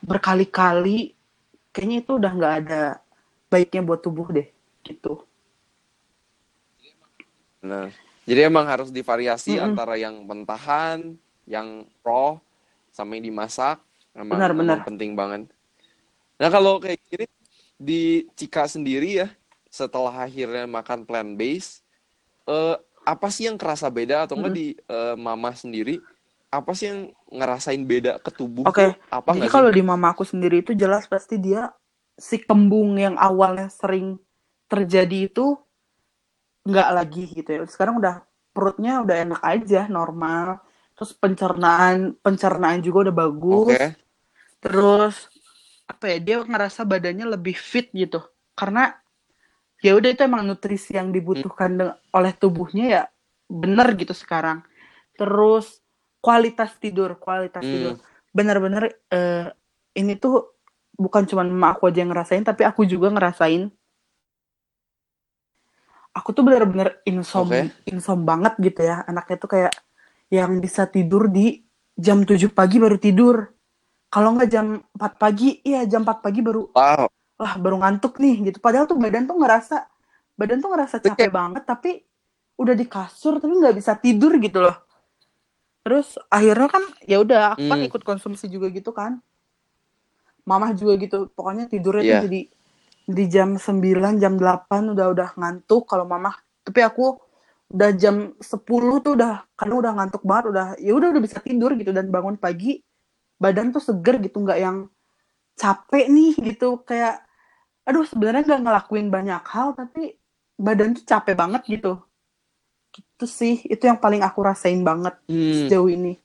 berkali-kali, 0.00 1.12
kayaknya 1.74 1.96
itu 2.00 2.16
udah 2.16 2.32
nggak 2.32 2.54
ada 2.64 2.82
baiknya 3.50 3.82
buat 3.84 4.00
tubuh 4.00 4.30
deh 4.32 4.55
gitu. 4.86 5.26
Nah, 7.66 7.90
jadi 8.22 8.46
emang 8.46 8.66
harus 8.66 8.94
divariasi 8.94 9.58
Mm-mm. 9.58 9.74
antara 9.74 9.98
yang 9.98 10.22
mentahan, 10.22 11.18
yang 11.46 11.82
raw, 12.06 12.38
sama 12.94 13.18
yang 13.18 13.34
dimasak. 13.34 13.82
Emang, 14.14 14.38
Benar, 14.38 14.50
emang 14.54 14.80
benar. 14.80 14.86
penting 14.86 15.12
banget. 15.18 15.50
Nah, 16.38 16.48
kalau 16.48 16.78
kayak 16.78 17.02
gini, 17.10 17.26
di 17.76 18.24
Cika 18.38 18.64
sendiri 18.70 19.26
ya, 19.26 19.28
setelah 19.68 20.24
akhirnya 20.24 20.64
makan 20.64 21.04
plant-based, 21.04 21.84
eh, 22.48 22.76
apa 23.06 23.28
sih 23.30 23.46
yang 23.46 23.60
kerasa 23.60 23.86
beda 23.92 24.26
atau 24.26 24.34
enggak 24.40 24.54
di 24.56 24.66
eh, 24.74 25.14
mama 25.18 25.52
sendiri? 25.52 26.00
Apa 26.50 26.72
sih 26.72 26.88
yang 26.88 27.00
ngerasain 27.28 27.82
beda 27.84 28.18
ke 28.22 28.30
tubuh? 28.32 28.64
Apa 28.64 28.96
Jadi 29.36 29.48
kalau 29.50 29.70
di 29.70 29.82
mama 29.84 30.14
aku 30.14 30.24
sendiri 30.24 30.64
itu 30.64 30.72
jelas 30.72 31.04
pasti 31.06 31.36
dia 31.36 31.70
si 32.16 32.40
kembung 32.40 32.96
yang 32.96 33.14
awalnya 33.20 33.68
sering 33.68 34.16
terjadi 34.70 35.18
itu 35.30 35.46
nggak 36.66 36.88
lagi 36.96 37.22
gitu 37.38 37.50
ya. 37.56 37.60
Sekarang 37.68 37.94
udah 38.02 38.14
perutnya 38.54 38.92
udah 39.04 39.16
enak 39.24 39.42
aja, 39.42 39.80
normal. 39.88 40.60
Terus 40.96 41.12
pencernaan 41.22 42.16
pencernaan 42.24 42.80
juga 42.86 43.08
udah 43.08 43.14
bagus. 43.24 43.78
Oke, 43.78 43.96
Terus 44.62 45.14
apa 45.86 46.04
ya? 46.12 46.18
Dia 46.26 46.36
ngerasa 46.42 46.82
badannya 46.88 47.26
lebih 47.38 47.56
fit 47.58 47.88
gitu. 47.94 48.20
Karena 48.58 48.92
ya 49.84 49.92
udah 49.98 50.08
itu 50.12 50.22
emang 50.24 50.42
nutrisi 50.48 50.96
yang 50.96 51.12
dibutuhkan 51.12 51.70
de- 51.78 51.96
oleh 52.16 52.32
tubuhnya 52.36 52.84
ya 52.88 53.02
bener 53.48 53.94
gitu 54.00 54.14
sekarang. 54.16 54.64
Terus 55.18 55.80
kualitas 56.24 56.74
tidur, 56.82 57.16
kualitas 57.20 57.64
Hmm. 57.64 57.72
tidur. 57.72 57.94
Bener-bener 58.34 58.84
eh, 59.12 59.48
ini 59.96 60.14
tuh 60.18 60.54
bukan 60.96 61.24
cuma 61.28 61.44
emak 61.44 61.78
aku 61.80 61.92
aja 61.92 61.98
yang 62.04 62.10
ngerasain, 62.12 62.44
tapi 62.44 62.62
aku 62.64 62.84
juga 62.88 63.08
ngerasain. 63.12 63.68
Aku 66.16 66.32
tuh 66.32 66.40
bener-bener 66.42 67.04
insom, 67.04 67.44
Oke. 67.52 67.68
insom 67.84 68.24
banget 68.24 68.56
gitu 68.56 68.80
ya. 68.80 69.04
Anaknya 69.04 69.36
tuh 69.36 69.50
kayak 69.52 69.72
yang 70.32 70.56
bisa 70.58 70.88
tidur 70.88 71.28
di 71.28 71.60
jam 71.92 72.24
7 72.24 72.48
pagi 72.48 72.80
baru 72.80 72.96
tidur. 72.96 73.52
Kalau 74.08 74.32
nggak 74.32 74.48
jam 74.48 74.80
4 74.96 75.12
pagi, 75.20 75.60
iya 75.60 75.84
jam 75.84 76.08
4 76.08 76.24
pagi 76.24 76.40
baru 76.40 76.72
wow, 76.72 77.04
wah 77.36 77.54
baru 77.60 77.76
ngantuk 77.84 78.16
nih 78.16 78.48
gitu. 78.48 78.58
Padahal 78.64 78.88
tuh 78.88 78.96
badan 78.96 79.28
tuh 79.28 79.36
ngerasa 79.36 79.76
badan 80.36 80.58
tuh 80.60 80.70
ngerasa 80.72 80.96
capek 81.04 81.28
banget 81.28 81.62
tapi 81.64 82.00
udah 82.56 82.72
di 82.72 82.88
kasur 82.88 83.36
tapi 83.36 83.52
nggak 83.52 83.76
bisa 83.76 83.92
tidur 83.92 84.32
gitu 84.40 84.64
loh. 84.64 84.76
Terus 85.84 86.16
akhirnya 86.32 86.68
kan 86.72 86.82
ya 87.04 87.20
udah 87.20 87.54
aku 87.54 87.64
kan 87.68 87.78
Hmm. 87.78 87.88
ikut 87.92 88.02
konsumsi 88.02 88.48
juga 88.48 88.72
gitu 88.72 88.90
kan. 88.90 89.20
Mamah 90.48 90.72
juga 90.72 90.96
gitu. 90.96 91.28
Pokoknya 91.28 91.68
tidurnya 91.68 92.02
Iya. 92.02 92.12
tuh 92.16 92.24
jadi 92.30 92.40
di 93.06 93.24
jam 93.30 93.54
9, 93.54 94.18
jam 94.18 94.34
8 94.34 94.92
udah 94.92 95.06
udah 95.14 95.28
ngantuk 95.38 95.86
kalau 95.86 96.04
mamah. 96.10 96.34
Tapi 96.66 96.82
aku 96.82 97.22
udah 97.70 97.90
jam 97.94 98.34
10 98.42 99.02
tuh 99.02 99.14
udah 99.14 99.46
karena 99.54 99.74
udah 99.78 99.92
ngantuk 99.98 100.22
banget 100.22 100.44
udah 100.54 100.66
ya 100.78 100.92
udah 100.94 101.08
udah 101.14 101.22
bisa 101.22 101.38
tidur 101.38 101.70
gitu. 101.78 101.94
Dan 101.94 102.10
bangun 102.10 102.34
pagi 102.34 102.82
badan 103.38 103.70
tuh 103.70 103.82
seger 103.82 104.18
gitu 104.18 104.42
nggak 104.42 104.58
yang 104.58 104.90
capek 105.54 106.10
nih 106.10 106.34
gitu. 106.42 106.82
Kayak 106.82 107.22
aduh 107.86 108.02
sebenarnya 108.02 108.42
nggak 108.42 108.62
ngelakuin 108.66 109.08
banyak 109.14 109.42
hal 109.46 109.78
tapi 109.78 110.18
badan 110.58 110.98
tuh 110.98 111.06
capek 111.06 111.38
banget 111.38 111.62
gitu. 111.70 112.02
Gitu 112.90 113.26
sih 113.30 113.62
itu 113.70 113.86
yang 113.86 114.02
paling 114.02 114.26
aku 114.26 114.42
rasain 114.42 114.82
banget 114.82 115.14
Hmm, 115.30 115.70
sejauh 115.70 115.86
ini. 115.86 116.18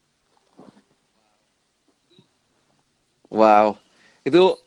Wow. 3.32 3.78
Itu 4.28 4.58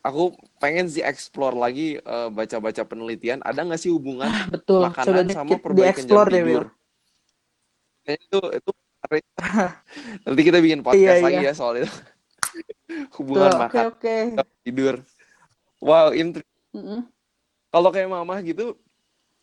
aku 0.00 0.32
pengen 0.56 0.86
sih 0.88 1.00
explore 1.00 1.54
lagi 1.54 1.96
eh, 1.96 2.28
baca-baca 2.30 2.82
penelitian. 2.82 3.40
Ada 3.44 3.64
nggak 3.64 3.80
sih 3.80 3.92
hubungan 3.92 4.28
ah 4.28 4.46
betul 4.48 4.80
coba 4.82 4.90
makanan 4.92 5.24
di, 5.26 5.34
sama 5.34 5.52
di 5.52 5.56
perbaikan 5.60 6.04
jam 6.04 6.04
explore 6.04 6.28
deh 6.28 6.42
tidur? 6.42 6.64
Will 6.64 6.66
Kayaknya 8.02 8.24
itu 8.24 8.40
itu. 8.54 8.70
Nanti 10.26 10.40
kita 10.42 10.58
bikin 10.58 10.80
iya 10.82 10.84
podcast 10.84 11.20
lagi 11.22 11.38
iya 11.38 11.50
ya 11.50 11.52
soal 11.54 11.74
itu. 11.78 11.86
tuh 11.86 11.94
Hubungan 13.18 13.50
oke 13.54 13.60
makan 13.62 13.82
oke 13.94 14.16
sama 14.34 14.54
tidur. 14.62 14.94
Wow, 15.78 16.08
intri. 16.10 16.42
Mm-mm. 16.72 17.04
Kalau 17.68 17.90
kayak 17.92 18.08
mama 18.08 18.40
gitu, 18.40 18.74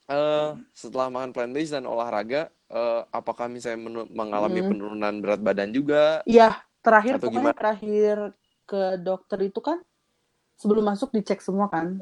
eh, 0.09 0.49
setelah 0.73 1.07
makan 1.07 1.31
plant 1.31 1.53
based 1.53 1.71
dan 1.77 1.85
olahraga, 1.85 2.49
eh, 2.67 3.01
apakah 3.13 3.45
misalnya 3.47 3.79
menu- 3.85 4.09
mengalami 4.11 4.59
Mm. 4.65 4.69
penurunan 4.73 5.13
berat 5.21 5.39
badan 5.39 5.69
juga 5.71 6.25
Iya, 6.25 6.57
terakhir 6.81 7.21
atau 7.21 7.29
pokoknya 7.29 7.53
gimana? 7.53 7.59
terakhir 7.59 8.15
ke 8.63 8.81
dokter 8.99 9.39
itu 9.43 9.59
kan 9.61 9.79
sebelum 10.57 10.83
masuk 10.87 11.11
dicek 11.11 11.41
semua 11.41 11.67
kan. 11.67 12.01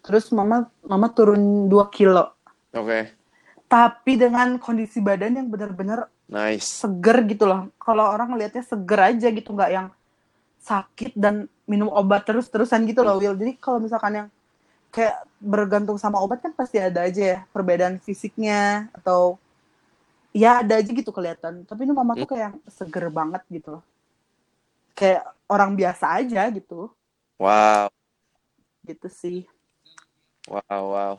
Terus 0.00 0.32
mama 0.32 0.68
mama 0.84 1.08
turun 1.12 1.68
2 1.68 1.90
kilo. 1.92 2.32
Oke, 2.72 3.12
Tapi 3.70 4.12
dengan 4.18 4.58
kondisi 4.58 4.98
badan 5.02 5.38
yang 5.38 5.46
benar-benar 5.50 6.06
nice. 6.30 6.82
seger 6.82 7.22
gitu 7.26 7.46
loh. 7.46 7.70
Kalau 7.78 8.06
orang 8.06 8.34
ngelihatnya 8.34 8.62
seger 8.66 9.00
aja 9.14 9.28
gitu, 9.30 9.50
nggak 9.54 9.70
yang 9.70 9.86
sakit 10.62 11.14
dan 11.14 11.46
minum 11.66 11.86
obat 11.90 12.26
terus-terusan 12.26 12.82
gitu 12.86 13.02
loh, 13.06 13.18
Will. 13.18 13.34
Jadi 13.38 13.58
kalau 13.58 13.78
misalkan 13.78 14.12
yang 14.24 14.28
kayak 14.90 15.22
bergantung 15.38 15.96
sama 16.02 16.18
obat 16.18 16.42
kan 16.42 16.50
pasti 16.50 16.82
ada 16.82 17.06
aja 17.06 17.22
ya 17.22 17.38
perbedaan 17.54 18.02
fisiknya 18.02 18.90
atau 18.90 19.38
ya 20.34 20.62
ada 20.66 20.78
aja 20.82 20.90
gitu 20.90 21.10
kelihatan. 21.14 21.62
Tapi 21.62 21.86
ini 21.86 21.94
mama 21.94 22.18
tuh 22.18 22.26
kayak 22.26 22.42
yang 22.50 22.56
seger 22.66 23.06
banget 23.10 23.42
gitu 23.50 23.78
loh. 23.78 23.84
Kayak 24.98 25.30
orang 25.46 25.78
biasa 25.78 26.18
aja 26.18 26.42
gitu. 26.50 26.90
Wow, 27.40 27.88
Gitu 28.84 29.08
sih. 29.08 29.38
wow, 30.44 30.82
wow. 30.92 31.14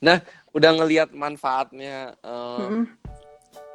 Nah, 0.00 0.24
udah 0.56 0.70
ngelihat 0.72 1.12
manfaatnya 1.12 2.16
eh, 2.16 2.64
Mm-mm. 2.64 2.84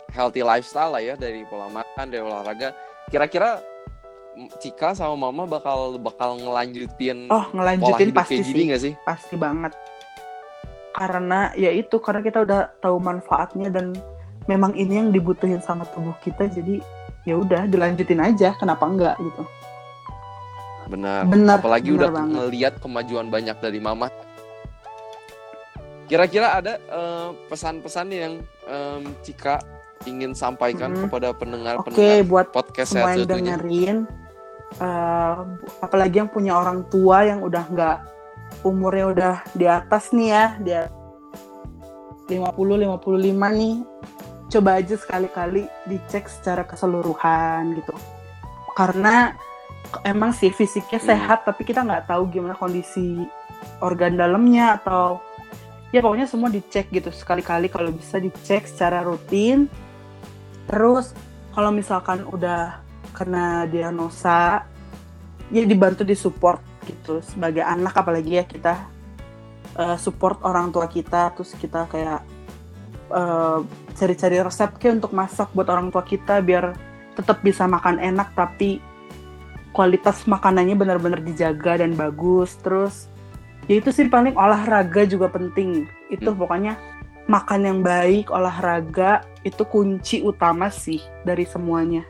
healthy 0.09 0.41
lifestyle 0.41 0.97
lah 0.97 1.01
ya 1.01 1.13
dari 1.13 1.45
pola 1.45 1.69
makan, 1.69 2.05
dari 2.09 2.25
olahraga. 2.25 2.73
Kira-kira 3.13 3.61
mm, 4.33 4.49
Cika 4.57 4.97
sama 4.97 5.29
Mama 5.29 5.45
bakal 5.45 6.01
bakal 6.01 6.41
ngelanjutin 6.41 7.29
Oh, 7.29 7.45
pola 7.53 7.53
ngelanjutin 7.53 8.07
hidup 8.09 8.17
pasti 8.17 8.33
kayak 8.41 8.45
gini 8.49 8.63
sih. 8.73 8.81
sih? 8.81 8.93
Pasti 9.05 9.35
banget. 9.37 9.73
Karena 10.97 11.53
ya 11.53 11.69
itu 11.69 12.01
karena 12.01 12.21
kita 12.25 12.41
udah 12.41 12.61
tahu 12.81 12.97
manfaatnya 12.97 13.69
dan 13.69 13.93
memang 14.49 14.73
ini 14.73 15.05
yang 15.05 15.09
dibutuhin 15.13 15.61
sama 15.61 15.85
tubuh 15.93 16.17
kita 16.25 16.49
jadi 16.49 16.81
ya 17.29 17.37
udah 17.37 17.69
dilanjutin 17.69 18.25
aja 18.25 18.57
kenapa 18.57 18.89
enggak 18.89 19.15
gitu. 19.21 19.45
Benar. 20.87 21.27
Benar, 21.27 21.57
Apalagi 21.59 21.89
benar 21.91 21.97
udah 21.99 22.09
banget. 22.13 22.31
ngelihat 22.33 22.73
kemajuan 22.81 23.27
banyak 23.29 23.57
dari 23.59 23.79
Mama. 23.79 24.07
Kira-kira 26.07 26.59
ada 26.59 26.75
eh, 26.75 27.29
pesan-pesan 27.47 28.07
yang 28.11 28.33
em, 28.67 29.03
Cika 29.23 29.63
ingin 30.03 30.33
sampaikan 30.33 30.91
Mm-mm. 30.91 31.07
kepada 31.07 31.29
pendengar-pendengar 31.31 32.25
buat 32.27 32.47
podcast 32.51 32.91
semua 32.97 33.13
yang 33.13 33.29
dengerin 33.29 33.97
eh, 34.81 35.37
apalagi 35.79 36.19
yang 36.19 36.27
punya 36.27 36.57
orang 36.57 36.83
tua 36.89 37.23
yang 37.23 37.39
udah 37.39 37.63
nggak 37.69 37.97
umurnya 38.65 39.05
udah 39.13 39.35
di 39.55 39.65
atas 39.69 40.11
nih 40.11 40.29
ya 40.33 40.45
dia 40.59 40.81
50 42.27 42.51
55 42.51 43.59
nih 43.59 43.75
coba 44.51 44.69
aja 44.83 44.95
sekali-kali 44.99 45.63
dicek 45.87 46.27
secara 46.27 46.67
keseluruhan 46.67 47.79
gitu 47.79 47.95
karena 48.75 49.35
emang 50.07 50.31
sih 50.31 50.49
fisiknya 50.49 50.99
Hmm. 51.01 51.09
sehat 51.13 51.43
tapi 51.43 51.67
kita 51.67 51.83
nggak 51.83 52.07
tahu 52.07 52.31
gimana 52.31 52.55
kondisi 52.55 53.27
organ 53.83 54.17
dalamnya 54.17 54.79
atau 54.81 55.21
ya 55.91 55.99
pokoknya 55.99 56.27
semua 56.27 56.47
dicek 56.47 56.89
gitu 56.89 57.11
sekali-kali. 57.11 57.67
Kalau 57.67 57.91
bisa 57.91 58.17
dicek 58.17 58.65
secara 58.65 59.03
rutin. 59.03 59.67
Terus 60.65 61.11
kalau 61.51 61.69
misalkan 61.69 62.23
udah 62.23 62.79
kena 63.11 63.67
diagnosa 63.67 64.63
ya 65.51 65.67
dibantu 65.67 66.07
disupport 66.07 66.63
gitu 66.87 67.19
sebagai 67.21 67.61
anak. 67.61 67.93
Apalagi 67.93 68.39
ya 68.39 68.45
kita 68.47 68.87
eh, 69.77 69.97
support 69.99 70.39
orang 70.47 70.71
tua 70.71 70.87
kita. 70.87 71.35
Terus 71.35 71.51
kita 71.59 71.85
kayak 71.91 72.21
eh, 73.11 73.59
cari-cari 73.99 74.37
resep 74.39 74.71
kayak 74.79 75.03
untuk 75.03 75.11
masak 75.11 75.51
buat 75.51 75.67
orang 75.67 75.91
tua 75.91 76.01
kita 76.07 76.39
biar 76.39 76.73
tetap 77.11 77.43
bisa 77.43 77.67
makan 77.67 77.99
enak 77.99 78.31
tapi 78.31 78.79
kualitas 79.71 80.27
makanannya 80.27 80.75
benar-benar 80.75 81.23
dijaga 81.23 81.79
dan 81.79 81.95
bagus 81.95 82.59
terus 82.59 83.07
ya 83.71 83.79
itu 83.79 83.89
sih 83.91 84.07
paling 84.11 84.35
olahraga 84.35 85.07
juga 85.07 85.31
penting. 85.31 85.87
Itu 86.11 86.35
Hmm. 86.35 86.39
pokoknya 86.39 86.73
makan 87.31 87.61
yang 87.63 87.79
baik 87.79 88.27
olahraga 88.27 89.23
itu 89.47 89.63
kunci 89.63 90.19
utama 90.25 90.67
sih 90.67 90.99
dari 91.23 91.47
semuanya. 91.47 92.03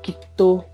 Gitu. 0.00 0.64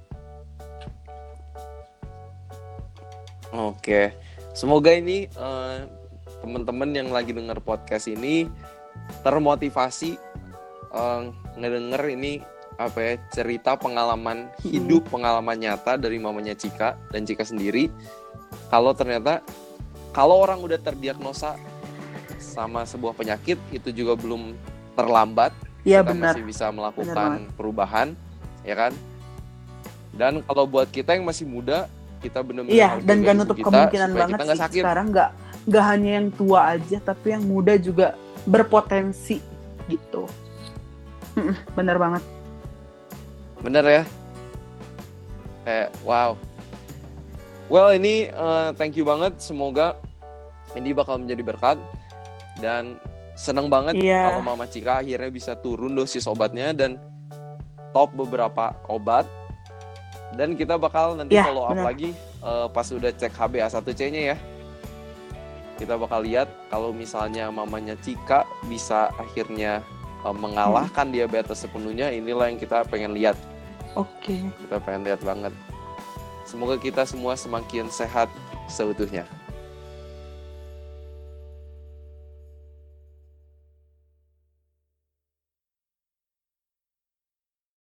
Oke, 3.56 4.12
semoga 4.52 4.92
ini 4.92 5.26
eh, 5.26 5.76
teman-teman 6.44 6.90
yang 6.92 7.08
lagi 7.08 7.32
denger 7.32 7.58
podcast 7.64 8.06
ini 8.06 8.46
termotivasi 9.24 10.20
eh, 10.92 11.22
ngedenger 11.56 12.02
ini 12.12 12.44
apa 12.76 12.98
ya 13.00 13.12
cerita 13.32 13.72
pengalaman 13.76 14.52
hidup, 14.60 15.08
pengalaman 15.08 15.56
nyata 15.56 15.96
dari 15.96 16.20
mamanya 16.20 16.52
Cika 16.52 16.96
dan 17.08 17.24
Cika 17.24 17.44
sendiri. 17.44 17.88
Kalau 18.68 18.92
ternyata 18.92 19.40
kalau 20.12 20.40
orang 20.40 20.60
udah 20.60 20.76
terdiagnosa 20.80 21.56
sama 22.40 22.84
sebuah 22.84 23.16
penyakit 23.16 23.56
itu 23.72 23.88
juga 23.92 24.16
belum 24.16 24.56
terlambat, 24.96 25.52
Iya 25.84 26.00
kita 26.00 26.12
benar 26.12 26.32
masih 26.32 26.44
bisa 26.44 26.64
Benar 26.68 26.76
melakukan 26.76 27.30
perubahan, 27.56 28.08
ya 28.64 28.74
kan? 28.76 28.92
Dan 30.16 30.40
kalau 30.48 30.64
buat 30.64 30.88
kita 30.88 31.16
yang 31.16 31.28
masih 31.28 31.44
muda, 31.44 31.84
kita 32.24 32.40
benar-benar 32.40 32.76
Iya, 32.76 32.88
dan 33.04 33.16
gak 33.20 33.34
nutup 33.36 33.56
kita 33.60 33.68
kemungkinan 33.68 34.10
banget 34.16 34.38
kita 34.40 34.44
sih 34.52 34.60
sakit. 34.64 34.82
sekarang 34.84 35.06
nggak 35.12 35.30
nggak 35.66 35.84
hanya 35.84 36.10
yang 36.20 36.28
tua 36.32 36.60
aja, 36.76 36.98
tapi 37.04 37.26
yang 37.36 37.44
muda 37.44 37.76
juga 37.76 38.16
berpotensi 38.48 39.40
gitu. 39.88 40.24
Mm-mm, 41.36 41.56
Bener 41.76 42.00
banget. 42.00 42.22
Bener 43.60 43.84
ya? 43.84 44.02
Kayak 45.64 45.88
wow. 46.02 46.36
Well 47.66 47.90
ini 47.92 48.30
eh, 48.30 48.68
thank 48.78 48.94
you 48.94 49.02
banget. 49.02 49.42
Semoga 49.42 49.98
ini 50.78 50.92
bakal 50.92 51.18
menjadi 51.18 51.42
berkat 51.42 51.78
dan 52.60 53.00
seneng 53.36 53.68
banget 53.68 54.00
Iya. 54.00 54.32
kalau 54.32 54.40
Mama 54.44 54.64
Cika 54.64 55.04
akhirnya 55.04 55.28
bisa 55.28 55.52
turun 55.56 55.92
dosis 55.92 56.24
obatnya 56.24 56.72
dan 56.72 56.96
top 57.90 58.14
beberapa 58.14 58.76
obat. 58.86 59.26
Dan 60.36 60.52
kita 60.54 60.76
bakal 60.76 61.16
nanti 61.16 61.34
Iya, 61.34 61.48
follow 61.48 61.64
up 61.66 61.74
benar. 61.74 61.86
lagi 61.90 62.10
eh, 62.40 62.66
pas 62.70 62.86
udah 62.86 63.10
cek 63.10 63.32
HbA1c-nya 63.34 64.22
ya. 64.34 64.38
Kita 65.76 66.00
bakal 66.00 66.24
lihat 66.24 66.48
kalau 66.70 66.88
misalnya 66.88 67.50
mamanya 67.50 67.98
Cika 68.00 68.46
bisa 68.64 69.12
akhirnya 69.18 69.84
eh, 70.26 70.34
mengalahkan 70.34 71.06
diabetes 71.14 71.62
sepenuhnya, 71.62 72.10
inilah 72.10 72.50
yang 72.50 72.58
kita 72.58 72.82
pengen 72.90 73.14
lihat 73.14 73.38
Oke. 73.96 74.42
kita 74.66 74.76
pengen 74.82 75.06
lihat 75.06 75.22
banget. 75.22 75.54
Semoga 76.46 76.78
kita 76.78 77.02
semua 77.06 77.34
semakin 77.34 77.90
sehat 77.90 78.30
seutuhnya. 78.70 79.26